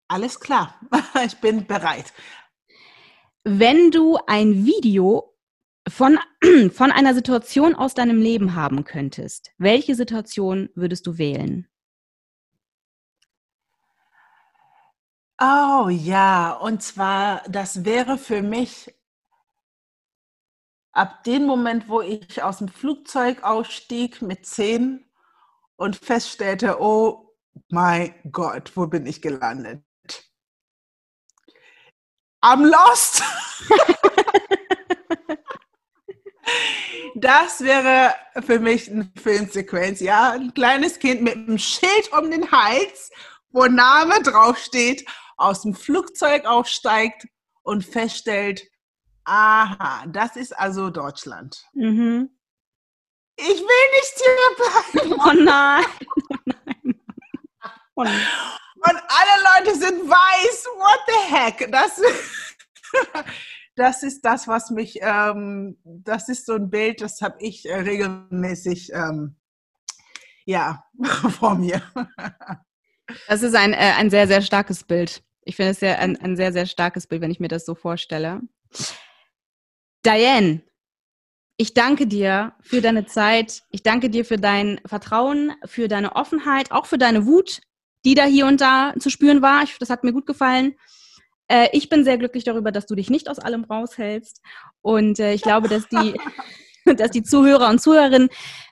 Alles 0.08 0.40
klar, 0.40 0.80
ich 1.26 1.36
bin 1.36 1.66
bereit. 1.66 2.14
Wenn 3.44 3.90
du 3.90 4.18
ein 4.26 4.64
Video 4.64 5.34
von, 5.88 6.18
von 6.72 6.92
einer 6.92 7.14
Situation 7.14 7.74
aus 7.74 7.94
deinem 7.94 8.20
Leben 8.20 8.54
haben 8.54 8.84
könntest, 8.84 9.52
welche 9.58 9.94
Situation 9.94 10.68
würdest 10.74 11.06
du 11.06 11.18
wählen? 11.18 11.68
Oh 15.40 15.88
ja, 15.88 16.52
und 16.52 16.82
zwar, 16.82 17.42
das 17.48 17.84
wäre 17.84 18.18
für 18.18 18.42
mich 18.42 18.92
ab 20.92 21.22
dem 21.22 21.46
Moment, 21.46 21.88
wo 21.88 22.00
ich 22.00 22.42
aus 22.42 22.58
dem 22.58 22.68
Flugzeug 22.68 23.44
ausstieg 23.44 24.20
mit 24.20 24.46
zehn 24.46 25.04
und 25.76 25.94
feststellte, 25.94 26.80
oh 26.80 27.36
mein 27.68 28.14
Gott, 28.32 28.72
wo 28.76 28.88
bin 28.88 29.06
ich 29.06 29.22
gelandet? 29.22 29.84
I'm 32.42 32.64
lost. 32.64 33.22
das 37.28 37.60
wäre 37.60 38.14
für 38.46 38.58
mich 38.58 38.90
eine 38.90 39.12
Filmsequenz, 39.22 40.00
ja. 40.00 40.30
Ein 40.32 40.54
kleines 40.54 40.98
Kind 40.98 41.20
mit 41.20 41.34
einem 41.34 41.58
Schild 41.58 42.10
um 42.12 42.30
den 42.30 42.50
Hals, 42.50 43.10
wo 43.50 43.66
Name 43.66 44.22
draufsteht, 44.22 45.04
aus 45.36 45.60
dem 45.60 45.74
Flugzeug 45.74 46.46
aufsteigt 46.46 47.26
und 47.62 47.84
feststellt, 47.84 48.62
aha, 49.24 50.06
das 50.08 50.36
ist 50.36 50.58
also 50.58 50.88
Deutschland. 50.88 51.66
Mhm. 51.74 52.30
Ich 53.36 53.60
will 53.60 53.90
nicht 53.92 54.14
hier 54.16 54.56
bleiben. 54.56 55.20
Oh 55.26 55.32
nein. 55.44 55.84
Oh 57.94 58.04
nein. 58.04 58.26
Und 58.76 58.96
alle 58.96 59.64
Leute 59.66 59.78
sind 59.78 60.08
weiß. 60.08 60.66
What 60.76 61.00
the 61.06 61.34
heck? 61.34 61.70
Das, 61.70 62.00
das 63.78 64.02
ist 64.02 64.24
das, 64.24 64.48
was 64.48 64.70
mich, 64.70 64.98
ähm, 65.00 65.78
das 65.84 66.28
ist 66.28 66.46
so 66.46 66.54
ein 66.54 66.70
Bild, 66.70 67.00
das 67.00 67.20
habe 67.20 67.36
ich 67.40 67.68
äh, 67.68 67.76
regelmäßig, 67.76 68.92
ähm, 68.92 69.36
ja, 70.44 70.84
vor 71.30 71.54
mir. 71.54 71.82
Das 73.28 73.42
ist 73.42 73.54
ein, 73.54 73.72
äh, 73.72 73.94
ein 73.96 74.10
sehr, 74.10 74.26
sehr 74.26 74.42
starkes 74.42 74.84
Bild. 74.84 75.22
Ich 75.42 75.56
finde 75.56 75.72
es 75.72 75.80
sehr, 75.80 75.98
ein, 75.98 76.16
ein 76.20 76.36
sehr, 76.36 76.52
sehr 76.52 76.66
starkes 76.66 77.06
Bild, 77.06 77.22
wenn 77.22 77.30
ich 77.30 77.40
mir 77.40 77.48
das 77.48 77.64
so 77.64 77.74
vorstelle. 77.74 78.42
Diane, 80.04 80.62
ich 81.56 81.74
danke 81.74 82.06
dir 82.06 82.54
für 82.60 82.80
deine 82.80 83.06
Zeit. 83.06 83.62
Ich 83.70 83.82
danke 83.82 84.10
dir 84.10 84.24
für 84.24 84.36
dein 84.36 84.80
Vertrauen, 84.86 85.52
für 85.64 85.88
deine 85.88 86.16
Offenheit, 86.16 86.70
auch 86.70 86.86
für 86.86 86.98
deine 86.98 87.26
Wut, 87.26 87.60
die 88.04 88.14
da 88.14 88.24
hier 88.24 88.46
und 88.46 88.60
da 88.60 88.94
zu 88.98 89.10
spüren 89.10 89.42
war. 89.42 89.62
Ich, 89.62 89.78
das 89.78 89.90
hat 89.90 90.04
mir 90.04 90.12
gut 90.12 90.26
gefallen. 90.26 90.74
Äh, 91.48 91.68
ich 91.72 91.88
bin 91.88 92.04
sehr 92.04 92.18
glücklich 92.18 92.44
darüber, 92.44 92.70
dass 92.70 92.86
du 92.86 92.94
dich 92.94 93.10
nicht 93.10 93.28
aus 93.28 93.38
allem 93.38 93.64
raushältst. 93.64 94.42
Und 94.82 95.18
äh, 95.18 95.32
ich 95.32 95.42
glaube, 95.42 95.68
dass 95.68 95.88
die, 95.88 96.14
dass 96.96 97.10
die 97.10 97.22
Zuhörer 97.22 97.68
und 97.68 97.80
Zuhörerinnen 97.80 98.28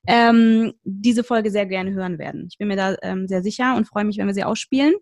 ähm, 0.07 0.75
diese 0.85 1.25
Folge 1.25 1.51
sehr 1.51 1.67
gerne 1.67 1.93
hören 1.93 2.19
werden. 2.19 2.47
Ich 2.51 2.59
bin 2.59 2.69
mir 2.69 2.77
da 2.77 2.97
ähm, 3.03 3.27
sehr 3.27 3.43
sicher 3.43 3.77
und 3.77 3.89
freue 3.89 4.05
mich, 4.05 4.19
wenn 4.19 4.27
wir 4.27 4.35
sie 4.35 4.45
ausspielen. 4.45 4.95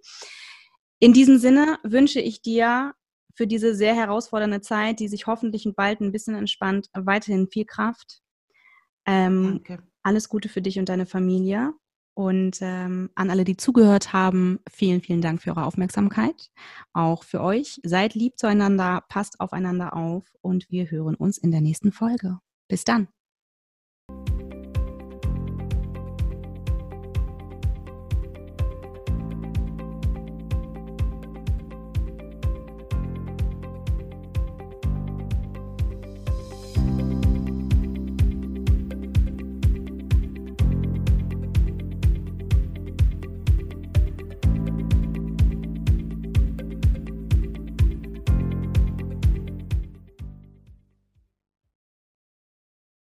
In 1.01 1.12
diesem 1.12 1.39
Sinne 1.39 1.79
wünsche 1.83 2.20
ich 2.20 2.41
dir 2.41 2.95
für 3.35 3.47
diese 3.47 3.75
sehr 3.75 3.95
herausfordernde 3.95 4.61
Zeit, 4.61 5.01
die 5.01 5.09
sich 5.09 5.27
hoffentlich 5.27 5.68
bald 5.77 6.01
ein 6.01 6.12
bisschen 6.12 6.37
entspannt, 6.37 6.89
weiterhin 6.95 7.49
viel 7.49 7.64
Kraft. 7.64 8.20
Ähm, 9.07 9.61
Danke. 9.64 9.83
Alles 10.03 10.29
Gute 10.29 10.49
für 10.49 10.62
dich 10.62 10.79
und 10.79 10.89
deine 10.89 11.07
Familie. 11.07 11.72
Und 12.15 12.59
ähm, 12.61 13.11
an 13.17 13.31
alle, 13.31 13.45
die 13.45 13.57
zugehört 13.57 14.12
haben, 14.12 14.61
vielen, 14.71 15.01
vielen 15.01 15.21
Dank 15.21 15.43
für 15.43 15.51
eure 15.51 15.65
Aufmerksamkeit. 15.65 16.51
Auch 16.93 17.25
für 17.25 17.41
euch. 17.41 17.81
Seid 17.83 18.15
lieb 18.15 18.39
zueinander, 18.39 19.03
passt 19.09 19.41
aufeinander 19.41 19.97
auf 19.97 20.25
und 20.41 20.71
wir 20.71 20.91
hören 20.91 21.17
uns 21.17 21.39
in 21.39 21.51
der 21.51 21.61
nächsten 21.61 21.91
Folge. 21.91 22.39
Bis 22.69 22.85
dann. 22.85 23.09